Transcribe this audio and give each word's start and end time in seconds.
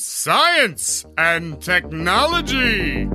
Science 0.00 1.04
and 1.18 1.58
Technology. 1.58 3.08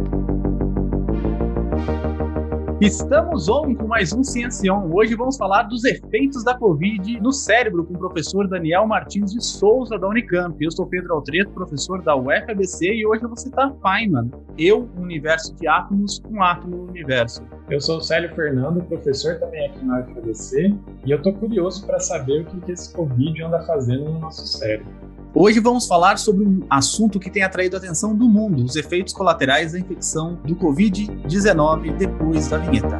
Estamos 2.82 3.48
on 3.48 3.74
com 3.74 3.88
mais 3.88 4.12
um 4.12 4.22
Ciencião. 4.22 4.92
Hoje 4.94 5.16
vamos 5.16 5.38
falar 5.38 5.64
dos 5.64 5.86
efeitos 5.86 6.44
da 6.44 6.58
Covid 6.58 7.22
no 7.22 7.32
cérebro 7.32 7.86
com 7.86 7.94
o 7.94 7.98
professor 7.98 8.50
Daniel 8.50 8.86
Martins 8.86 9.32
de 9.32 9.42
Souza, 9.42 9.98
da 9.98 10.10
Unicamp. 10.10 10.62
Eu 10.62 10.72
sou 10.72 10.86
Pedro 10.86 11.14
Altreto, 11.14 11.52
professor 11.52 12.02
da 12.02 12.18
UFABC, 12.18 12.94
e 12.94 13.08
hoje 13.08 13.24
eu 13.24 13.30
vou 13.30 13.38
citar 13.38 13.74
Feynman. 13.82 14.30
Eu, 14.58 14.90
universo 14.98 15.56
de 15.56 15.66
átomos, 15.66 16.22
um 16.30 16.44
átomo 16.44 16.76
no 16.76 16.90
universo. 16.90 17.42
Eu 17.70 17.80
sou 17.80 18.00
o 18.00 18.02
Célio 18.02 18.36
Fernando, 18.36 18.84
professor 18.84 19.40
também 19.40 19.68
aqui 19.68 19.86
na 19.86 20.02
UFABC, 20.02 20.76
e 21.06 21.12
eu 21.12 21.18
estou 21.18 21.32
curioso 21.32 21.86
para 21.86 22.02
saber 22.02 22.42
o 22.42 22.46
que, 22.46 22.60
que 22.60 22.74
esse 22.74 22.94
Covid 22.94 23.42
anda 23.42 23.62
fazendo 23.62 24.04
no 24.04 24.20
nosso 24.20 24.46
cérebro. 24.46 25.14
Hoje 25.36 25.60
vamos 25.60 25.88
falar 25.88 26.20
sobre 26.20 26.46
um 26.46 26.62
assunto 26.70 27.20
que 27.20 27.28
tem 27.28 27.42
atraído 27.42 27.76
a 27.76 27.80
atenção 27.80 28.16
do 28.16 28.30
mundo: 28.30 28.64
os 28.64 28.76
efeitos 28.76 29.12
colaterais 29.14 29.72
da 29.72 29.80
infecção 29.80 30.36
do 30.46 30.56
Covid-19 30.56 31.98
depois 31.98 32.50
da 32.50 32.60
vinheta. 32.60 33.00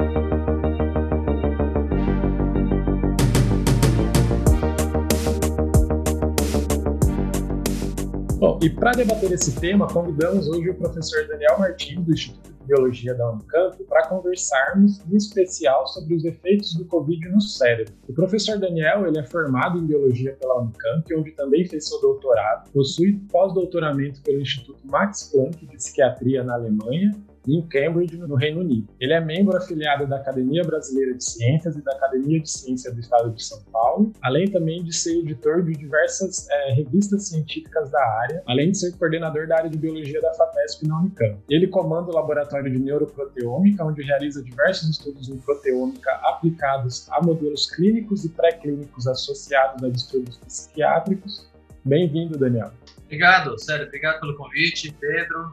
Bom, 8.40 8.60
e 8.64 8.70
para 8.72 8.94
debater 8.94 9.32
esse 9.32 9.52
tema, 9.52 9.86
convidamos 9.88 10.48
hoje 10.48 10.72
o 10.72 10.74
professor 10.74 11.28
Daniel 11.28 11.60
Martins, 11.60 12.04
do 12.04 12.12
Instituto 12.12 12.53
Biologia 12.64 13.14
da 13.14 13.32
Unicamp, 13.32 13.84
para 13.84 14.08
conversarmos 14.08 15.00
em 15.10 15.16
especial 15.16 15.88
sobre 15.88 16.16
os 16.16 16.26
efeitos 16.26 16.74
do 16.76 16.86
Covid 16.86 17.30
no 17.30 17.42
cérebro. 17.42 17.94
O 18.08 18.14
professor 18.14 18.58
Daniel 18.58 19.06
ele 19.06 19.20
é 19.20 19.24
formado 19.24 19.78
em 19.78 19.86
Biologia 19.86 20.36
pela 20.40 20.62
Unicamp, 20.62 21.16
onde 21.16 21.32
também 21.32 21.66
fez 21.66 21.88
seu 21.88 22.00
doutorado, 22.02 22.72
possui 22.72 23.20
pós-doutoramento 23.32 24.22
pelo 24.22 24.42
Instituto 24.42 24.80
Max 24.86 25.30
Planck 25.32 25.66
de 25.66 25.76
Psiquiatria 25.78 26.44
na 26.44 26.56
Alemanha 26.56 27.12
em 27.48 27.62
Cambridge, 27.68 28.18
no 28.18 28.36
Reino 28.36 28.62
Unido. 28.62 28.88
Ele 29.00 29.14
é 29.14 29.20
membro 29.20 29.58
afiliado 29.58 30.08
da 30.08 30.18
Academia 30.18 30.64
Brasileira 30.64 31.14
de 31.16 31.24
Ciências 31.24 31.76
e 31.76 31.82
da 31.82 31.92
Academia 31.94 32.40
de 32.40 32.50
Ciência 32.50 32.92
do 32.92 33.00
Estado 33.00 33.32
de 33.32 33.44
São 33.44 33.62
Paulo, 33.72 34.12
além 34.22 34.50
também 34.50 34.84
de 34.84 34.94
ser 34.94 35.20
editor 35.20 35.64
de 35.64 35.74
diversas 35.74 36.48
é, 36.50 36.74
revistas 36.74 37.28
científicas 37.28 37.90
da 37.92 38.04
área, 38.22 38.44
além 38.48 38.72
de 38.72 38.80
ser 38.80 38.98
coordenador 38.98 39.48
da 39.48 39.58
área 39.58 39.70
de 39.70 39.78
Biologia 39.78 40.22
da 40.22 40.34
FAPESP 40.34 40.88
na 40.88 41.00
Unicamp. 41.00 41.38
Ele 41.50 41.68
comanda 41.68 42.12
o 42.12 42.14
Laboratório 42.14 42.72
de 42.72 42.80
Neuroproteômica, 42.80 43.84
onde 43.84 44.02
realiza 44.04 44.44
diversos 44.44 44.90
estudos 44.90 45.30
em 45.30 45.38
proteômica 45.38 46.12
aplicados 46.24 47.10
a 47.12 47.22
modelos 47.22 47.70
clínicos 47.72 48.26
e 48.26 48.30
pré-clínicos 48.30 49.08
associados 49.08 49.84
a 49.84 49.90
distúrbios 49.90 50.38
psiquiátricos. 50.38 51.50
Bem-vindo, 51.84 52.38
Daniel. 52.38 52.72
Obrigado, 53.06 53.60
sério, 53.60 53.86
obrigado 53.86 54.20
pelo 54.22 54.36
convite, 54.36 54.96
Pedro. 55.00 55.52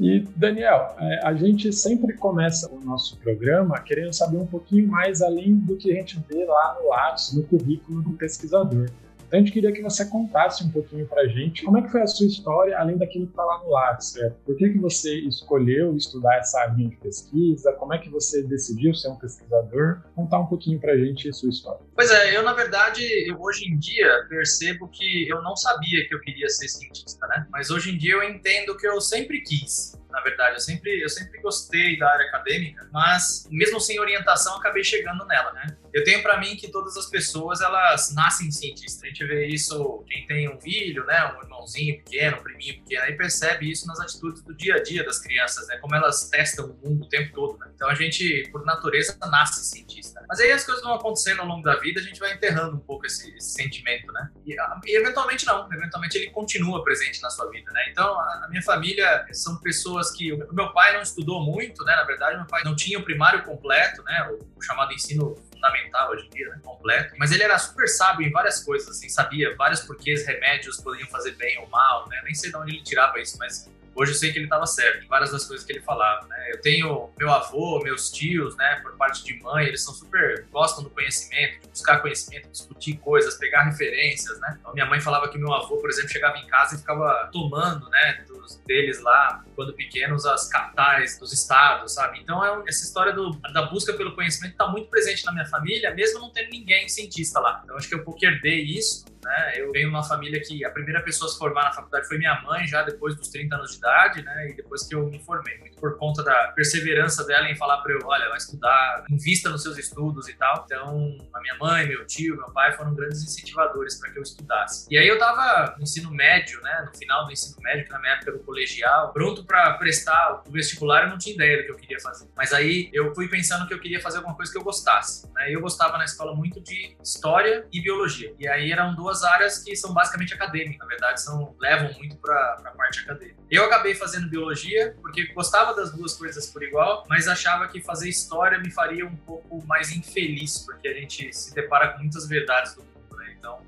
E, 0.00 0.20
Daniel, 0.34 0.96
é, 0.98 1.20
a 1.26 1.34
gente 1.34 1.70
sempre 1.74 2.14
começa 2.14 2.72
o 2.72 2.80
nosso 2.80 3.18
programa 3.18 3.78
querendo 3.80 4.14
saber 4.14 4.38
um 4.38 4.46
pouquinho 4.46 4.88
mais 4.88 5.20
além 5.20 5.54
do 5.54 5.76
que 5.76 5.92
a 5.92 5.94
gente 5.94 6.18
vê 6.26 6.42
lá 6.46 6.78
no 6.80 6.88
Lattes, 6.88 7.34
no 7.34 7.42
currículo 7.42 8.00
do 8.00 8.12
pesquisador. 8.12 8.88
Então, 9.30 9.38
a 9.38 9.42
gente 9.44 9.52
queria 9.52 9.70
que 9.70 9.80
você 9.80 10.04
contasse 10.06 10.64
um 10.64 10.70
pouquinho 10.70 11.06
para 11.06 11.22
a 11.22 11.28
gente 11.28 11.62
como 11.62 11.78
é 11.78 11.82
que 11.82 11.88
foi 11.88 12.02
a 12.02 12.06
sua 12.08 12.26
história, 12.26 12.76
além 12.76 12.98
daquilo 12.98 13.26
que 13.26 13.32
está 13.32 13.44
lá 13.44 13.62
no 13.62 13.70
Lattes, 13.70 14.08
certo? 14.08 14.34
Por 14.44 14.56
que, 14.56 14.70
que 14.70 14.78
você 14.78 15.20
escolheu 15.20 15.96
estudar 15.96 16.38
essa 16.38 16.66
linha 16.66 16.90
de 16.90 16.96
pesquisa? 16.96 17.72
Como 17.74 17.94
é 17.94 17.98
que 17.98 18.10
você 18.10 18.42
decidiu 18.42 18.92
ser 18.92 19.06
um 19.06 19.14
pesquisador? 19.14 20.02
Contar 20.16 20.40
um 20.40 20.46
pouquinho 20.46 20.80
para 20.80 20.94
a 20.94 20.98
gente 20.98 21.28
a 21.28 21.32
sua 21.32 21.48
história. 21.48 21.80
Pois 21.94 22.10
é, 22.10 22.36
eu, 22.36 22.42
na 22.42 22.54
verdade, 22.54 23.04
eu, 23.30 23.40
hoje 23.40 23.72
em 23.72 23.78
dia 23.78 24.26
percebo 24.28 24.88
que 24.88 25.28
eu 25.28 25.40
não 25.42 25.54
sabia 25.54 26.08
que 26.08 26.12
eu 26.12 26.20
queria 26.20 26.48
ser 26.48 26.66
cientista, 26.66 27.24
né? 27.28 27.46
Mas 27.52 27.70
hoje 27.70 27.94
em 27.94 27.98
dia 27.98 28.14
eu 28.14 28.24
entendo 28.24 28.76
que 28.76 28.88
eu 28.88 29.00
sempre 29.00 29.42
quis 29.42 29.96
na 30.10 30.20
verdade. 30.20 30.56
Eu 30.56 30.60
sempre, 30.60 31.02
eu 31.02 31.08
sempre 31.08 31.40
gostei 31.40 31.98
da 31.98 32.10
área 32.10 32.26
acadêmica, 32.26 32.88
mas 32.92 33.46
mesmo 33.50 33.80
sem 33.80 33.98
orientação, 33.98 34.56
acabei 34.56 34.84
chegando 34.84 35.24
nela, 35.26 35.52
né? 35.52 35.76
Eu 35.92 36.04
tenho 36.04 36.22
para 36.22 36.38
mim 36.38 36.56
que 36.56 36.70
todas 36.70 36.96
as 36.96 37.06
pessoas, 37.06 37.60
elas 37.60 38.14
nascem 38.14 38.50
cientistas. 38.50 39.02
A 39.02 39.06
gente 39.06 39.24
vê 39.24 39.46
isso, 39.46 40.04
quem 40.08 40.26
tem 40.26 40.48
um 40.48 40.60
filho, 40.60 41.04
né, 41.04 41.34
um 41.34 41.42
irmãozinho 41.42 41.96
pequeno, 42.04 42.38
um 42.38 42.42
priminho 42.42 42.74
pequeno, 42.82 43.04
aí 43.04 43.16
percebe 43.16 43.70
isso 43.70 43.86
nas 43.86 43.98
atitudes 44.00 44.42
do 44.42 44.54
dia 44.54 44.76
a 44.76 44.82
dia 44.82 45.04
das 45.04 45.18
crianças, 45.18 45.66
né? 45.66 45.76
Como 45.78 45.94
elas 45.94 46.28
testam 46.28 46.66
o 46.66 46.88
mundo 46.88 47.04
o 47.04 47.08
tempo 47.08 47.34
todo, 47.34 47.58
né? 47.58 47.70
Então 47.74 47.88
a 47.88 47.94
gente, 47.94 48.48
por 48.52 48.64
natureza, 48.64 49.18
nasce 49.28 49.64
cientista. 49.64 50.24
Mas 50.28 50.38
aí 50.40 50.52
as 50.52 50.64
coisas 50.64 50.82
vão 50.82 50.94
acontecendo 50.94 51.40
ao 51.40 51.46
longo 51.46 51.62
da 51.62 51.76
vida, 51.76 52.00
a 52.00 52.02
gente 52.02 52.20
vai 52.20 52.32
enterrando 52.34 52.76
um 52.76 52.80
pouco 52.80 53.06
esse, 53.06 53.34
esse 53.36 53.50
sentimento, 53.50 54.12
né? 54.12 54.30
E, 54.46 54.54
e, 54.86 54.96
eventualmente 54.96 55.44
não, 55.46 55.70
eventualmente 55.72 56.16
ele 56.18 56.30
continua 56.30 56.84
presente 56.84 57.20
na 57.20 57.30
sua 57.30 57.50
vida, 57.50 57.70
né? 57.72 57.88
Então 57.90 58.06
a 58.18 58.46
minha 58.48 58.62
família 58.62 59.26
são 59.32 59.58
pessoas 59.60 59.99
pessoas 60.00 60.10
que. 60.10 60.32
O 60.32 60.54
meu 60.54 60.72
pai 60.72 60.94
não 60.94 61.02
estudou 61.02 61.42
muito, 61.42 61.84
né? 61.84 61.94
Na 61.94 62.04
verdade, 62.04 62.36
meu 62.36 62.46
pai 62.46 62.62
não 62.64 62.74
tinha 62.74 62.98
o 62.98 63.02
primário 63.02 63.42
completo, 63.44 64.02
né? 64.02 64.30
O, 64.30 64.62
chamado 64.62 64.92
ensino 64.92 65.36
fundamental 65.52 66.10
hoje 66.10 66.26
em 66.26 66.30
dia, 66.30 66.48
né? 66.48 66.60
Completo. 66.62 67.14
Mas 67.18 67.32
ele 67.32 67.42
era 67.42 67.58
super 67.58 67.86
sábio 67.88 68.26
em 68.26 68.30
várias 68.30 68.62
coisas, 68.64 68.88
assim, 68.88 69.08
sabia 69.08 69.54
vários 69.56 69.80
porquês 69.80 70.26
remédios 70.26 70.80
poderiam 70.80 71.08
fazer 71.08 71.32
bem 71.32 71.58
ou 71.58 71.68
mal, 71.68 72.08
né? 72.08 72.20
Nem 72.24 72.34
sei 72.34 72.50
de 72.50 72.56
onde 72.56 72.72
ele 72.72 72.82
tirava 72.82 73.20
isso, 73.20 73.36
mas 73.38 73.70
Hoje 74.00 74.12
eu 74.12 74.16
sei 74.16 74.32
que 74.32 74.38
ele 74.38 74.46
estava 74.46 74.64
certo 74.66 75.06
várias 75.08 75.30
das 75.30 75.44
coisas 75.44 75.66
que 75.66 75.74
ele 75.74 75.82
falava, 75.82 76.26
né? 76.26 76.52
Eu 76.52 76.60
tenho 76.62 77.10
meu 77.18 77.30
avô, 77.30 77.82
meus 77.84 78.10
tios, 78.10 78.56
né, 78.56 78.80
por 78.82 78.96
parte 78.96 79.22
de 79.22 79.38
mãe, 79.42 79.66
eles 79.66 79.84
são 79.84 79.92
super 79.92 80.46
gostam 80.50 80.82
do 80.82 80.88
conhecimento, 80.88 81.60
de 81.60 81.68
buscar 81.68 81.98
conhecimento, 81.98 82.48
discutir 82.50 82.96
coisas, 82.96 83.36
pegar 83.36 83.64
referências, 83.64 84.40
né? 84.40 84.56
Então, 84.58 84.72
minha 84.72 84.86
mãe 84.86 85.02
falava 85.02 85.28
que 85.28 85.36
meu 85.36 85.52
avô, 85.52 85.76
por 85.76 85.90
exemplo, 85.90 86.08
chegava 86.08 86.38
em 86.38 86.46
casa 86.46 86.76
e 86.76 86.78
ficava 86.78 87.28
tomando, 87.30 87.90
né, 87.90 88.24
dos 88.26 88.56
deles 88.66 89.02
lá, 89.02 89.44
quando 89.54 89.74
pequenos, 89.74 90.24
as 90.24 90.48
capitais 90.48 91.18
dos 91.18 91.34
estados, 91.34 91.92
sabe? 91.92 92.20
Então, 92.20 92.42
é 92.42 92.70
essa 92.70 92.82
história 92.82 93.12
do, 93.12 93.32
da 93.52 93.66
busca 93.66 93.92
pelo 93.92 94.14
conhecimento 94.14 94.52
está 94.52 94.66
muito 94.66 94.88
presente 94.88 95.26
na 95.26 95.32
minha 95.32 95.46
família, 95.46 95.94
mesmo 95.94 96.20
não 96.20 96.30
tendo 96.30 96.48
ninguém 96.48 96.88
cientista 96.88 97.38
lá. 97.38 97.60
Então, 97.64 97.76
acho 97.76 97.86
que 97.86 97.94
eu 97.94 98.02
pouco 98.02 98.24
herdei 98.24 98.62
isso 98.62 99.04
né? 99.24 99.52
Eu 99.56 99.70
venho 99.72 99.88
de 99.88 99.94
uma 99.94 100.02
família 100.02 100.40
que 100.40 100.64
a 100.64 100.70
primeira 100.70 101.02
pessoa 101.02 101.28
a 101.28 101.32
se 101.32 101.38
formar 101.38 101.64
na 101.64 101.72
faculdade 101.72 102.06
foi 102.06 102.18
minha 102.18 102.40
mãe, 102.42 102.66
já 102.66 102.82
depois 102.82 103.16
dos 103.16 103.28
30 103.28 103.54
anos 103.56 103.72
de 103.72 103.78
idade, 103.78 104.22
né? 104.22 104.50
E 104.50 104.54
depois 104.54 104.86
que 104.86 104.94
eu 104.94 105.06
me 105.06 105.18
formei, 105.22 105.58
muito 105.58 105.76
por 105.76 105.96
conta 105.98 106.22
da 106.22 106.48
perseverança 106.48 107.24
dela 107.24 107.48
em 107.48 107.56
falar 107.56 107.78
para 107.78 107.92
eu, 107.92 108.00
olha, 108.04 108.28
vai 108.28 108.38
estudar, 108.38 109.04
invista 109.10 109.48
nos 109.48 109.62
seus 109.62 109.78
estudos 109.78 110.28
e 110.28 110.34
tal. 110.34 110.64
Então, 110.66 111.18
a 111.32 111.40
minha 111.40 111.56
mãe, 111.56 111.86
meu 111.86 112.06
tio, 112.06 112.36
meu 112.36 112.50
pai 112.52 112.72
foram 112.72 112.94
grandes 112.94 113.22
incentivadores 113.22 113.98
para 113.98 114.10
que 114.10 114.18
eu 114.18 114.22
estudasse. 114.22 114.86
E 114.90 114.98
aí 114.98 115.06
eu 115.06 115.18
tava 115.18 115.74
no 115.76 115.82
ensino 115.82 116.10
médio, 116.10 116.60
né? 116.62 116.84
No 116.86 116.96
final 116.96 117.24
do 117.24 117.32
ensino 117.32 117.56
médio, 117.62 117.84
que 117.84 117.92
na 117.92 117.98
minha 117.98 118.12
época 118.12 118.30
era 118.30 118.38
o 118.38 118.44
colegial, 118.44 119.12
pronto 119.12 119.44
para 119.44 119.74
prestar 119.74 120.42
o 120.46 120.52
vestibular, 120.52 121.04
eu 121.04 121.10
não 121.10 121.18
tinha 121.18 121.34
ideia 121.34 121.58
do 121.58 121.64
que 121.64 121.70
eu 121.70 121.76
queria 121.76 122.00
fazer. 122.00 122.28
Mas 122.36 122.52
aí 122.52 122.90
eu 122.92 123.14
fui 123.14 123.28
pensando 123.28 123.66
que 123.66 123.74
eu 123.74 123.80
queria 123.80 124.00
fazer 124.00 124.18
alguma 124.18 124.36
coisa 124.36 124.50
que 124.50 124.58
eu 124.58 124.62
gostasse, 124.62 125.30
né? 125.34 125.50
Eu 125.50 125.60
gostava 125.60 125.98
na 125.98 126.04
escola 126.04 126.34
muito 126.34 126.60
de 126.60 126.96
história 127.02 127.66
e 127.72 127.80
biologia. 127.80 128.34
E 128.38 128.46
aí 128.48 128.70
eram 128.70 128.94
duas 128.94 129.09
duas 129.10 129.24
áreas 129.24 129.58
que 129.58 129.74
são 129.74 129.92
basicamente 129.92 130.32
acadêmicas, 130.32 130.78
na 130.78 130.86
verdade, 130.86 131.20
são, 131.20 131.54
levam 131.58 131.92
muito 131.94 132.16
para 132.16 132.62
a 132.64 132.70
parte 132.70 133.00
acadêmica. 133.00 133.40
Eu 133.50 133.64
acabei 133.64 133.94
fazendo 133.94 134.28
biologia 134.28 134.94
porque 135.02 135.26
gostava 135.32 135.74
das 135.74 135.92
duas 135.92 136.14
coisas 136.14 136.46
por 136.46 136.62
igual, 136.62 137.04
mas 137.08 137.26
achava 137.26 137.66
que 137.66 137.80
fazer 137.80 138.08
história 138.08 138.58
me 138.58 138.70
faria 138.70 139.04
um 139.04 139.16
pouco 139.16 139.66
mais 139.66 139.90
infeliz, 139.90 140.58
porque 140.60 140.86
a 140.86 140.94
gente 140.94 141.32
se 141.32 141.52
depara 141.52 141.88
com 141.88 141.98
muitas 141.98 142.28
verdades 142.28 142.74
do 142.74 142.82
mundo, 142.82 143.16
né? 143.16 143.34
Então, 143.36 143.60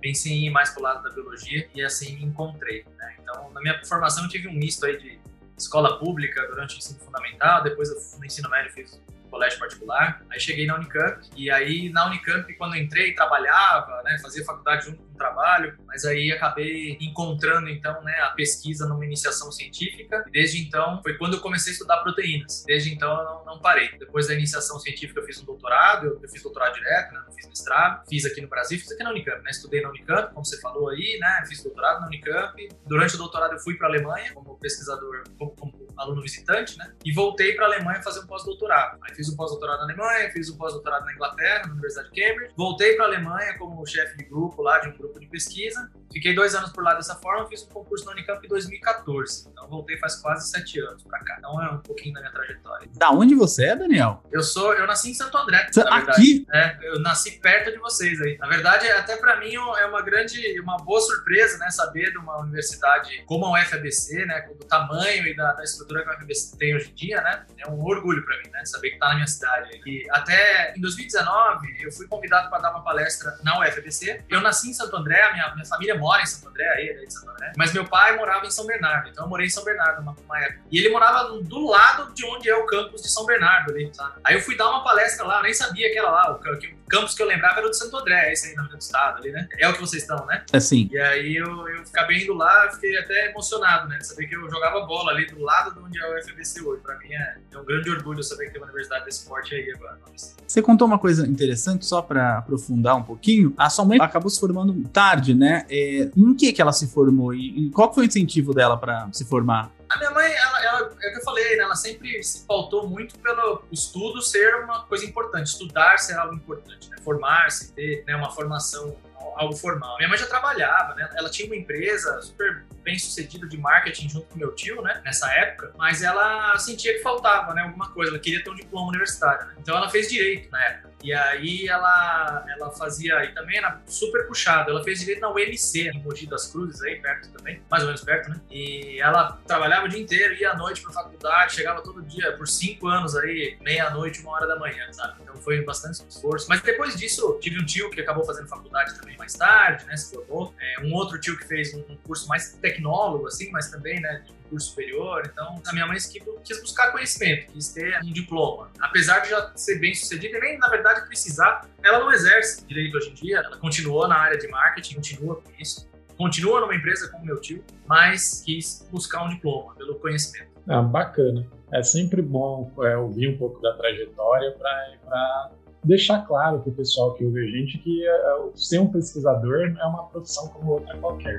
pensei 0.00 0.32
em 0.32 0.46
ir 0.46 0.50
mais 0.50 0.70
pro 0.70 0.82
lado 0.82 1.02
da 1.02 1.10
biologia 1.10 1.68
e 1.74 1.82
assim 1.82 2.14
me 2.16 2.24
encontrei, 2.24 2.86
né? 2.96 3.16
Então, 3.20 3.50
na 3.52 3.60
minha 3.60 3.84
formação 3.84 4.22
eu 4.24 4.30
tive 4.30 4.46
um 4.46 4.54
misto 4.54 4.86
aí 4.86 4.96
de 4.98 5.18
escola 5.58 5.98
pública 5.98 6.46
durante 6.46 6.76
o 6.76 6.78
ensino 6.78 7.00
fundamental, 7.00 7.62
depois 7.64 7.88
no 8.16 8.24
ensino 8.24 8.48
médio 8.48 8.72
fiz 8.72 9.00
colégio 9.26 9.58
particular. 9.58 10.22
Aí 10.30 10.40
cheguei 10.40 10.66
na 10.66 10.76
Unicamp 10.76 11.20
e 11.36 11.50
aí 11.50 11.88
na 11.90 12.06
Unicamp 12.06 12.52
quando 12.54 12.76
entrei 12.76 13.14
trabalhava, 13.14 14.02
né, 14.04 14.18
fazia 14.20 14.44
faculdade 14.44 14.86
junto 14.86 15.05
trabalho, 15.16 15.78
mas 15.86 16.04
aí 16.04 16.30
acabei 16.32 16.96
encontrando 17.00 17.68
então, 17.68 18.02
né, 18.02 18.14
a 18.20 18.30
pesquisa 18.30 18.86
numa 18.86 19.04
iniciação 19.04 19.50
científica. 19.50 20.24
E 20.26 20.30
desde 20.30 20.58
então 20.58 21.00
foi 21.02 21.14
quando 21.14 21.34
eu 21.34 21.40
comecei 21.40 21.72
a 21.72 21.74
estudar 21.74 21.98
proteínas. 21.98 22.64
Desde 22.66 22.92
então 22.92 23.10
eu 23.18 23.24
não, 23.24 23.44
não 23.44 23.58
parei. 23.60 23.96
Depois 23.98 24.28
da 24.28 24.34
iniciação 24.34 24.78
científica 24.78 25.20
eu 25.20 25.24
fiz 25.24 25.40
um 25.40 25.44
doutorado, 25.44 26.06
eu, 26.06 26.20
eu 26.22 26.28
fiz 26.28 26.42
doutorado 26.42 26.74
direto, 26.74 27.12
né, 27.12 27.22
não 27.26 27.32
fiz 27.32 27.48
mestrado, 27.48 28.04
fiz 28.08 28.24
aqui 28.24 28.40
no 28.40 28.48
Brasil, 28.48 28.78
fiz 28.78 28.92
aqui 28.92 29.02
na 29.02 29.10
Unicamp, 29.10 29.42
né, 29.42 29.50
estudei 29.50 29.80
na 29.80 29.88
Unicamp, 29.88 30.32
como 30.32 30.44
você 30.44 30.60
falou 30.60 30.88
aí, 30.88 31.18
né, 31.20 31.44
fiz 31.48 31.62
doutorado 31.62 32.00
na 32.00 32.06
Unicamp. 32.06 32.68
Durante 32.86 33.14
o 33.14 33.18
doutorado 33.18 33.52
eu 33.52 33.58
fui 33.58 33.74
para 33.74 33.88
a 33.88 33.90
Alemanha 33.90 34.32
como 34.34 34.56
pesquisador, 34.58 35.24
como, 35.38 35.50
como 35.52 35.86
aluno 35.96 36.20
visitante, 36.22 36.76
né, 36.78 36.92
e 37.04 37.12
voltei 37.12 37.54
para 37.54 37.66
a 37.66 37.68
Alemanha 37.68 38.02
fazer 38.02 38.20
um 38.20 38.26
pós-doutorado. 38.26 38.98
Aí 39.02 39.14
fiz 39.14 39.28
um 39.28 39.36
pós-doutorado 39.36 39.78
na 39.78 39.84
Alemanha, 39.84 40.30
fiz 40.30 40.50
um 40.50 40.56
pós-doutorado 40.56 41.04
na 41.04 41.12
Inglaterra, 41.12 41.66
na 41.66 41.72
Universidade 41.72 42.10
de 42.10 42.20
Cambridge. 42.20 42.54
Voltei 42.56 42.94
para 42.94 43.04
a 43.04 43.08
Alemanha 43.08 43.56
como 43.58 43.86
chefe 43.86 44.16
de 44.16 44.24
grupo 44.24 44.62
lá, 44.62 44.78
de 44.80 44.88
um 44.88 44.96
grupo 44.96 45.05
de 45.18 45.26
pesquisa. 45.26 45.90
Fiquei 46.12 46.34
dois 46.34 46.54
anos 46.54 46.72
por 46.72 46.82
lá 46.82 46.94
dessa 46.94 47.14
forma, 47.16 47.46
fiz 47.46 47.62
um 47.64 47.68
concurso 47.68 48.04
na 48.04 48.12
Unicamp 48.12 48.44
em 48.44 48.48
2014. 48.48 49.48
Então 49.50 49.68
voltei 49.68 49.98
faz 49.98 50.16
quase 50.16 50.48
sete 50.50 50.80
anos 50.80 51.02
para 51.02 51.18
cá. 51.20 51.36
Então 51.38 51.62
é 51.62 51.70
um 51.70 51.78
pouquinho 51.78 52.14
da 52.14 52.20
minha 52.20 52.32
trajetória. 52.32 52.88
Da 52.94 53.10
onde 53.10 53.34
você 53.34 53.66
é, 53.66 53.76
Daniel? 53.76 54.22
Eu 54.30 54.42
sou, 54.42 54.74
eu 54.74 54.86
nasci 54.86 55.10
em 55.10 55.14
Santo 55.14 55.36
André. 55.36 55.68
Aqui? 55.90 56.46
É, 56.52 56.78
eu 56.82 57.00
nasci 57.00 57.32
perto 57.38 57.72
de 57.72 57.78
vocês 57.78 58.20
aí. 58.20 58.36
Na 58.38 58.46
verdade, 58.46 58.86
até 58.88 59.16
para 59.16 59.38
mim 59.38 59.54
é 59.54 59.86
uma 59.86 60.02
grande, 60.02 60.60
uma 60.60 60.76
boa 60.78 61.00
surpresa, 61.00 61.58
né, 61.58 61.70
saber 61.70 62.10
de 62.10 62.18
uma 62.18 62.38
universidade 62.38 63.22
como 63.26 63.46
a 63.46 63.60
UFABC, 63.60 64.24
né, 64.26 64.48
do 64.58 64.64
tamanho 64.66 65.26
e 65.26 65.34
da, 65.34 65.52
da 65.52 65.62
estrutura 65.62 66.02
que 66.02 66.08
a 66.10 66.14
UFABC 66.14 66.56
tem 66.56 66.74
hoje 66.74 66.90
em 66.90 66.94
dia, 66.94 67.20
né? 67.20 67.44
É 67.58 67.68
um 67.68 67.82
orgulho 67.84 68.24
para 68.24 68.36
mim, 68.38 68.50
né, 68.50 68.64
saber 68.64 68.90
que 68.90 68.98
tá 68.98 69.08
na 69.08 69.14
minha 69.16 69.26
cidade. 69.26 69.80
E 69.86 70.06
até 70.10 70.74
em 70.76 70.80
2019 70.80 71.82
eu 71.82 71.92
fui 71.92 72.06
convidado 72.06 72.48
para 72.50 72.60
dar 72.60 72.70
uma 72.70 72.82
palestra 72.82 73.38
na 73.42 73.60
UFABC. 73.60 74.24
Eu 74.28 74.40
nasci 74.40 74.70
em 74.70 74.74
Santo 74.74 74.96
André, 74.96 75.32
minha, 75.32 75.54
minha 75.54 75.66
família 75.66 75.95
mora 75.98 76.22
em 76.22 76.26
Santo 76.26 76.48
André, 76.48 76.68
aí, 76.68 77.06
de 77.06 77.12
Santo 77.12 77.30
André. 77.30 77.52
Mas 77.56 77.72
meu 77.72 77.84
pai 77.84 78.16
morava 78.16 78.46
em 78.46 78.50
São 78.50 78.66
Bernardo, 78.66 79.08
então 79.08 79.24
eu 79.24 79.28
morei 79.28 79.46
em 79.46 79.50
São 79.50 79.64
Bernardo 79.64 80.02
uma, 80.02 80.16
uma 80.24 80.38
época. 80.40 80.60
E 80.70 80.78
ele 80.78 80.88
morava 80.90 81.30
do 81.30 81.66
lado 81.68 82.12
de 82.14 82.24
onde 82.24 82.48
é 82.48 82.56
o 82.56 82.66
campus 82.66 83.02
de 83.02 83.10
São 83.10 83.26
Bernardo 83.26 83.72
ali, 83.72 83.90
sabe? 83.92 84.20
Aí 84.24 84.34
eu 84.34 84.40
fui 84.40 84.56
dar 84.56 84.68
uma 84.70 84.84
palestra 84.84 85.26
lá, 85.26 85.38
eu 85.38 85.42
nem 85.44 85.54
sabia 85.54 85.90
que 85.90 85.98
era 85.98 86.10
lá, 86.10 86.32
o, 86.32 86.38
que, 86.58 86.74
campus 86.88 87.14
que 87.14 87.22
eu 87.22 87.26
lembrava 87.26 87.58
era 87.58 87.66
o 87.66 87.70
de 87.70 87.76
Santo 87.76 87.96
André, 87.96 88.32
esse 88.32 88.48
aí 88.48 88.54
na 88.54 88.62
do 88.62 88.76
estado 88.78 89.18
ali, 89.18 89.30
né? 89.30 89.48
É 89.58 89.68
o 89.68 89.72
que 89.72 89.80
vocês 89.80 90.02
estão, 90.02 90.24
né? 90.26 90.44
É 90.52 90.60
sim. 90.60 90.88
E 90.90 90.98
aí 90.98 91.36
eu, 91.36 91.68
eu 91.68 91.82
acabei 91.82 92.22
indo 92.22 92.34
lá, 92.34 92.70
fiquei 92.72 92.96
até 92.98 93.30
emocionado, 93.30 93.88
né? 93.88 93.98
De 93.98 94.06
saber 94.06 94.26
que 94.26 94.36
eu 94.36 94.48
jogava 94.50 94.80
bola 94.86 95.12
ali 95.12 95.26
do 95.26 95.40
lado 95.40 95.72
de 95.74 95.80
onde 95.80 95.98
é 95.98 96.08
o 96.08 96.18
UFBC 96.18 96.62
hoje. 96.62 96.82
Pra 96.82 96.98
mim 96.98 97.12
é, 97.12 97.38
é 97.52 97.58
um 97.58 97.64
grande 97.64 97.90
orgulho 97.90 98.22
saber 98.22 98.46
que 98.46 98.52
tem 98.52 98.60
uma 98.60 98.66
universidade 98.66 99.04
desse 99.04 99.26
porte 99.26 99.54
aí 99.54 99.70
agora. 99.72 99.98
Você 100.46 100.62
contou 100.62 100.86
uma 100.86 100.98
coisa 100.98 101.26
interessante, 101.26 101.84
só 101.84 102.02
para 102.02 102.38
aprofundar 102.38 102.96
um 102.96 103.02
pouquinho. 103.02 103.54
A 103.56 103.68
sua 103.70 103.84
mãe 103.84 103.98
acabou 104.00 104.30
se 104.30 104.38
formando 104.38 104.74
tarde, 104.88 105.34
né? 105.34 105.64
É, 105.68 106.10
em 106.16 106.34
que 106.34 106.52
que 106.52 106.62
ela 106.62 106.72
se 106.72 106.86
formou 106.88 107.34
e, 107.34 107.66
e 107.66 107.70
qual 107.70 107.92
foi 107.92 108.04
o 108.04 108.06
incentivo 108.06 108.54
dela 108.54 108.76
para 108.76 109.08
se 109.12 109.24
formar? 109.24 109.70
Minha 109.98 110.10
mãe, 110.10 110.32
ela, 110.32 110.64
ela, 110.64 110.78
é 110.80 110.82
o 110.82 111.12
que 111.12 111.18
eu 111.18 111.22
falei, 111.22 111.56
né? 111.56 111.64
Ela 111.64 111.76
sempre 111.76 112.22
se 112.22 112.44
pautou 112.46 112.88
muito 112.88 113.18
pelo 113.18 113.62
estudo 113.70 114.22
ser 114.22 114.64
uma 114.64 114.84
coisa 114.84 115.04
importante, 115.04 115.48
estudar 115.48 115.98
ser 115.98 116.14
algo 116.14 116.34
importante, 116.34 116.90
né? 116.90 116.96
Formar-se, 117.02 117.72
ter 117.72 118.04
né, 118.06 118.16
uma 118.16 118.30
formação 118.30 118.96
algo 119.36 119.54
formal. 119.54 119.96
Minha 119.98 120.08
mãe 120.08 120.18
já 120.18 120.26
trabalhava, 120.26 120.94
né? 120.94 121.08
Ela 121.14 121.28
tinha 121.28 121.46
uma 121.46 121.56
empresa 121.56 122.20
super 122.22 122.64
bem 122.86 122.96
sucedida 122.96 123.48
de 123.48 123.58
marketing 123.58 124.08
junto 124.08 124.26
com 124.28 124.38
meu 124.38 124.54
tio, 124.54 124.80
né? 124.80 125.02
Nessa 125.04 125.28
época, 125.32 125.72
mas 125.76 126.02
ela 126.02 126.56
sentia 126.56 126.94
que 126.94 127.00
faltava, 127.00 127.52
né? 127.52 127.62
Alguma 127.62 127.90
coisa. 127.90 128.12
Ela 128.12 128.20
queria 128.20 128.42
ter 128.44 128.48
um 128.48 128.54
diploma 128.54 128.88
universitário. 128.90 129.48
Né? 129.48 129.54
Então 129.58 129.76
ela 129.76 129.90
fez 129.90 130.08
direito 130.08 130.48
na 130.50 130.64
época. 130.64 130.86
E 131.02 131.12
aí 131.12 131.68
ela, 131.68 132.44
ela 132.48 132.70
fazia, 132.70 133.24
e 133.24 133.34
também 133.34 133.58
era 133.58 133.80
super 133.86 134.26
puxada, 134.26 134.70
ela 134.70 134.82
fez 134.82 135.00
direito 135.00 135.20
na 135.20 135.30
UMC, 135.30 135.90
em 135.90 136.02
Mogi 136.02 136.26
das 136.26 136.50
Cruzes, 136.50 136.82
aí 136.82 136.96
perto 137.00 137.28
também, 137.30 137.62
mais 137.70 137.82
ou 137.82 137.88
menos 137.88 138.02
perto, 138.02 138.30
né? 138.30 138.40
E 138.50 138.98
ela 139.00 139.38
trabalhava 139.46 139.86
o 139.86 139.88
dia 139.88 140.00
inteiro, 140.00 140.34
ia 140.34 140.50
à 140.50 140.56
noite 140.56 140.80
pra 140.82 140.92
faculdade, 140.92 141.54
chegava 141.54 141.82
todo 141.82 142.02
dia, 142.02 142.32
por 142.36 142.48
cinco 142.48 142.88
anos 142.88 143.14
aí, 143.14 143.56
meia-noite, 143.60 144.20
uma 144.20 144.32
hora 144.32 144.46
da 144.46 144.58
manhã, 144.58 144.90
sabe? 144.92 145.22
Então 145.22 145.36
foi 145.36 145.62
bastante 145.62 146.02
esforço. 146.08 146.46
Mas 146.48 146.60
depois 146.62 146.96
disso, 146.96 147.38
tive 147.40 147.60
um 147.60 147.64
tio 147.64 147.90
que 147.90 148.00
acabou 148.00 148.24
fazendo 148.24 148.48
faculdade 148.48 148.98
também 148.98 149.16
mais 149.16 149.34
tarde, 149.34 149.84
né? 149.84 149.96
Se 149.96 150.14
formou. 150.14 150.54
É, 150.58 150.80
um 150.82 150.92
outro 150.94 151.20
tio 151.20 151.36
que 151.38 151.46
fez 151.46 151.74
um 151.74 151.96
curso 152.04 152.26
mais 152.26 152.58
tecnólogo, 152.76 153.26
assim, 153.26 153.50
mas 153.50 153.70
também, 153.70 154.00
né? 154.00 154.22
curso 154.48 154.70
superior. 154.70 155.22
Então, 155.30 155.60
a 155.66 155.72
minha 155.72 155.86
mãe 155.86 155.96
quis 156.44 156.60
buscar 156.60 156.92
conhecimento, 156.92 157.52
quis 157.52 157.68
ter 157.68 157.98
um 158.02 158.12
diploma. 158.12 158.70
Apesar 158.80 159.20
de 159.20 159.30
já 159.30 159.52
ser 159.54 159.78
bem 159.78 159.94
sucedida 159.94 160.38
e 160.38 160.40
nem, 160.40 160.58
na 160.58 160.68
verdade, 160.68 161.06
precisar, 161.06 161.68
ela 161.82 162.00
não 162.00 162.12
exerce 162.12 162.64
direito 162.66 162.96
hoje 162.96 163.10
em 163.10 163.14
dia. 163.14 163.38
Ela 163.38 163.56
continuou 163.56 164.08
na 164.08 164.16
área 164.16 164.38
de 164.38 164.48
marketing, 164.48 164.96
continua 164.96 165.36
com 165.36 165.50
isso. 165.58 165.88
Continua 166.16 166.62
numa 166.62 166.74
empresa 166.74 167.10
como 167.10 167.26
meu 167.26 167.40
tio, 167.40 167.62
mas 167.86 168.42
quis 168.44 168.88
buscar 168.90 169.24
um 169.24 169.28
diploma 169.28 169.74
pelo 169.74 169.96
conhecimento. 169.96 170.50
Ah, 170.68 170.80
bacana. 170.80 171.46
É 171.72 171.82
sempre 171.82 172.22
bom 172.22 172.72
é, 172.82 172.96
ouvir 172.96 173.28
um 173.28 173.36
pouco 173.36 173.60
da 173.60 173.74
trajetória 173.74 174.52
para 174.52 175.50
deixar 175.84 176.26
claro 176.26 176.60
para 176.60 176.70
o 176.70 176.74
pessoal 176.74 177.14
que 177.14 177.24
ouve 177.24 177.40
a 177.40 177.50
gente 177.50 177.78
que 177.78 178.06
é, 178.08 178.12
ser 178.54 178.78
um 178.78 178.90
pesquisador 178.90 179.76
é 179.78 179.84
uma 179.84 180.04
profissão 180.04 180.48
como 180.48 180.72
outra 180.72 180.96
qualquer. 180.98 181.38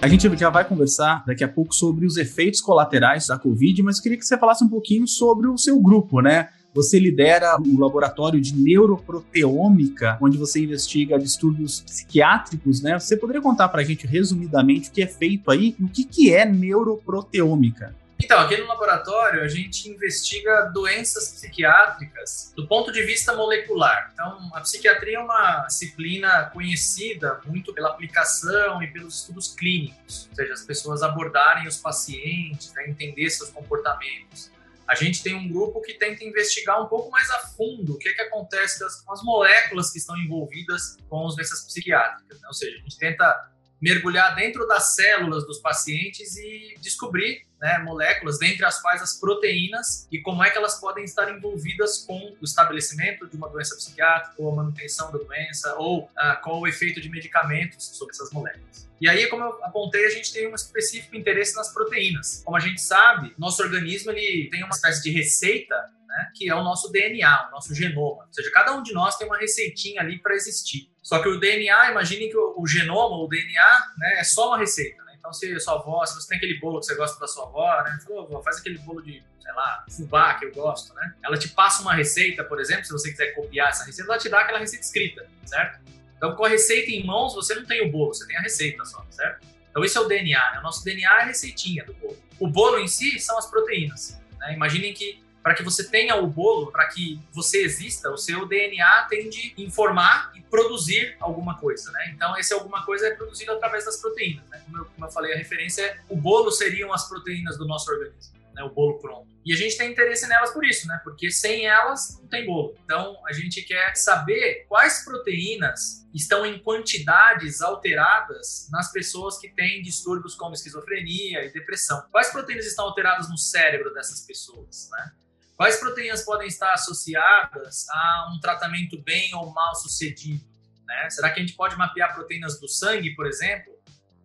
A 0.00 0.06
gente 0.06 0.28
já 0.36 0.48
vai 0.48 0.64
conversar 0.64 1.24
daqui 1.26 1.42
a 1.42 1.48
pouco 1.48 1.74
sobre 1.74 2.06
os 2.06 2.16
efeitos 2.16 2.60
colaterais 2.60 3.26
da 3.26 3.36
Covid, 3.36 3.82
mas 3.82 3.98
queria 3.98 4.16
que 4.16 4.24
você 4.24 4.38
falasse 4.38 4.62
um 4.62 4.68
pouquinho 4.68 5.08
sobre 5.08 5.48
o 5.48 5.58
seu 5.58 5.80
grupo, 5.80 6.20
né? 6.20 6.50
Você 6.72 7.00
lidera 7.00 7.60
o 7.60 7.80
laboratório 7.80 8.40
de 8.40 8.54
neuroproteômica, 8.54 10.16
onde 10.22 10.38
você 10.38 10.62
investiga 10.62 11.18
distúrbios 11.18 11.80
psiquiátricos, 11.80 12.80
né? 12.80 12.96
Você 12.96 13.16
poderia 13.16 13.42
contar 13.42 13.68
para 13.70 13.80
a 13.80 13.84
gente 13.84 14.06
resumidamente 14.06 14.88
o 14.88 14.92
que 14.92 15.02
é 15.02 15.06
feito 15.08 15.50
aí 15.50 15.74
e 15.76 15.82
o 15.82 15.88
que, 15.88 16.04
que 16.04 16.32
é 16.32 16.46
neuroproteômica? 16.46 17.92
Então, 18.20 18.40
aqui 18.40 18.56
no 18.56 18.66
laboratório 18.66 19.42
a 19.42 19.48
gente 19.48 19.88
investiga 19.88 20.70
doenças 20.74 21.30
psiquiátricas 21.30 22.52
do 22.56 22.66
ponto 22.66 22.90
de 22.90 23.02
vista 23.02 23.32
molecular. 23.34 24.10
Então, 24.12 24.50
a 24.54 24.60
psiquiatria 24.60 25.18
é 25.18 25.20
uma 25.20 25.64
disciplina 25.66 26.50
conhecida 26.52 27.40
muito 27.46 27.72
pela 27.72 27.90
aplicação 27.90 28.82
e 28.82 28.88
pelos 28.88 29.20
estudos 29.20 29.54
clínicos, 29.54 30.26
ou 30.30 30.34
seja, 30.34 30.52
as 30.52 30.62
pessoas 30.62 31.02
abordarem 31.02 31.68
os 31.68 31.76
pacientes, 31.76 32.72
né, 32.74 32.88
entender 32.88 33.30
seus 33.30 33.50
comportamentos. 33.50 34.50
A 34.88 34.94
gente 34.94 35.22
tem 35.22 35.34
um 35.34 35.46
grupo 35.46 35.80
que 35.82 35.94
tenta 35.94 36.24
investigar 36.24 36.82
um 36.82 36.86
pouco 36.86 37.10
mais 37.10 37.30
a 37.30 37.40
fundo 37.40 37.94
o 37.94 37.98
que, 37.98 38.08
é 38.08 38.14
que 38.14 38.22
acontece 38.22 38.82
com 39.04 39.12
as 39.12 39.22
moléculas 39.22 39.90
que 39.90 39.98
estão 39.98 40.16
envolvidas 40.16 40.96
com 41.08 41.26
as 41.26 41.36
doenças 41.36 41.62
psiquiátricas. 41.64 42.40
Né? 42.40 42.48
Ou 42.48 42.54
seja, 42.54 42.78
a 42.78 42.80
gente 42.80 42.98
tenta 42.98 43.48
mergulhar 43.80 44.34
dentro 44.34 44.66
das 44.66 44.94
células 44.94 45.46
dos 45.46 45.58
pacientes 45.58 46.36
e 46.36 46.74
descobrir 46.80 47.42
né, 47.60 47.78
moléculas, 47.78 48.38
dentre 48.38 48.64
as 48.64 48.80
quais 48.80 49.02
as 49.02 49.18
proteínas, 49.18 50.06
e 50.12 50.20
como 50.20 50.44
é 50.44 50.50
que 50.50 50.56
elas 50.56 50.80
podem 50.80 51.04
estar 51.04 51.30
envolvidas 51.34 52.04
com 52.06 52.36
o 52.40 52.44
estabelecimento 52.44 53.26
de 53.26 53.36
uma 53.36 53.48
doença 53.48 53.74
psiquiátrica, 53.76 54.34
ou 54.38 54.52
a 54.52 54.56
manutenção 54.56 55.10
da 55.10 55.18
doença, 55.18 55.74
ou 55.76 56.08
ah, 56.16 56.36
qual 56.36 56.60
o 56.60 56.66
efeito 56.66 57.00
de 57.00 57.08
medicamentos 57.08 57.84
sobre 57.96 58.14
essas 58.14 58.30
moléculas. 58.30 58.88
E 59.00 59.08
aí, 59.08 59.26
como 59.28 59.44
eu 59.44 59.64
apontei, 59.64 60.06
a 60.06 60.10
gente 60.10 60.32
tem 60.32 60.48
um 60.50 60.54
específico 60.54 61.16
interesse 61.16 61.54
nas 61.54 61.72
proteínas. 61.72 62.42
Como 62.44 62.56
a 62.56 62.60
gente 62.60 62.80
sabe, 62.80 63.32
nosso 63.38 63.62
organismo 63.62 64.10
ele 64.10 64.48
tem 64.50 64.64
uma 64.64 64.74
espécie 64.74 65.02
de 65.02 65.10
receita 65.10 65.76
né, 66.08 66.30
que 66.34 66.48
é 66.48 66.54
o 66.54 66.64
nosso 66.64 66.90
DNA, 66.90 67.48
o 67.48 67.50
nosso 67.50 67.74
genoma. 67.74 68.24
Ou 68.24 68.32
seja, 68.32 68.50
cada 68.50 68.74
um 68.74 68.82
de 68.82 68.92
nós 68.94 69.16
tem 69.16 69.26
uma 69.26 69.36
receitinha 69.36 70.00
ali 70.00 70.18
para 70.18 70.34
existir. 70.34 70.90
Só 71.02 71.22
que 71.22 71.28
o 71.28 71.38
DNA, 71.38 71.90
imagine 71.90 72.28
que 72.28 72.36
o, 72.36 72.54
o 72.58 72.66
genoma, 72.66 73.16
o 73.16 73.28
DNA, 73.28 73.92
né, 73.98 74.20
é 74.20 74.24
só 74.24 74.48
uma 74.48 74.58
receita. 74.58 75.04
Né? 75.04 75.12
Então, 75.18 75.32
se 75.32 75.52
a 75.52 75.60
sua 75.60 75.74
avó, 75.74 76.04
se 76.06 76.14
você 76.14 76.28
tem 76.28 76.38
aquele 76.38 76.58
bolo 76.58 76.80
que 76.80 76.86
você 76.86 76.94
gosta 76.94 77.20
da 77.20 77.28
sua 77.28 77.44
avó, 77.44 77.82
né, 77.84 77.98
falou, 78.02 78.24
avó, 78.24 78.42
faz 78.42 78.56
aquele 78.56 78.78
bolo 78.78 79.02
de, 79.02 79.22
sei 79.40 79.52
lá, 79.52 79.84
fubá 79.90 80.34
que 80.34 80.46
eu 80.46 80.52
gosto, 80.52 80.94
né? 80.94 81.14
Ela 81.22 81.36
te 81.36 81.48
passa 81.48 81.82
uma 81.82 81.94
receita, 81.94 82.42
por 82.42 82.58
exemplo, 82.60 82.84
se 82.84 82.92
você 82.92 83.10
quiser 83.10 83.32
copiar 83.34 83.68
essa 83.68 83.84
receita, 83.84 84.10
ela 84.10 84.18
te 84.18 84.28
dá 84.28 84.40
aquela 84.40 84.58
receita 84.58 84.84
escrita, 84.84 85.26
certo? 85.44 85.80
Então, 86.16 86.34
com 86.34 86.44
a 86.44 86.48
receita 86.48 86.90
em 86.90 87.04
mãos, 87.04 87.34
você 87.34 87.54
não 87.54 87.64
tem 87.64 87.86
o 87.86 87.92
bolo, 87.92 88.12
você 88.12 88.26
tem 88.26 88.36
a 88.36 88.40
receita 88.40 88.84
só, 88.84 89.04
certo? 89.10 89.46
Então, 89.70 89.84
esse 89.84 89.96
é 89.96 90.00
o 90.00 90.08
DNA, 90.08 90.52
né? 90.52 90.58
O 90.58 90.62
nosso 90.62 90.82
DNA 90.84 91.08
é 91.08 91.22
a 91.22 91.24
receitinha 91.26 91.84
do 91.84 91.94
bolo. 91.94 92.18
O 92.40 92.48
bolo 92.48 92.78
em 92.78 92.88
si 92.88 93.20
são 93.20 93.38
as 93.38 93.46
proteínas. 93.46 94.20
Né? 94.38 94.54
Imaginem 94.54 94.92
que 94.92 95.22
para 95.42 95.54
que 95.54 95.62
você 95.62 95.88
tenha 95.88 96.16
o 96.16 96.26
bolo, 96.26 96.70
para 96.70 96.86
que 96.88 97.20
você 97.32 97.62
exista, 97.62 98.10
o 98.10 98.16
seu 98.16 98.46
DNA 98.46 99.06
tem 99.08 99.28
de 99.28 99.54
informar 99.56 100.32
e 100.34 100.40
produzir 100.42 101.16
alguma 101.20 101.58
coisa, 101.58 101.90
né? 101.92 102.12
Então, 102.14 102.36
esse 102.36 102.52
alguma 102.52 102.84
coisa 102.84 103.06
é 103.06 103.14
produzido 103.14 103.52
através 103.52 103.84
das 103.84 104.00
proteínas, 104.00 104.46
né? 104.48 104.60
Como 104.64 104.78
eu, 104.78 104.84
como 104.84 105.06
eu 105.06 105.10
falei, 105.10 105.32
a 105.32 105.36
referência 105.36 105.82
é 105.82 105.98
o 106.08 106.16
bolo 106.16 106.50
seriam 106.50 106.92
as 106.92 107.08
proteínas 107.08 107.56
do 107.56 107.66
nosso 107.66 107.90
organismo. 107.90 108.38
Né, 108.54 108.64
o 108.64 108.70
bolo 108.70 108.98
pronto. 108.98 109.28
E 109.44 109.52
a 109.52 109.56
gente 109.56 109.78
tem 109.78 109.92
interesse 109.92 110.26
nelas 110.26 110.50
por 110.50 110.64
isso, 110.64 110.86
né? 110.88 111.00
Porque 111.04 111.30
sem 111.30 111.66
elas 111.66 112.18
não 112.20 112.28
tem 112.28 112.44
bolo. 112.44 112.76
Então 112.84 113.16
a 113.26 113.32
gente 113.32 113.62
quer 113.62 113.94
saber 113.94 114.66
quais 114.68 115.04
proteínas 115.04 116.06
estão 116.12 116.44
em 116.44 116.58
quantidades 116.58 117.62
alteradas 117.62 118.68
nas 118.72 118.90
pessoas 118.90 119.38
que 119.38 119.48
têm 119.48 119.80
distúrbios 119.80 120.34
como 120.34 120.54
esquizofrenia 120.54 121.44
e 121.44 121.52
depressão. 121.52 122.04
Quais 122.10 122.30
proteínas 122.30 122.66
estão 122.66 122.86
alteradas 122.86 123.30
no 123.30 123.38
cérebro 123.38 123.94
dessas 123.94 124.20
pessoas, 124.22 124.88
né? 124.90 125.12
Quais 125.58 125.74
proteínas 125.80 126.22
podem 126.22 126.46
estar 126.46 126.72
associadas 126.72 127.88
a 127.90 128.32
um 128.32 128.38
tratamento 128.38 128.96
bem 129.02 129.34
ou 129.34 129.52
mal 129.52 129.74
sucedido? 129.74 130.44
Né? 130.86 131.10
Será 131.10 131.32
que 131.32 131.40
a 131.40 131.42
gente 131.42 131.56
pode 131.56 131.76
mapear 131.76 132.14
proteínas 132.14 132.60
do 132.60 132.68
sangue, 132.68 133.12
por 133.16 133.26
exemplo, 133.26 133.76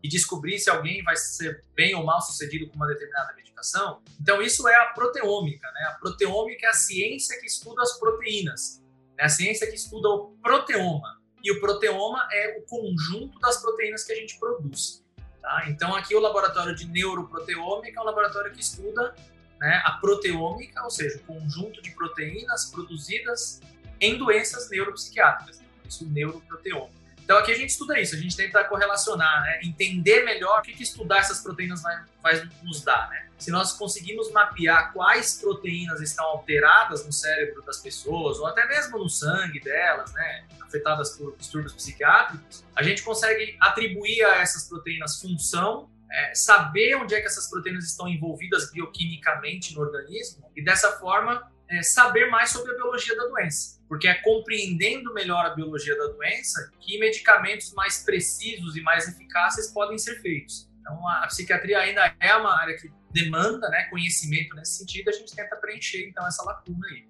e 0.03 0.07
descobrir 0.07 0.59
se 0.59 0.69
alguém 0.69 1.01
vai 1.01 1.15
ser 1.17 1.63
bem 1.73 1.95
ou 1.95 2.05
mal 2.05 2.21
sucedido 2.21 2.69
com 2.69 2.75
uma 2.75 2.85
determinada 2.85 3.33
medicação? 3.33 4.03
Então, 4.21 4.43
isso 4.43 4.67
é 4.67 4.75
a 4.75 4.85
proteômica. 4.93 5.71
Né? 5.71 5.81
A 5.89 5.93
proteômica 5.93 6.67
é 6.67 6.69
a 6.69 6.73
ciência 6.73 7.39
que 7.39 7.47
estuda 7.47 7.81
as 7.81 7.97
proteínas, 7.97 8.83
é 9.17 9.25
a 9.25 9.29
ciência 9.29 9.65
que 9.65 9.75
estuda 9.75 10.09
o 10.09 10.37
proteoma. 10.39 11.19
E 11.43 11.51
o 11.51 11.59
proteoma 11.59 12.29
é 12.31 12.59
o 12.59 12.61
conjunto 12.67 13.39
das 13.39 13.59
proteínas 13.59 14.03
que 14.03 14.13
a 14.13 14.15
gente 14.15 14.37
produz. 14.37 15.03
Tá? 15.41 15.63
Então, 15.67 15.95
aqui 15.95 16.13
o 16.13 16.19
laboratório 16.19 16.75
de 16.75 16.85
neuroproteômica 16.85 17.99
é 17.99 18.03
um 18.03 18.05
laboratório 18.05 18.53
que 18.53 18.61
estuda 18.61 19.15
né, 19.63 19.81
a 19.85 19.93
proteômica, 19.93 20.83
ou 20.83 20.89
seja, 20.89 21.17
o 21.19 21.21
conjunto 21.21 21.81
de 21.81 21.91
proteínas 21.91 22.65
produzidas 22.65 23.61
em 24.01 24.17
doenças 24.17 24.69
neuropsiquiátricas. 24.69 25.63
Isso, 25.87 26.05
neuroproteômica. 26.09 27.01
Então 27.23 27.37
aqui 27.37 27.53
a 27.53 27.55
gente 27.55 27.69
estuda 27.69 27.97
isso, 27.97 28.13
a 28.13 28.17
gente 28.17 28.35
tenta 28.35 28.61
correlacionar, 28.65 29.41
né? 29.43 29.61
entender 29.63 30.25
melhor 30.25 30.59
o 30.59 30.61
que, 30.61 30.73
que 30.73 30.83
estudar 30.83 31.19
essas 31.19 31.39
proteínas 31.39 31.81
vai, 31.81 32.03
vai 32.21 32.49
nos 32.61 32.83
dar. 32.83 33.09
Né? 33.09 33.29
Se 33.37 33.49
nós 33.51 33.71
conseguimos 33.71 34.29
mapear 34.33 34.91
quais 34.91 35.39
proteínas 35.39 36.01
estão 36.01 36.25
alteradas 36.25 37.05
no 37.05 37.13
cérebro 37.13 37.61
das 37.61 37.77
pessoas, 37.77 38.39
ou 38.39 38.47
até 38.47 38.67
mesmo 38.67 38.97
no 38.97 39.07
sangue 39.07 39.61
delas, 39.61 40.11
né? 40.11 40.45
afetadas 40.61 41.11
por 41.11 41.37
distúrbios 41.37 41.71
psiquiátricos, 41.71 42.65
a 42.75 42.83
gente 42.83 43.01
consegue 43.01 43.55
atribuir 43.61 44.25
a 44.25 44.41
essas 44.41 44.67
proteínas 44.67 45.21
função 45.21 45.89
é, 46.13 46.35
saber 46.35 46.95
onde 46.95 47.15
é 47.15 47.19
que 47.19 47.25
essas 47.25 47.49
proteínas 47.49 47.85
estão 47.85 48.07
envolvidas 48.07 48.71
bioquimicamente 48.71 49.73
no 49.73 49.81
organismo 49.81 50.49
e 50.55 50.63
dessa 50.63 50.91
forma 50.99 51.51
é, 51.67 51.81
saber 51.81 52.29
mais 52.29 52.51
sobre 52.51 52.71
a 52.71 52.75
biologia 52.75 53.15
da 53.17 53.25
doença, 53.25 53.81
porque 53.89 54.07
é 54.07 54.13
compreendendo 54.15 55.11
melhor 55.13 55.43
a 55.45 55.49
biologia 55.49 55.97
da 55.97 56.07
doença 56.07 56.71
que 56.79 56.99
medicamentos 56.99 57.73
mais 57.73 58.03
precisos 58.03 58.75
e 58.75 58.81
mais 58.81 59.07
eficazes 59.07 59.71
podem 59.71 59.97
ser 59.97 60.21
feitos. 60.21 60.69
Então, 60.79 61.07
a 61.07 61.25
psiquiatria 61.27 61.79
ainda 61.79 62.13
é 62.19 62.35
uma 62.35 62.59
área 62.59 62.77
que 62.77 62.91
demanda 63.11 63.67
né, 63.69 63.85
conhecimento 63.89 64.55
nesse 64.55 64.79
sentido, 64.79 65.09
a 65.09 65.13
gente 65.13 65.35
tenta 65.35 65.55
preencher 65.55 66.07
então 66.07 66.27
essa 66.27 66.43
lacuna 66.43 66.85
aí. 66.87 67.07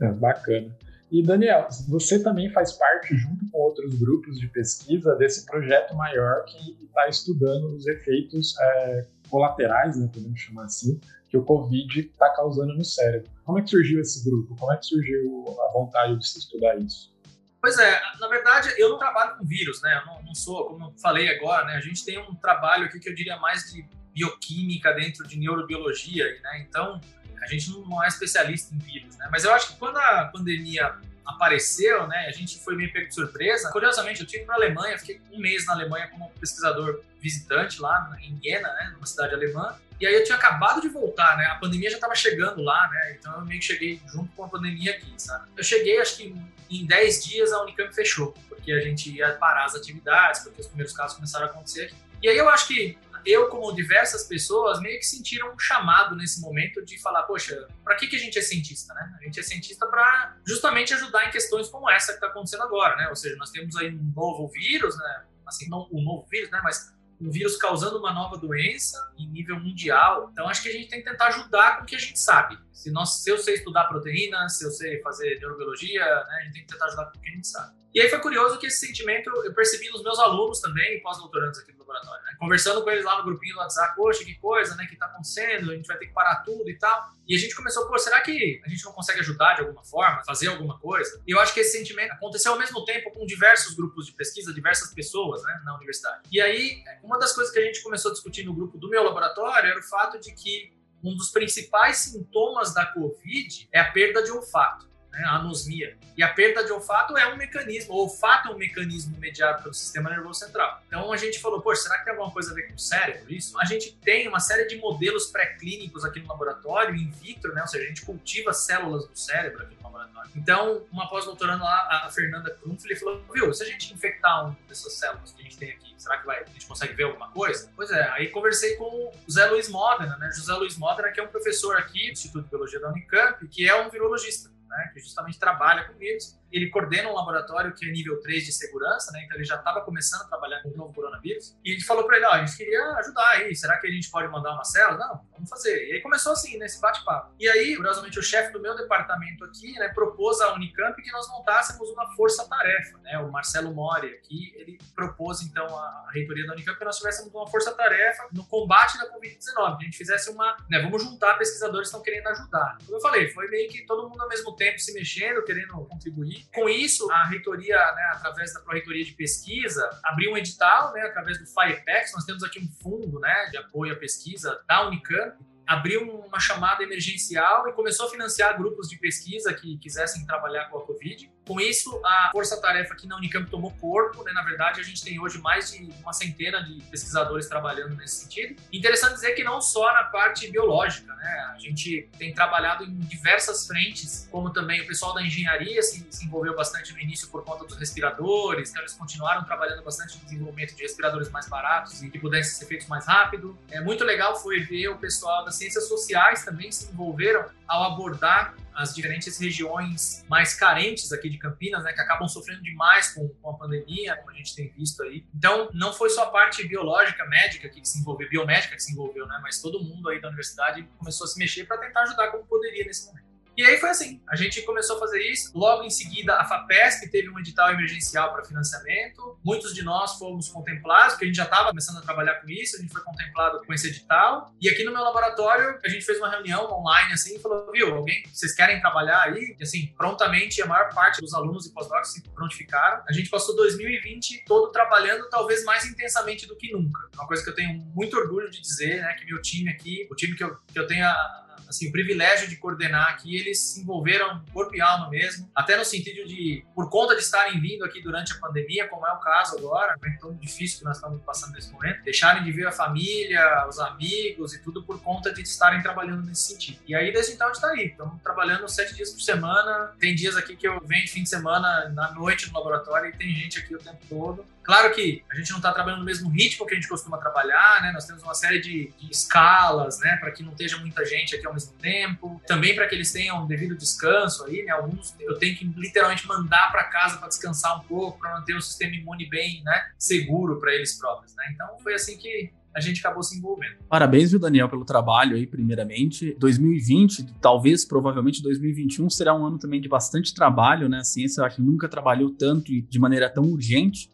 É, 0.00 0.12
bacana. 0.12 0.76
E 1.10 1.22
Daniel, 1.22 1.66
você 1.88 2.22
também 2.22 2.50
faz 2.52 2.72
parte, 2.72 3.16
junto 3.16 3.50
com 3.50 3.58
outros 3.58 3.94
grupos 3.98 4.38
de 4.38 4.46
pesquisa, 4.48 5.16
desse 5.16 5.44
projeto 5.44 5.94
maior 5.94 6.44
que 6.44 6.76
está 6.84 7.08
estudando 7.08 7.74
os 7.74 7.86
efeitos 7.86 8.54
é, 8.58 9.06
colaterais, 9.28 9.96
né, 9.96 10.08
podemos 10.12 10.40
chamar 10.40 10.64
assim, 10.64 11.00
que 11.28 11.36
o 11.36 11.44
Covid 11.44 12.00
está 12.00 12.30
causando 12.30 12.74
no 12.74 12.84
cérebro. 12.84 13.30
Como 13.44 13.58
é 13.58 13.62
que 13.62 13.70
surgiu 13.70 14.00
esse 14.00 14.24
grupo? 14.24 14.54
Como 14.56 14.72
é 14.72 14.76
que 14.76 14.86
surgiu 14.86 15.44
a 15.68 15.72
vontade 15.72 16.16
de 16.16 16.26
se 16.26 16.38
estudar 16.38 16.76
isso? 16.78 17.12
Pois 17.60 17.78
é, 17.78 18.00
na 18.18 18.28
verdade, 18.28 18.72
eu 18.78 18.88
não 18.88 18.98
trabalho 18.98 19.36
com 19.36 19.44
vírus, 19.44 19.82
né? 19.82 20.00
Eu 20.00 20.06
não, 20.06 20.22
não 20.22 20.34
sou, 20.34 20.66
como 20.66 20.86
eu 20.86 20.94
falei 20.98 21.28
agora, 21.28 21.66
né? 21.66 21.74
A 21.74 21.80
gente 21.80 22.04
tem 22.04 22.18
um 22.18 22.34
trabalho 22.34 22.86
aqui 22.86 22.98
que 22.98 23.08
eu 23.08 23.14
diria 23.14 23.36
mais 23.36 23.70
de 23.70 23.84
bioquímica 24.14 24.92
dentro 24.92 25.26
de 25.26 25.38
neurobiologia, 25.38 26.24
né? 26.42 26.66
Então, 26.66 27.00
a 27.40 27.46
gente 27.46 27.70
não 27.70 28.02
é 28.02 28.08
especialista 28.08 28.74
em 28.74 28.78
vírus, 28.78 29.16
né? 29.16 29.28
Mas 29.30 29.44
eu 29.44 29.52
acho 29.52 29.68
que 29.68 29.78
quando 29.78 29.96
a 29.96 30.24
pandemia 30.26 30.94
apareceu, 31.26 32.06
né, 32.06 32.26
a 32.26 32.32
gente 32.32 32.58
foi 32.58 32.76
meio 32.76 32.92
pego 32.92 33.08
de 33.08 33.14
surpresa. 33.14 33.70
Curiosamente, 33.70 34.20
eu 34.20 34.26
tive 34.26 34.44
para 34.44 34.56
a 34.56 34.58
Alemanha, 34.58 34.98
fiquei 34.98 35.20
um 35.32 35.38
mês 35.38 35.64
na 35.66 35.74
Alemanha 35.74 36.08
como 36.08 36.30
pesquisador 36.40 37.02
visitante 37.20 37.80
lá 37.80 38.16
em 38.20 38.38
Jena, 38.42 38.68
né, 38.68 38.90
numa 38.94 39.06
cidade 39.06 39.34
alemã. 39.34 39.76
E 40.00 40.06
aí 40.06 40.14
eu 40.14 40.24
tinha 40.24 40.36
acabado 40.36 40.80
de 40.80 40.88
voltar, 40.88 41.36
né? 41.36 41.44
A 41.46 41.56
pandemia 41.56 41.90
já 41.90 41.96
estava 41.96 42.14
chegando 42.14 42.62
lá, 42.62 42.88
né? 42.88 43.16
Então 43.18 43.34
eu 43.34 43.44
meio 43.44 43.60
que 43.60 43.66
cheguei 43.66 44.00
junto 44.10 44.32
com 44.34 44.44
a 44.44 44.48
pandemia 44.48 44.92
aqui, 44.92 45.12
sabe? 45.18 45.46
Eu 45.54 45.62
cheguei, 45.62 46.00
acho 46.00 46.16
que 46.16 46.34
em 46.70 46.86
10 46.86 47.24
dias 47.24 47.52
a 47.52 47.62
Unicamp 47.62 47.94
fechou, 47.94 48.32
porque 48.48 48.72
a 48.72 48.80
gente 48.80 49.14
ia 49.14 49.32
parar 49.34 49.66
as 49.66 49.74
atividades, 49.74 50.40
porque 50.40 50.62
os 50.62 50.68
primeiros 50.68 50.94
casos 50.94 51.16
começaram 51.16 51.46
a 51.46 51.50
acontecer. 51.50 51.92
E 52.22 52.28
aí 52.28 52.36
eu 52.36 52.48
acho 52.48 52.66
que 52.68 52.96
eu, 53.24 53.48
como 53.48 53.72
diversas 53.74 54.24
pessoas, 54.24 54.80
meio 54.80 54.98
que 54.98 55.06
sentiram 55.06 55.52
um 55.52 55.58
chamado 55.58 56.16
nesse 56.16 56.40
momento 56.40 56.84
de 56.84 57.00
falar, 57.00 57.22
poxa, 57.24 57.68
para 57.84 57.96
que, 57.96 58.06
que 58.06 58.16
a 58.16 58.18
gente 58.18 58.38
é 58.38 58.42
cientista, 58.42 58.94
né? 58.94 59.16
A 59.20 59.24
gente 59.24 59.38
é 59.40 59.42
cientista 59.42 59.86
para 59.86 60.36
justamente 60.46 60.94
ajudar 60.94 61.26
em 61.26 61.30
questões 61.30 61.68
como 61.68 61.90
essa 61.90 62.12
que 62.12 62.14
está 62.14 62.28
acontecendo 62.28 62.62
agora, 62.62 62.96
né? 62.96 63.08
Ou 63.08 63.16
seja, 63.16 63.36
nós 63.36 63.50
temos 63.50 63.76
aí 63.76 63.94
um 63.94 64.12
novo 64.14 64.48
vírus, 64.48 64.96
né? 64.96 65.24
Assim, 65.46 65.68
não 65.68 65.88
um 65.92 66.02
novo 66.02 66.26
vírus, 66.30 66.50
né? 66.50 66.60
Mas 66.62 66.92
um 67.20 67.30
vírus 67.30 67.56
causando 67.56 67.98
uma 67.98 68.12
nova 68.12 68.38
doença 68.38 69.12
em 69.18 69.28
nível 69.28 69.60
mundial. 69.60 70.30
Então, 70.32 70.48
acho 70.48 70.62
que 70.62 70.70
a 70.70 70.72
gente 70.72 70.88
tem 70.88 71.02
que 71.02 71.10
tentar 71.10 71.26
ajudar 71.28 71.76
com 71.76 71.82
o 71.82 71.86
que 71.86 71.94
a 71.94 71.98
gente 71.98 72.18
sabe. 72.18 72.58
Se, 72.72 72.90
nós, 72.90 73.22
se 73.22 73.30
eu 73.30 73.36
sei 73.36 73.54
estudar 73.54 73.84
proteínas, 73.84 74.56
se 74.56 74.64
eu 74.64 74.70
sei 74.70 75.02
fazer 75.02 75.38
neurobiologia, 75.38 76.02
né, 76.02 76.38
a 76.40 76.44
gente 76.44 76.54
tem 76.54 76.62
que 76.62 76.72
tentar 76.72 76.86
ajudar 76.86 77.06
com 77.06 77.18
o 77.18 77.20
que 77.20 77.28
a 77.28 77.32
gente 77.32 77.46
sabe. 77.46 77.74
E 77.92 78.00
aí 78.00 78.08
foi 78.08 78.20
curioso 78.20 78.58
que 78.58 78.66
esse 78.66 78.86
sentimento 78.86 79.28
eu 79.44 79.52
percebi 79.52 79.88
nos 79.90 80.02
meus 80.02 80.18
alunos 80.18 80.60
também, 80.60 81.00
pós-doutorandos 81.02 81.58
aqui 81.58 81.72
no 81.72 81.80
laboratório, 81.80 82.24
né? 82.24 82.36
Conversando 82.38 82.82
com 82.84 82.90
eles 82.90 83.04
lá 83.04 83.18
no 83.18 83.24
grupinho 83.24 83.54
do 83.54 83.60
WhatsApp, 83.60 83.96
poxa, 83.96 84.24
que 84.24 84.34
coisa, 84.36 84.76
né, 84.76 84.86
que 84.86 84.96
tá 84.96 85.06
acontecendo, 85.06 85.72
a 85.72 85.74
gente 85.74 85.86
vai 85.86 85.98
ter 85.98 86.06
que 86.06 86.12
parar 86.12 86.36
tudo 86.44 86.68
e 86.70 86.78
tal. 86.78 87.12
E 87.26 87.34
a 87.34 87.38
gente 87.38 87.54
começou, 87.54 87.88
pô, 87.88 87.98
será 87.98 88.20
que 88.20 88.60
a 88.64 88.68
gente 88.68 88.84
não 88.84 88.92
consegue 88.92 89.20
ajudar 89.20 89.54
de 89.54 89.62
alguma 89.62 89.84
forma, 89.84 90.22
fazer 90.24 90.48
alguma 90.48 90.78
coisa? 90.78 91.20
E 91.26 91.32
eu 91.32 91.40
acho 91.40 91.52
que 91.52 91.60
esse 91.60 91.76
sentimento 91.76 92.12
aconteceu 92.12 92.52
ao 92.52 92.58
mesmo 92.58 92.84
tempo 92.84 93.10
com 93.10 93.26
diversos 93.26 93.74
grupos 93.74 94.06
de 94.06 94.12
pesquisa, 94.12 94.54
diversas 94.54 94.94
pessoas, 94.94 95.42
né, 95.42 95.60
na 95.64 95.74
universidade. 95.76 96.22
E 96.30 96.40
aí, 96.40 96.82
uma 97.02 97.18
das 97.18 97.32
coisas 97.32 97.52
que 97.52 97.58
a 97.58 97.64
gente 97.64 97.82
começou 97.82 98.10
a 98.10 98.14
discutir 98.14 98.44
no 98.44 98.54
grupo 98.54 98.78
do 98.78 98.88
meu 98.88 99.02
laboratório 99.02 99.68
era 99.68 99.78
o 99.78 99.82
fato 99.82 100.18
de 100.20 100.32
que 100.32 100.72
um 101.02 101.16
dos 101.16 101.30
principais 101.30 101.98
sintomas 101.98 102.72
da 102.72 102.86
Covid 102.86 103.68
é 103.72 103.80
a 103.80 103.90
perda 103.90 104.22
de 104.22 104.30
olfato 104.30 104.90
né, 105.10 105.22
a 105.24 105.36
anosmia. 105.36 105.96
E 106.16 106.22
a 106.22 106.28
perda 106.32 106.64
de 106.64 106.72
olfato 106.72 107.16
é 107.16 107.32
um 107.32 107.36
mecanismo, 107.36 107.94
o 107.94 107.98
olfato 107.98 108.48
é 108.48 108.50
um 108.52 108.58
mecanismo 108.58 109.16
mediado 109.18 109.62
pelo 109.62 109.74
sistema 109.74 110.10
nervoso 110.10 110.40
central. 110.40 110.82
Então 110.86 111.12
a 111.12 111.16
gente 111.16 111.38
falou, 111.38 111.60
pô, 111.60 111.74
será 111.74 111.98
que 111.98 112.04
tem 112.04 112.12
alguma 112.12 112.30
coisa 112.30 112.50
a 112.52 112.54
ver 112.54 112.68
com 112.68 112.74
o 112.74 112.78
cérebro 112.78 113.32
isso? 113.32 113.58
A 113.58 113.64
gente 113.64 113.92
tem 113.92 114.28
uma 114.28 114.40
série 114.40 114.66
de 114.66 114.76
modelos 114.76 115.26
pré-clínicos 115.26 116.04
aqui 116.04 116.20
no 116.20 116.28
laboratório, 116.28 116.94
in 116.94 117.10
vitro, 117.10 117.52
né, 117.54 117.62
ou 117.62 117.68
seja, 117.68 117.84
a 117.84 117.88
gente 117.88 118.02
cultiva 118.02 118.52
células 118.52 119.06
do 119.06 119.16
cérebro 119.16 119.62
aqui 119.62 119.74
no 119.76 119.82
laboratório. 119.82 120.30
Então, 120.36 120.86
uma 120.92 121.08
pós-doutoranda 121.08 121.64
lá, 121.64 122.04
a 122.04 122.10
Fernanda 122.10 122.50
Krumfli, 122.50 122.96
falou, 122.96 123.22
viu, 123.32 123.52
se 123.52 123.62
a 123.62 123.66
gente 123.66 123.92
infectar 123.92 124.44
uma 124.44 124.56
dessas 124.68 124.92
células 124.92 125.32
que 125.32 125.40
a 125.40 125.44
gente 125.44 125.56
tem 125.56 125.70
aqui, 125.70 125.94
será 125.96 126.18
que 126.18 126.26
vai, 126.26 126.42
a 126.42 126.46
gente 126.46 126.66
consegue 126.66 126.92
ver 126.94 127.04
alguma 127.04 127.30
coisa? 127.30 127.70
Pois 127.74 127.90
é, 127.90 128.08
aí 128.10 128.28
conversei 128.28 128.76
com 128.76 128.84
o 128.84 129.12
José 129.26 129.46
Luiz 129.46 129.68
Modena, 129.68 130.16
né, 130.18 130.30
José 130.32 130.52
Luiz 130.54 130.76
Modena, 130.76 131.10
que 131.10 131.20
é 131.20 131.22
um 131.22 131.28
professor 131.28 131.76
aqui 131.76 132.06
do 132.06 132.12
Instituto 132.12 132.44
de 132.44 132.50
Biologia 132.50 132.80
da 132.80 132.90
Unicamp, 132.90 133.46
que 133.48 133.68
é 133.68 133.74
um 133.74 133.88
virologista 133.90 134.50
né, 134.70 134.90
que 134.94 135.00
justamente 135.00 135.38
trabalha 135.38 135.84
com 135.84 135.98
vírus. 135.98 136.38
Ele 136.50 136.68
coordena 136.70 137.08
um 137.08 137.14
laboratório 137.14 137.74
que 137.74 137.86
é 137.86 137.92
nível 137.92 138.20
3 138.20 138.44
de 138.44 138.52
segurança, 138.52 139.12
né, 139.12 139.22
então 139.24 139.36
ele 139.36 139.44
já 139.44 139.56
estava 139.56 139.80
começando 139.82 140.22
a 140.22 140.24
trabalhar 140.24 140.62
com 140.62 140.70
o 140.70 140.76
novo 140.76 140.94
coronavírus. 140.94 141.56
E 141.64 141.80
gente 141.80 141.86
falou 141.86 142.06
para 142.06 142.16
ele: 142.16 142.26
ó, 142.26 142.32
a 142.32 142.44
gente 142.44 142.56
queria 142.56 142.82
ajudar 142.96 143.28
aí, 143.30 143.54
será 143.56 143.78
que 143.78 143.86
a 143.86 143.90
gente 143.90 144.10
pode 144.10 144.28
mandar 144.28 144.52
uma 144.52 144.64
célula? 144.64 144.98
Não, 144.98 145.24
vamos 145.32 145.48
fazer. 145.48 145.88
E 145.88 145.92
aí 145.94 146.00
começou 146.00 146.32
assim, 146.32 146.58
nesse 146.58 146.80
bate-papo. 146.80 147.34
E 147.38 147.48
aí, 147.48 147.74
curiosamente, 147.76 148.18
o 148.18 148.22
chefe 148.22 148.52
do 148.52 148.60
meu 148.60 148.76
departamento 148.76 149.44
aqui 149.44 149.72
né, 149.78 149.88
propôs 149.88 150.40
à 150.40 150.54
Unicamp 150.54 151.00
que 151.00 151.10
nós 151.10 151.28
montássemos 151.28 151.88
uma 151.90 152.14
força-tarefa. 152.14 152.98
Né, 152.98 153.18
o 153.18 153.30
Marcelo 153.30 153.74
Mori 153.74 154.08
aqui, 154.08 154.52
ele 154.56 154.78
propôs 154.94 155.40
então 155.42 155.66
a 155.66 156.08
reitoria 156.12 156.46
da 156.46 156.52
Unicamp 156.52 156.78
que 156.78 156.84
nós 156.84 156.98
tivéssemos 156.98 157.32
uma 157.32 157.46
força-tarefa 157.46 158.28
no 158.32 158.44
combate 158.46 158.98
da 158.98 159.10
Covid-19, 159.12 159.76
que 159.76 159.82
a 159.82 159.86
gente 159.86 159.96
fizesse 159.96 160.30
uma. 160.30 160.56
Né, 160.68 160.80
vamos 160.80 161.02
juntar 161.02 161.34
pesquisadores 161.34 161.88
que 161.88 161.96
estão 161.96 162.02
querendo 162.02 162.28
ajudar. 162.28 162.78
Como 162.84 162.96
eu 162.96 163.00
falei, 163.00 163.30
foi 163.30 163.48
meio 163.48 163.70
que 163.70 163.84
todo 163.86 164.08
mundo 164.08 164.20
ao 164.20 164.28
mesmo 164.28 164.54
tempo 164.60 164.78
se 164.78 164.92
mexendo, 164.92 165.42
querendo 165.42 165.72
contribuir. 165.86 166.46
Com 166.54 166.68
isso, 166.68 167.10
a 167.10 167.24
reitoria, 167.24 167.76
né, 167.76 168.10
através 168.12 168.52
da 168.52 168.60
Pró-Reitoria 168.60 169.02
de 169.02 169.12
Pesquisa, 169.12 169.88
abriu 170.04 170.32
um 170.32 170.36
edital, 170.36 170.92
né, 170.92 171.00
através 171.00 171.38
do 171.38 171.46
FIREPEX, 171.46 172.12
nós 172.12 172.26
temos 172.26 172.42
aqui 172.44 172.60
um 172.60 172.68
fundo 172.82 173.18
né, 173.18 173.46
de 173.50 173.56
apoio 173.56 173.94
à 173.94 173.96
pesquisa 173.96 174.62
da 174.68 174.86
Unicamp, 174.86 175.34
abriu 175.66 176.02
uma 176.02 176.38
chamada 176.38 176.82
emergencial 176.82 177.68
e 177.68 177.72
começou 177.72 178.06
a 178.06 178.10
financiar 178.10 178.58
grupos 178.58 178.88
de 178.88 178.98
pesquisa 178.98 179.54
que 179.54 179.78
quisessem 179.78 180.26
trabalhar 180.26 180.68
com 180.68 180.78
a 180.78 180.84
Covid. 180.84 181.32
Com 181.46 181.60
isso, 181.60 182.00
a 182.04 182.30
força-tarefa 182.32 182.94
aqui 182.94 183.06
na 183.06 183.16
Unicamp 183.16 183.50
tomou 183.50 183.72
corpo, 183.72 184.22
né? 184.22 184.32
Na 184.32 184.42
verdade, 184.42 184.80
a 184.80 184.84
gente 184.84 185.02
tem 185.02 185.20
hoje 185.20 185.38
mais 185.38 185.72
de 185.72 185.88
uma 186.00 186.12
centena 186.12 186.62
de 186.62 186.80
pesquisadores 186.84 187.48
trabalhando 187.48 187.96
nesse 187.96 188.22
sentido. 188.22 188.60
Interessante 188.72 189.14
dizer 189.14 189.32
que 189.32 189.42
não 189.42 189.60
só 189.60 189.92
na 189.92 190.04
parte 190.04 190.50
biológica, 190.50 191.14
né? 191.14 191.52
A 191.54 191.58
gente 191.58 192.08
tem 192.18 192.32
trabalhado 192.32 192.84
em 192.84 192.98
diversas 193.00 193.66
frentes, 193.66 194.28
como 194.30 194.50
também 194.50 194.80
o 194.80 194.86
pessoal 194.86 195.14
da 195.14 195.22
engenharia 195.22 195.82
se, 195.82 196.06
se 196.10 196.24
envolveu 196.24 196.54
bastante 196.54 196.92
no 196.92 197.00
início 197.00 197.28
por 197.28 197.44
conta 197.44 197.64
dos 197.64 197.76
respiradores, 197.76 198.70
então 198.70 198.82
eles 198.82 198.94
continuaram 198.94 199.44
trabalhando 199.44 199.82
bastante 199.82 200.18
no 200.18 200.24
desenvolvimento 200.24 200.74
de 200.74 200.82
respiradores 200.82 201.30
mais 201.30 201.48
baratos 201.48 202.02
e 202.02 202.10
que 202.10 202.18
pudessem 202.18 202.54
ser 202.54 202.66
feitos 202.66 202.86
mais 202.86 203.06
rápido. 203.06 203.58
É 203.70 203.80
muito 203.80 204.04
legal 204.04 204.40
foi 204.40 204.60
ver 204.60 204.88
o 204.88 204.98
pessoal 204.98 205.44
das 205.44 205.56
ciências 205.56 205.88
sociais 205.88 206.44
também 206.44 206.70
se 206.70 206.90
envolveram 206.92 207.46
ao 207.66 207.92
abordar 207.92 208.54
as 208.74 208.94
diferentes 208.94 209.38
regiões 209.38 210.24
mais 210.28 210.54
carentes 210.54 211.12
aqui 211.12 211.28
de 211.28 211.38
Campinas, 211.38 211.82
né, 211.84 211.92
que 211.92 212.00
acabam 212.00 212.28
sofrendo 212.28 212.62
demais 212.62 213.12
com, 213.12 213.28
com, 213.28 213.50
a 213.50 213.54
pandemia, 213.54 214.16
como 214.16 214.30
a 214.30 214.34
gente 214.34 214.54
tem 214.54 214.68
visto 214.76 215.02
aí. 215.02 215.24
Então, 215.34 215.70
não 215.72 215.92
foi 215.92 216.10
só 216.10 216.24
a 216.24 216.30
parte 216.30 216.66
biológica, 216.66 217.24
médica 217.26 217.68
que 217.68 217.84
se 217.86 218.00
envolveu, 218.00 218.28
biomédica 218.28 218.76
que 218.76 218.82
se 218.82 218.92
envolveu, 218.92 219.26
né, 219.26 219.38
mas 219.42 219.60
todo 219.60 219.82
mundo 219.82 220.08
aí 220.08 220.20
da 220.20 220.28
universidade 220.28 220.82
começou 220.98 221.24
a 221.24 221.28
se 221.28 221.38
mexer 221.38 221.64
para 221.64 221.78
tentar 221.78 222.02
ajudar 222.02 222.28
como 222.28 222.44
poderia 222.46 222.84
nesse 222.84 223.06
momento. 223.06 223.29
E 223.60 223.62
aí 223.62 223.76
foi 223.76 223.90
assim, 223.90 224.22
a 224.26 224.36
gente 224.36 224.62
começou 224.62 224.96
a 224.96 225.00
fazer 225.00 225.20
isso. 225.20 225.50
Logo 225.54 225.82
em 225.82 225.90
seguida, 225.90 226.34
a 226.34 226.46
FAPESP 226.46 227.10
teve 227.10 227.28
um 227.28 227.38
edital 227.38 227.70
emergencial 227.70 228.32
para 228.32 228.42
financiamento. 228.42 229.38
Muitos 229.44 229.74
de 229.74 229.82
nós 229.82 230.14
fomos 230.14 230.48
contemplados, 230.48 231.12
porque 231.12 231.26
a 231.26 231.28
gente 231.28 231.36
já 231.36 231.44
estava 231.44 231.68
começando 231.68 231.98
a 231.98 232.00
trabalhar 232.00 232.36
com 232.36 232.48
isso, 232.48 232.78
a 232.78 232.80
gente 232.80 232.90
foi 232.90 233.02
contemplado 233.02 233.60
com 233.66 233.74
esse 233.74 233.88
edital. 233.88 234.50
E 234.58 234.66
aqui 234.66 234.82
no 234.82 234.92
meu 234.92 235.02
laboratório, 235.02 235.78
a 235.84 235.88
gente 235.90 236.06
fez 236.06 236.16
uma 236.16 236.30
reunião 236.30 236.72
online 236.72 237.12
assim, 237.12 237.36
e 237.36 237.38
falou, 237.38 237.70
viu, 237.70 237.94
alguém, 237.94 238.22
vocês 238.32 238.54
querem 238.54 238.80
trabalhar 238.80 239.24
aí? 239.24 239.54
E 239.58 239.62
assim, 239.62 239.92
prontamente 239.94 240.62
a 240.62 240.66
maior 240.66 240.94
parte 240.94 241.20
dos 241.20 241.34
alunos 241.34 241.66
e 241.66 241.74
pós-docs 241.74 242.14
se 242.14 242.22
prontificaram. 242.30 243.02
A 243.06 243.12
gente 243.12 243.28
passou 243.28 243.54
2020 243.56 244.42
todo 244.46 244.72
trabalhando, 244.72 245.28
talvez 245.28 245.64
mais 245.64 245.84
intensamente 245.84 246.46
do 246.46 246.56
que 246.56 246.72
nunca. 246.72 247.10
Uma 247.14 247.26
coisa 247.26 247.44
que 247.44 247.50
eu 247.50 247.54
tenho 247.54 247.78
muito 247.94 248.16
orgulho 248.16 248.50
de 248.50 248.58
dizer, 248.58 249.02
né, 249.02 249.12
que 249.18 249.26
meu 249.26 249.42
time 249.42 249.68
aqui, 249.68 250.08
o 250.10 250.14
time 250.14 250.34
que 250.34 250.44
eu, 250.44 250.56
que 250.66 250.78
eu 250.78 250.86
tenho 250.86 251.04
a, 251.04 251.49
assim, 251.68 251.88
o 251.88 251.92
privilégio 251.92 252.48
de 252.48 252.56
coordenar 252.56 253.10
aqui, 253.10 253.36
eles 253.36 253.60
se 253.60 253.80
envolveram 253.80 254.42
corpo 254.52 254.74
e 254.74 254.80
alma 254.80 255.08
mesmo, 255.08 255.50
até 255.54 255.76
no 255.76 255.84
sentido 255.84 256.26
de, 256.28 256.64
por 256.74 256.88
conta 256.90 257.14
de 257.14 257.22
estarem 257.22 257.60
vindo 257.60 257.84
aqui 257.84 258.00
durante 258.02 258.32
a 258.32 258.36
pandemia, 258.36 258.88
como 258.88 259.06
é 259.06 259.12
o 259.12 259.18
caso 259.18 259.56
agora, 259.58 259.96
é 260.02 260.10
tão 260.18 260.34
difícil 260.34 260.80
que 260.80 260.84
nós 260.84 260.96
estamos 260.96 261.20
passando 261.22 261.52
nesse 261.52 261.72
momento, 261.72 262.02
deixarem 262.02 262.42
de 262.42 262.52
ver 262.52 262.66
a 262.66 262.72
família, 262.72 263.66
os 263.68 263.78
amigos 263.78 264.54
e 264.54 264.62
tudo 264.62 264.82
por 264.82 265.00
conta 265.02 265.32
de 265.32 265.42
estarem 265.42 265.82
trabalhando 265.82 266.26
nesse 266.26 266.52
sentido. 266.52 266.80
E 266.86 266.94
aí, 266.94 267.12
desde 267.12 267.32
então, 267.32 267.48
a 267.48 267.52
gente 267.52 267.62
está 267.62 267.70
aí, 267.70 267.86
estamos 267.86 268.22
trabalhando 268.22 268.68
sete 268.68 268.94
dias 268.94 269.10
por 269.10 269.20
semana, 269.20 269.92
tem 269.98 270.14
dias 270.14 270.36
aqui 270.36 270.56
que 270.56 270.66
eu 270.66 270.80
venho 270.84 271.04
de 271.04 271.10
fim 271.10 271.22
de 271.22 271.28
semana, 271.28 271.88
na 271.90 272.12
noite 272.12 272.48
no 272.48 272.58
laboratório, 272.58 273.10
e 273.10 273.16
tem 273.16 273.34
gente 273.34 273.58
aqui 273.58 273.74
o 273.74 273.78
tempo 273.78 273.98
todo. 274.08 274.44
Claro 274.70 274.94
que 274.94 275.24
a 275.28 275.34
gente 275.34 275.50
não 275.50 275.56
está 275.56 275.72
trabalhando 275.72 275.98
no 275.98 276.04
mesmo 276.04 276.30
ritmo 276.30 276.64
que 276.64 276.74
a 276.74 276.76
gente 276.76 276.86
costuma 276.86 277.18
trabalhar, 277.18 277.82
né? 277.82 277.90
Nós 277.90 278.04
temos 278.04 278.22
uma 278.22 278.34
série 278.34 278.60
de, 278.60 278.92
de 279.00 279.10
escalas, 279.10 279.98
né? 279.98 280.16
Para 280.20 280.30
que 280.30 280.44
não 280.44 280.52
esteja 280.52 280.76
muita 280.76 281.04
gente 281.04 281.34
aqui 281.34 281.44
ao 281.44 281.52
mesmo 281.52 281.72
tempo. 281.72 282.40
Também 282.46 282.72
para 282.72 282.86
que 282.86 282.94
eles 282.94 283.10
tenham 283.10 283.42
um 283.42 283.48
devido 283.48 283.76
descanso 283.76 284.44
aí, 284.44 284.62
né? 284.62 284.70
Alguns 284.70 285.16
eu 285.18 285.36
tenho 285.40 285.56
que 285.56 285.64
literalmente 285.76 286.24
mandar 286.24 286.70
para 286.70 286.84
casa 286.84 287.18
para 287.18 287.26
descansar 287.26 287.80
um 287.80 287.82
pouco, 287.82 288.20
para 288.20 288.32
manter 288.32 288.54
o 288.54 288.62
sistema 288.62 288.94
imune 288.94 289.28
bem, 289.28 289.60
né? 289.64 289.88
Seguro 289.98 290.60
para 290.60 290.72
eles 290.72 290.96
próprios, 290.96 291.34
né? 291.34 291.50
Então 291.52 291.66
foi 291.82 291.94
assim 291.94 292.16
que 292.16 292.52
a 292.72 292.80
gente 292.80 293.00
acabou 293.00 293.24
se 293.24 293.36
envolvendo. 293.36 293.74
Parabéns, 293.88 294.30
viu, 294.30 294.38
Daniel, 294.38 294.68
pelo 294.68 294.84
trabalho 294.84 295.34
aí, 295.34 295.48
primeiramente. 295.48 296.32
2020, 296.38 297.26
talvez, 297.40 297.84
provavelmente 297.84 298.40
2021 298.40 299.10
será 299.10 299.34
um 299.34 299.44
ano 299.44 299.58
também 299.58 299.80
de 299.80 299.88
bastante 299.88 300.32
trabalho, 300.32 300.88
né? 300.88 300.98
A 300.98 301.04
ciência, 301.04 301.40
eu 301.40 301.44
acho 301.44 301.60
nunca 301.60 301.88
trabalhou 301.88 302.30
tanto 302.30 302.72
e 302.72 302.82
de 302.82 303.00
maneira 303.00 303.28
tão 303.28 303.42
urgente. 303.42 304.08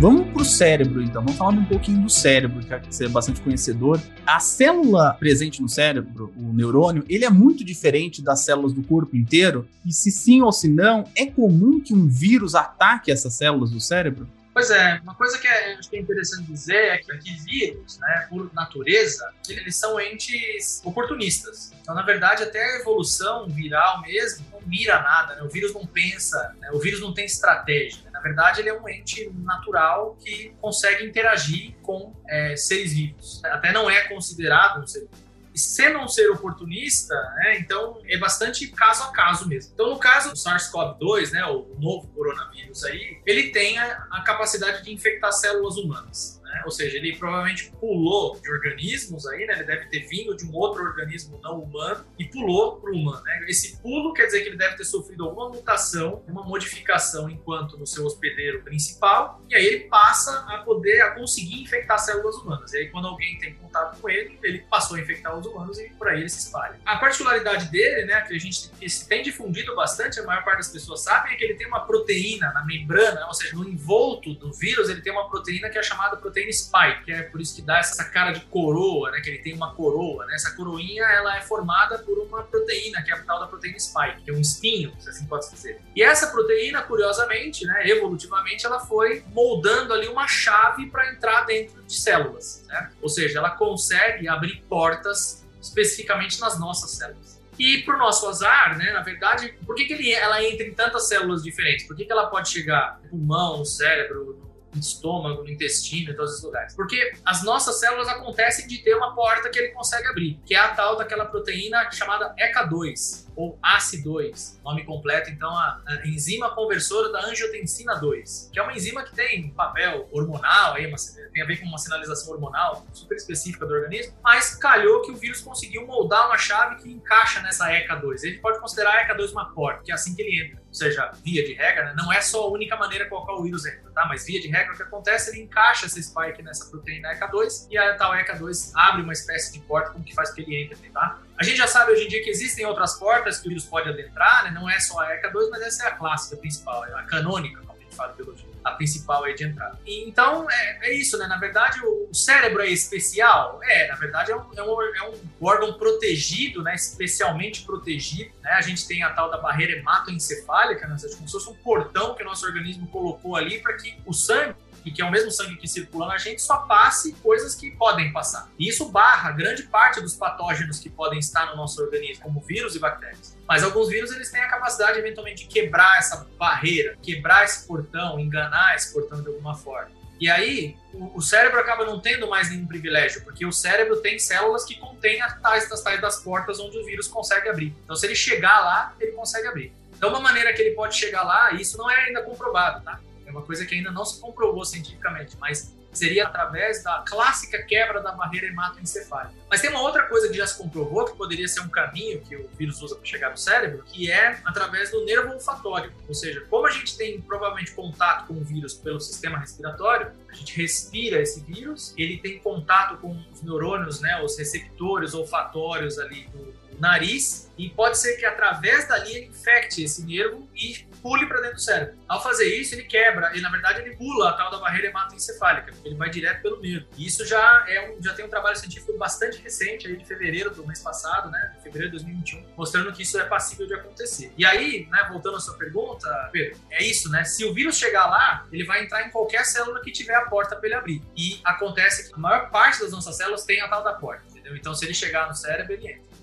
Vamos 0.00 0.30
para 0.32 0.42
o 0.42 0.44
cérebro, 0.44 1.02
então. 1.02 1.22
Vamos 1.22 1.38
falar 1.38 1.52
um 1.52 1.64
pouquinho 1.64 2.02
do 2.02 2.10
cérebro, 2.10 2.60
que 2.60 2.94
você 2.94 3.06
é 3.06 3.08
bastante 3.08 3.40
conhecedor. 3.40 4.00
A 4.26 4.40
célula 4.40 5.14
presente 5.14 5.62
no 5.62 5.68
cérebro, 5.68 6.32
o 6.36 6.52
neurônio, 6.52 7.04
ele 7.08 7.24
é 7.24 7.30
muito 7.30 7.64
diferente 7.64 8.20
das 8.20 8.40
células 8.40 8.72
do 8.72 8.82
corpo 8.82 9.16
inteiro? 9.16 9.66
E 9.84 9.92
se 9.92 10.10
sim 10.10 10.42
ou 10.42 10.52
se 10.52 10.68
não, 10.68 11.04
é 11.16 11.26
comum 11.26 11.80
que 11.80 11.94
um 11.94 12.08
vírus 12.08 12.54
ataque 12.54 13.10
essas 13.10 13.34
células 13.34 13.70
do 13.70 13.80
cérebro? 13.80 14.28
Pois 14.52 14.70
é, 14.70 15.00
uma 15.02 15.16
coisa 15.16 15.36
que 15.36 15.48
é, 15.48 15.74
acho 15.74 15.90
que 15.90 15.96
é 15.96 16.00
interessante 16.00 16.44
dizer 16.44 16.76
é 16.76 16.98
que, 16.98 17.18
que 17.18 17.34
vírus, 17.42 17.98
né, 17.98 18.26
por 18.30 18.54
natureza, 18.54 19.28
eles 19.48 19.74
são 19.74 19.98
entes 19.98 20.80
oportunistas. 20.84 21.72
Então, 21.82 21.92
na 21.92 22.02
verdade, 22.02 22.44
até 22.44 22.62
a 22.62 22.80
evolução 22.80 23.48
viral 23.48 24.00
mesmo 24.02 24.46
não 24.52 24.60
mira 24.64 25.02
nada, 25.02 25.34
né? 25.34 25.42
o 25.42 25.48
vírus 25.48 25.74
não 25.74 25.84
pensa, 25.84 26.54
né? 26.60 26.70
o 26.72 26.78
vírus 26.78 27.00
não 27.00 27.12
tem 27.12 27.24
estratégia. 27.24 28.04
Verdade, 28.24 28.62
ele 28.62 28.70
é 28.70 28.80
um 28.80 28.88
ente 28.88 29.30
natural 29.44 30.16
que 30.16 30.56
consegue 30.58 31.04
interagir 31.04 31.74
com 31.82 32.16
é, 32.26 32.56
seres 32.56 32.94
vivos. 32.94 33.44
Até 33.44 33.70
não 33.70 33.90
é 33.90 34.08
considerado 34.08 34.82
um 34.82 34.86
ser 34.86 35.00
vivo 35.00 35.24
se 35.54 35.88
não 35.90 36.08
ser 36.08 36.28
oportunista, 36.30 37.14
né, 37.36 37.58
então 37.58 38.00
é 38.08 38.18
bastante 38.18 38.66
caso 38.68 39.04
a 39.04 39.12
caso 39.12 39.48
mesmo. 39.48 39.70
Então, 39.72 39.90
no 39.90 39.98
caso 39.98 40.30
do 40.30 40.36
SARS-CoV-2, 40.36 41.30
né, 41.30 41.46
o 41.46 41.76
novo 41.78 42.08
coronavírus 42.08 42.84
aí, 42.84 43.20
ele 43.24 43.50
tem 43.50 43.78
a, 43.78 44.06
a 44.10 44.22
capacidade 44.22 44.82
de 44.82 44.92
infectar 44.92 45.32
células 45.32 45.76
humanas. 45.76 46.40
Né? 46.54 46.62
Ou 46.64 46.70
seja, 46.70 46.96
ele 46.96 47.16
provavelmente 47.16 47.72
pulou 47.80 48.38
de 48.40 48.48
organismos 48.48 49.26
aí, 49.26 49.44
né? 49.44 49.54
Ele 49.54 49.64
deve 49.64 49.86
ter 49.86 50.06
vindo 50.06 50.36
de 50.36 50.46
um 50.46 50.54
outro 50.54 50.84
organismo 50.84 51.40
não 51.42 51.60
humano 51.60 52.04
e 52.16 52.24
pulou 52.24 52.76
para 52.76 52.92
o 52.92 52.94
humano. 52.94 53.22
Né? 53.24 53.46
Esse 53.48 53.76
pulo 53.82 54.12
quer 54.12 54.26
dizer 54.26 54.42
que 54.42 54.50
ele 54.50 54.56
deve 54.56 54.76
ter 54.76 54.84
sofrido 54.84 55.24
alguma 55.24 55.48
mutação, 55.48 56.22
uma 56.28 56.44
modificação 56.44 57.28
enquanto 57.28 57.76
no 57.76 57.86
seu 57.86 58.04
hospedeiro 58.04 58.62
principal, 58.62 59.42
e 59.50 59.56
aí 59.56 59.66
ele 59.66 59.80
passa 59.88 60.46
a 60.48 60.58
poder, 60.58 61.00
a 61.00 61.10
conseguir 61.10 61.60
infectar 61.60 61.98
células 61.98 62.36
humanas. 62.36 62.72
E 62.72 62.78
aí 62.78 62.90
quando 62.90 63.08
alguém 63.08 63.36
tem 63.38 63.54
contato 63.54 64.00
com 64.00 64.08
ele, 64.08 64.38
ele 64.42 64.58
passou 64.70 64.96
a 64.96 65.00
infectar 65.00 65.36
os 65.36 65.44
humanos 65.44 65.78
e 65.80 65.90
por 65.90 66.06
aí 66.06 66.20
ele 66.20 66.28
se 66.28 66.38
espalha. 66.38 66.78
A 66.84 66.98
particularidade 66.98 67.68
dele, 67.70 68.04
né, 68.04 68.20
que 68.20 68.34
a 68.34 68.38
gente 68.38 68.70
tem 69.08 69.24
difundido 69.24 69.74
bastante, 69.74 70.20
a 70.20 70.22
maior 70.22 70.44
parte 70.44 70.58
das 70.58 70.68
pessoas 70.68 71.00
sabem, 71.02 71.32
é 71.32 71.36
que 71.36 71.44
ele 71.44 71.54
tem 71.54 71.66
uma 71.66 71.80
proteína 71.80 72.52
na 72.52 72.64
membrana, 72.64 73.26
ou 73.26 73.34
seja, 73.34 73.56
no 73.56 73.68
envolto 73.68 74.34
do 74.34 74.52
vírus, 74.52 74.88
ele 74.88 75.00
tem 75.00 75.12
uma 75.12 75.28
proteína 75.28 75.68
que 75.68 75.78
é 75.78 75.82
chamada 75.82 76.16
proteína 76.16 76.43
proteína 76.44 76.52
spike, 76.52 77.04
que 77.04 77.12
é 77.12 77.22
por 77.22 77.40
isso 77.40 77.56
que 77.56 77.62
dá 77.62 77.78
essa 77.78 78.04
cara 78.04 78.32
de 78.32 78.44
coroa, 78.46 79.10
né? 79.10 79.20
Que 79.20 79.30
ele 79.30 79.38
tem 79.38 79.54
uma 79.54 79.74
coroa, 79.74 80.26
né? 80.26 80.34
Essa 80.34 80.54
coroinha, 80.54 81.04
ela 81.04 81.36
é 81.36 81.40
formada 81.40 81.98
por 81.98 82.18
uma 82.18 82.42
proteína, 82.42 83.02
que 83.02 83.10
é 83.10 83.14
a 83.14 83.22
tal 83.22 83.40
da 83.40 83.46
proteína 83.46 83.78
spike, 83.78 84.22
que 84.22 84.30
é 84.30 84.34
um 84.34 84.40
espinho, 84.40 84.92
se 84.98 85.08
assim 85.08 85.26
pode 85.26 85.50
dizer. 85.50 85.80
E 85.96 86.02
essa 86.02 86.28
proteína, 86.28 86.82
curiosamente, 86.82 87.64
né? 87.66 87.88
Evolutivamente, 87.88 88.66
ela 88.66 88.80
foi 88.80 89.24
moldando 89.32 89.92
ali 89.92 90.08
uma 90.08 90.28
chave 90.28 90.86
para 90.90 91.10
entrar 91.12 91.44
dentro 91.44 91.82
de 91.82 91.94
células, 91.94 92.64
né? 92.68 92.90
Ou 93.00 93.08
seja, 93.08 93.38
ela 93.38 93.50
consegue 93.50 94.28
abrir 94.28 94.62
portas 94.68 95.44
especificamente 95.60 96.40
nas 96.40 96.58
nossas 96.58 96.90
células. 96.90 97.42
E 97.58 97.82
para 97.82 97.94
o 97.94 97.98
nosso 97.98 98.26
azar, 98.26 98.76
né, 98.76 98.92
na 98.92 99.00
verdade, 99.00 99.54
por 99.64 99.76
que, 99.76 99.84
que 99.84 99.92
ele, 99.92 100.12
ela 100.12 100.42
entra 100.42 100.66
em 100.66 100.74
tantas 100.74 101.08
células 101.08 101.42
diferentes? 101.42 101.86
Por 101.86 101.96
que, 101.96 102.04
que 102.04 102.10
ela 102.10 102.26
pode 102.26 102.48
chegar 102.48 103.00
no 103.04 103.10
pulmão, 103.10 103.58
no 103.58 103.64
cérebro, 103.64 104.53
no 104.74 104.80
estômago, 104.80 105.42
no 105.42 105.50
intestino, 105.50 106.12
em 106.12 106.16
todos 106.16 106.32
esses 106.32 106.44
lugares. 106.44 106.74
Porque 106.74 107.12
as 107.24 107.42
nossas 107.42 107.78
células 107.80 108.08
acontecem 108.08 108.66
de 108.66 108.78
ter 108.78 108.94
uma 108.94 109.14
porta 109.14 109.48
que 109.48 109.58
ele 109.58 109.68
consegue 109.68 110.06
abrir, 110.08 110.40
que 110.44 110.54
é 110.54 110.58
a 110.58 110.74
tal 110.74 110.96
daquela 110.96 111.26
proteína 111.26 111.90
chamada 111.90 112.34
ECA2, 112.38 113.24
ou 113.36 113.58
ACE2, 113.62 114.60
nome 114.62 114.84
completo, 114.84 115.30
então, 115.30 115.50
a, 115.50 115.82
a, 115.86 116.06
enzima 116.06 116.54
conversora 116.54 117.10
da 117.10 117.26
angiotensina 117.26 117.94
2, 117.96 118.50
que 118.52 118.58
é 118.58 118.62
uma 118.62 118.72
enzima 118.72 119.02
que 119.02 119.14
tem 119.14 119.50
papel 119.50 120.08
hormonal, 120.12 120.74
aí, 120.74 120.86
uma, 120.86 120.96
tem 121.32 121.42
a 121.42 121.46
ver 121.46 121.60
com 121.60 121.66
uma 121.66 121.78
sinalização 121.78 122.32
hormonal 122.32 122.86
super 122.92 123.16
específica 123.16 123.66
do 123.66 123.74
organismo, 123.74 124.14
mas 124.22 124.54
calhou 124.54 125.02
que 125.02 125.10
o 125.10 125.16
vírus 125.16 125.40
conseguiu 125.40 125.86
moldar 125.86 126.26
uma 126.26 126.38
chave 126.38 126.82
que 126.82 126.90
encaixa 126.90 127.40
nessa 127.40 127.68
ECA2. 127.68 128.22
Ele 128.22 128.38
pode 128.38 128.60
considerar 128.60 128.92
a 128.92 129.08
ECA2 129.08 129.32
uma 129.32 129.52
porta, 129.52 129.82
que 129.84 129.90
é 129.90 129.94
assim 129.94 130.14
que 130.14 130.22
ele 130.22 130.44
entra. 130.44 130.63
Ou 130.74 130.78
seja, 130.78 131.08
via 131.22 131.46
de 131.46 131.54
regra, 131.54 131.84
né? 131.84 131.94
não 131.96 132.12
é 132.12 132.20
só 132.20 132.42
a 132.42 132.50
única 132.50 132.74
maneira 132.76 133.08
qual 133.08 133.24
o 133.38 133.44
vírus 133.44 133.64
entra, 133.64 133.92
tá? 133.92 134.06
Mas 134.08 134.26
via 134.26 134.40
de 134.40 134.48
regra, 134.48 134.74
o 134.74 134.76
que 134.76 134.82
acontece, 134.82 135.30
ele 135.30 135.42
encaixa 135.42 135.86
esse 135.86 136.02
spike 136.02 136.42
nessa 136.42 136.68
proteína 136.68 137.14
ECA2 137.14 137.68
e 137.70 137.78
a 137.78 137.94
tal 137.94 138.12
ECA2 138.12 138.72
abre 138.74 139.02
uma 139.02 139.12
espécie 139.12 139.52
de 139.52 139.60
porta 139.60 139.92
com 139.92 140.02
que 140.02 140.12
faz 140.12 140.32
que 140.32 140.42
ele 140.42 140.64
entre, 140.64 140.90
tá? 140.90 141.20
A 141.38 141.44
gente 141.44 141.58
já 141.58 141.68
sabe 141.68 141.92
hoje 141.92 142.06
em 142.06 142.08
dia 142.08 142.24
que 142.24 142.28
existem 142.28 142.66
outras 142.66 142.98
portas 142.98 143.38
que 143.38 143.46
o 143.46 143.50
vírus 143.50 143.64
pode 143.64 143.88
adentrar, 143.88 144.42
né? 144.42 144.50
não 144.50 144.68
é 144.68 144.80
só 144.80 144.98
a 144.98 145.16
ECA2, 145.16 145.48
mas 145.48 145.62
essa 145.62 145.84
é 145.84 145.86
a 145.86 145.90
clássica 145.92 146.36
principal, 146.38 146.84
é 146.86 146.92
a 146.92 147.04
canônica, 147.04 147.60
como 147.60 147.78
a 147.78 147.80
gente 147.80 147.94
fala 147.94 148.12
biologia, 148.14 148.48
a 148.64 148.72
principal 148.72 149.24
aí 149.24 149.34
de 149.34 149.44
entrada. 149.44 149.78
Então, 149.86 150.50
é, 150.50 150.88
é, 150.88 150.94
isso, 150.94 151.18
né? 151.18 151.26
Na 151.26 151.36
verdade, 151.36 151.80
o, 151.84 152.08
o, 152.10 152.14
cérebro 152.14 152.62
é 152.62 152.68
especial? 152.68 153.60
É, 153.62 153.88
na 153.88 153.96
verdade, 153.96 154.32
é 154.32 154.36
um, 154.36 154.44
é 154.56 154.62
um, 154.62 154.82
é 154.82 155.10
um 155.10 155.46
órgão 155.46 155.74
protegido, 155.74 156.62
né? 156.62 156.74
especialmente 156.74 157.62
protegido. 157.62 158.30
Né? 158.42 158.50
A 158.50 158.62
gente 158.62 158.88
tem 158.88 159.02
a 159.02 159.10
tal 159.10 159.30
da 159.30 159.36
barreira 159.36 159.78
hematoencefálica, 159.78 160.86
né? 160.86 160.96
como 161.16 161.28
se 161.28 161.32
fosse 161.32 161.50
um 161.50 161.54
portão 161.54 162.14
que 162.14 162.22
o 162.22 162.26
nosso 162.26 162.46
organismo 162.46 162.86
colocou 162.88 163.36
ali 163.36 163.60
para 163.60 163.76
que 163.76 163.96
o 164.06 164.14
sangue 164.14 164.54
e 164.84 164.90
que 164.90 165.00
é 165.00 165.04
o 165.04 165.10
mesmo 165.10 165.30
sangue 165.30 165.56
que 165.56 165.66
circula 165.66 166.06
na 166.06 166.18
gente, 166.18 166.42
só 166.42 166.58
passe 166.58 167.12
coisas 167.22 167.54
que 167.54 167.70
podem 167.72 168.12
passar. 168.12 168.48
E 168.58 168.68
isso 168.68 168.88
barra 168.90 169.30
grande 169.32 169.64
parte 169.64 170.00
dos 170.00 170.14
patógenos 170.14 170.78
que 170.78 170.90
podem 170.90 171.18
estar 171.18 171.46
no 171.46 171.56
nosso 171.56 171.82
organismo, 171.82 172.22
como 172.22 172.40
vírus 172.40 172.74
e 172.74 172.78
bactérias. 172.78 173.36
Mas 173.48 173.62
alguns 173.62 173.88
vírus 173.88 174.10
eles 174.12 174.30
têm 174.30 174.42
a 174.42 174.48
capacidade 174.48 174.98
eventualmente 174.98 175.44
de 175.44 175.48
quebrar 175.48 175.98
essa 175.98 176.26
barreira, 176.38 176.96
quebrar 177.02 177.44
esse 177.44 177.66
portão, 177.66 178.18
enganar 178.18 178.74
esse 178.76 178.92
portão 178.92 179.22
de 179.22 179.28
alguma 179.28 179.54
forma. 179.54 179.90
E 180.20 180.30
aí, 180.30 180.76
o, 180.92 181.20
cérebro 181.20 181.58
acaba 181.58 181.84
não 181.84 182.00
tendo 182.00 182.28
mais 182.28 182.48
nenhum 182.48 182.66
privilégio, 182.66 183.22
porque 183.24 183.44
o 183.44 183.52
cérebro 183.52 184.00
tem 184.00 184.18
células 184.18 184.64
que 184.64 184.76
contêm 184.76 185.20
as 185.20 185.38
tais 185.40 185.68
das 185.68 185.82
tais 185.82 186.00
das 186.00 186.20
portas 186.22 186.60
onde 186.60 186.78
o 186.78 186.84
vírus 186.86 187.08
consegue 187.08 187.48
abrir. 187.48 187.74
Então, 187.82 187.96
se 187.96 188.06
ele 188.06 188.14
chegar 188.14 188.60
lá, 188.60 188.94
ele 189.00 189.12
consegue 189.12 189.48
abrir. 189.48 189.72
Então, 189.96 190.10
uma 190.10 190.20
maneira 190.20 190.52
que 190.52 190.62
ele 190.62 190.70
pode 190.70 190.94
chegar 190.96 191.24
lá, 191.24 191.52
isso 191.52 191.76
não 191.76 191.90
é 191.90 192.04
ainda 192.04 192.22
comprovado, 192.22 192.82
tá? 192.84 193.00
Uma 193.34 193.42
coisa 193.42 193.66
que 193.66 193.74
ainda 193.74 193.90
não 193.90 194.04
se 194.04 194.20
comprovou 194.20 194.64
cientificamente, 194.64 195.36
mas 195.38 195.74
seria 195.92 196.26
através 196.26 196.82
da 196.82 197.04
clássica 197.06 197.62
quebra 197.62 198.00
da 198.00 198.12
barreira 198.12 198.46
hematoencefálica. 198.48 199.34
Mas 199.48 199.60
tem 199.60 199.70
uma 199.70 199.80
outra 199.80 200.04
coisa 200.04 200.28
que 200.28 200.36
já 200.36 200.46
se 200.46 200.58
comprovou 200.58 201.04
que 201.04 201.16
poderia 201.16 201.46
ser 201.46 201.60
um 201.60 201.68
caminho 201.68 202.20
que 202.20 202.36
o 202.36 202.48
vírus 202.58 202.82
usa 202.82 202.96
para 202.96 203.04
chegar 203.04 203.30
no 203.30 203.36
cérebro, 203.36 203.84
que 203.84 204.10
é 204.10 204.40
através 204.44 204.90
do 204.90 205.04
nervo 205.04 205.32
olfatório. 205.34 205.92
Ou 206.08 206.14
seja, 206.14 206.40
como 206.50 206.66
a 206.66 206.70
gente 206.70 206.96
tem 206.96 207.20
provavelmente 207.20 207.72
contato 207.72 208.26
com 208.26 208.34
o 208.34 208.44
vírus 208.44 208.74
pelo 208.74 209.00
sistema 209.00 209.38
respiratório, 209.38 210.10
a 210.28 210.34
gente 210.34 210.60
respira 210.60 211.20
esse 211.20 211.40
vírus, 211.40 211.94
ele 211.96 212.18
tem 212.18 212.38
contato 212.40 212.98
com 212.98 213.16
os 213.32 213.42
neurônios, 213.42 214.00
né, 214.00 214.20
os 214.22 214.36
receptores 214.36 215.14
olfatórios 215.14 215.98
ali 215.98 216.26
do 216.28 216.54
nariz 216.78 217.50
e 217.56 217.70
pode 217.70 217.98
ser 217.98 218.16
que 218.16 218.26
através 218.26 218.88
dali 218.88 219.14
ele 219.14 219.26
infecte 219.26 219.82
esse 219.82 220.04
nervo 220.04 220.48
e 220.54 220.86
pule 221.04 221.26
para 221.26 221.42
dentro 221.42 221.56
do 221.56 221.60
cérebro. 221.60 221.98
Ao 222.08 222.22
fazer 222.22 222.46
isso, 222.46 222.74
ele 222.74 222.84
quebra, 222.84 223.36
e 223.36 223.40
na 223.42 223.50
verdade 223.50 223.82
ele 223.82 223.94
pula 223.94 224.30
a 224.30 224.32
tal 224.32 224.50
da 224.50 224.58
barreira 224.58 224.88
hematoencefálica, 224.88 225.74
ele 225.84 225.94
vai 225.94 226.08
direto 226.08 226.40
pelo 226.40 226.58
nervo. 226.62 226.86
E 226.96 227.06
isso 227.06 227.26
já 227.26 227.62
é 227.68 227.90
um, 227.90 228.02
já 228.02 228.14
tem 228.14 228.24
um 228.24 228.28
trabalho 228.28 228.56
científico 228.56 228.96
bastante 228.96 229.38
recente, 229.42 229.86
aí 229.86 229.96
de 229.96 230.04
fevereiro 230.06 230.50
do 230.50 230.66
mês 230.66 230.80
passado, 230.80 231.30
né, 231.30 231.52
de 231.56 231.62
fevereiro 231.62 231.92
de 231.92 232.02
2021, 232.02 232.56
mostrando 232.56 232.90
que 232.90 233.02
isso 233.02 233.20
é 233.20 233.24
passível 233.24 233.66
de 233.66 233.74
acontecer. 233.74 234.32
E 234.38 234.46
aí, 234.46 234.88
né, 234.90 235.06
voltando 235.10 235.36
à 235.36 235.40
sua 235.40 235.58
pergunta, 235.58 236.08
Pedro, 236.32 236.58
é 236.70 236.82
isso, 236.82 237.10
né? 237.10 237.22
Se 237.24 237.44
o 237.44 237.52
vírus 237.52 237.76
chegar 237.76 238.06
lá, 238.06 238.46
ele 238.50 238.64
vai 238.64 238.82
entrar 238.82 239.06
em 239.06 239.10
qualquer 239.10 239.44
célula 239.44 239.82
que 239.82 239.92
tiver 239.92 240.14
a 240.14 240.22
porta 240.22 240.56
para 240.56 240.66
ele 240.66 240.74
abrir. 240.74 241.02
E 241.14 241.38
acontece 241.44 242.08
que 242.08 242.14
a 242.14 242.18
maior 242.18 242.50
parte 242.50 242.80
das 242.80 242.92
nossas 242.92 243.14
células 243.16 243.44
tem 243.44 243.60
a 243.60 243.68
tal 243.68 243.84
da 243.84 243.92
porta, 243.92 244.24
entendeu? 244.30 244.56
Então, 244.56 244.74
se 244.74 244.86
ele 244.86 244.94
chegar 244.94 245.28
no 245.28 245.34
cérebro, 245.34 245.74
ele 245.74 245.92
entra. 245.92 246.13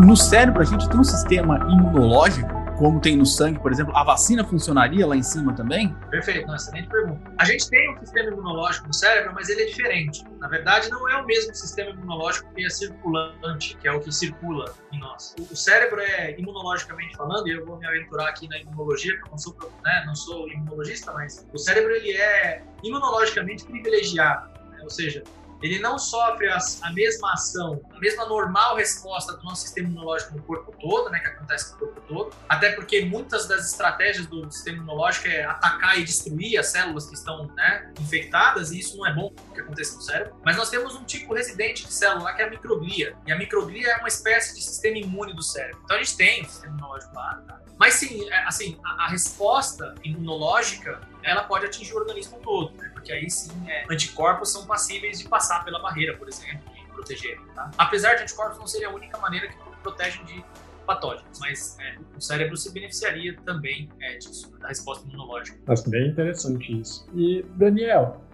No 0.00 0.16
cérebro 0.16 0.62
a 0.62 0.64
gente 0.64 0.88
tem 0.88 0.98
um 0.98 1.04
sistema 1.04 1.58
imunológico, 1.58 2.66
como 2.76 3.00
tem 3.00 3.16
no 3.16 3.24
sangue, 3.24 3.58
por 3.58 3.72
exemplo. 3.72 3.96
A 3.96 4.04
vacina 4.04 4.44
funcionaria 4.44 5.06
lá 5.06 5.16
em 5.16 5.22
cima 5.22 5.54
também? 5.54 5.94
Perfeito, 6.10 6.44
uma 6.44 6.56
excelente 6.56 6.88
pergunta. 6.88 7.32
A 7.38 7.44
gente 7.44 7.68
tem 7.70 7.94
um 7.94 7.98
sistema 7.98 8.30
imunológico 8.30 8.86
no 8.86 8.94
cérebro, 8.94 9.32
mas 9.34 9.48
ele 9.48 9.62
é 9.62 9.66
diferente. 9.66 10.24
Na 10.38 10.48
verdade, 10.48 10.90
não 10.90 11.08
é 11.08 11.16
o 11.16 11.26
mesmo 11.26 11.54
sistema 11.54 11.90
imunológico 11.90 12.52
que 12.54 12.64
é 12.64 12.68
circulante, 12.68 13.76
que 13.78 13.88
é 13.88 13.92
o 13.92 14.00
que 14.00 14.12
circula 14.12 14.74
em 14.92 15.00
nós. 15.00 15.34
O 15.50 15.56
cérebro 15.56 16.00
é, 16.00 16.38
imunologicamente 16.38 17.16
falando, 17.16 17.48
e 17.48 17.52
eu 17.52 17.64
vou 17.64 17.78
me 17.78 17.86
aventurar 17.86 18.28
aqui 18.28 18.48
na 18.48 18.58
imunologia, 18.58 19.14
porque 19.14 19.28
eu 19.28 19.32
não 19.32 19.38
sou, 19.38 19.72
né, 19.84 20.04
não 20.06 20.14
sou 20.14 20.48
imunologista, 20.48 21.12
mas 21.12 21.46
o 21.52 21.58
cérebro 21.58 21.92
ele 21.92 22.12
é 22.12 22.62
imunologicamente 22.82 23.64
privilegiado. 23.64 24.50
Né? 24.70 24.80
Ou 24.82 24.90
seja, 24.90 25.24
ele 25.62 25.78
não 25.78 25.98
sofre 25.98 26.48
a, 26.48 26.58
a, 26.82 26.92
mesma 26.92 27.32
ação, 27.32 27.80
a 27.94 27.98
mesma 27.98 28.26
normal 28.26 28.76
resposta 28.76 29.36
do 29.36 29.42
nosso 29.42 29.62
sistema 29.62 29.88
imunológico 29.88 30.36
no 30.36 30.42
corpo 30.42 30.74
todo, 30.78 31.10
né, 31.10 31.20
que 31.20 31.28
acontece 31.28 31.72
no 31.72 31.78
corpo 31.78 32.00
todo, 32.02 32.34
até 32.48 32.72
porque 32.72 33.04
muitas 33.04 33.46
das 33.46 33.70
estratégias 33.70 34.26
do 34.26 34.50
sistema 34.50 34.78
imunológico 34.78 35.28
é 35.28 35.44
atacar 35.44 35.98
e 35.98 36.04
destruir 36.04 36.58
as 36.58 36.68
células 36.68 37.06
que 37.06 37.14
estão 37.14 37.46
né, 37.54 37.92
infectadas, 38.00 38.70
e 38.72 38.78
isso 38.78 38.96
não 38.96 39.06
é 39.06 39.14
bom 39.14 39.32
que 39.54 39.60
aconteça 39.60 39.96
no 39.96 40.02
cérebro. 40.02 40.36
Mas 40.44 40.56
nós 40.56 40.70
temos 40.70 40.94
um 40.94 41.04
tipo 41.04 41.34
residente 41.34 41.86
de 41.86 41.92
célula 41.92 42.34
que 42.34 42.42
é 42.42 42.46
a 42.46 42.50
microglia, 42.50 43.16
e 43.26 43.32
a 43.32 43.38
microglia 43.38 43.88
é 43.88 43.96
uma 43.98 44.08
espécie 44.08 44.54
de 44.54 44.62
sistema 44.62 44.98
imune 44.98 45.34
do 45.34 45.42
cérebro. 45.42 45.80
Então 45.84 45.96
a 45.96 46.02
gente 46.02 46.16
tem 46.16 46.42
o 46.42 46.46
sistema 46.46 46.74
imunológico 46.74 47.14
lá, 47.14 47.42
tá? 47.46 47.60
Mas 47.78 47.94
sim, 47.94 48.28
é, 48.30 48.44
assim, 48.44 48.78
a, 48.84 49.04
a 49.04 49.08
resposta 49.08 49.94
imunológica 50.02 51.00
ela 51.22 51.44
pode 51.44 51.66
atingir 51.66 51.92
o 51.92 51.98
organismo 51.98 52.38
todo, 52.42 52.74
né? 52.76 52.92
Porque 53.06 53.12
aí 53.12 53.30
sim 53.30 53.52
é, 53.68 53.84
anticorpos 53.88 54.50
são 54.50 54.66
passíveis 54.66 55.20
de 55.20 55.28
passar 55.28 55.64
pela 55.64 55.80
barreira, 55.80 56.16
por 56.16 56.28
exemplo, 56.28 56.60
e 56.76 56.92
proteger. 56.92 57.38
Tá? 57.54 57.70
Apesar 57.78 58.14
de 58.14 58.24
anticorpos 58.24 58.58
não 58.58 58.66
seria 58.66 58.88
a 58.88 58.92
única 58.92 59.16
maneira 59.18 59.46
que 59.46 59.56
protegem 59.80 60.24
de 60.24 60.44
patógenos, 60.84 61.38
mas 61.40 61.76
é, 61.80 61.96
o 62.16 62.20
cérebro 62.20 62.56
se 62.56 62.72
beneficiaria 62.72 63.36
também 63.44 63.88
é, 64.00 64.18
disso, 64.18 64.50
da 64.58 64.68
resposta 64.68 65.06
imunológica. 65.06 65.58
Nossa, 65.66 65.88
bem 65.88 66.08
interessante 66.08 66.80
isso. 66.80 67.08
E, 67.14 67.44
Daniel, 67.54 68.20
é, 68.20 68.25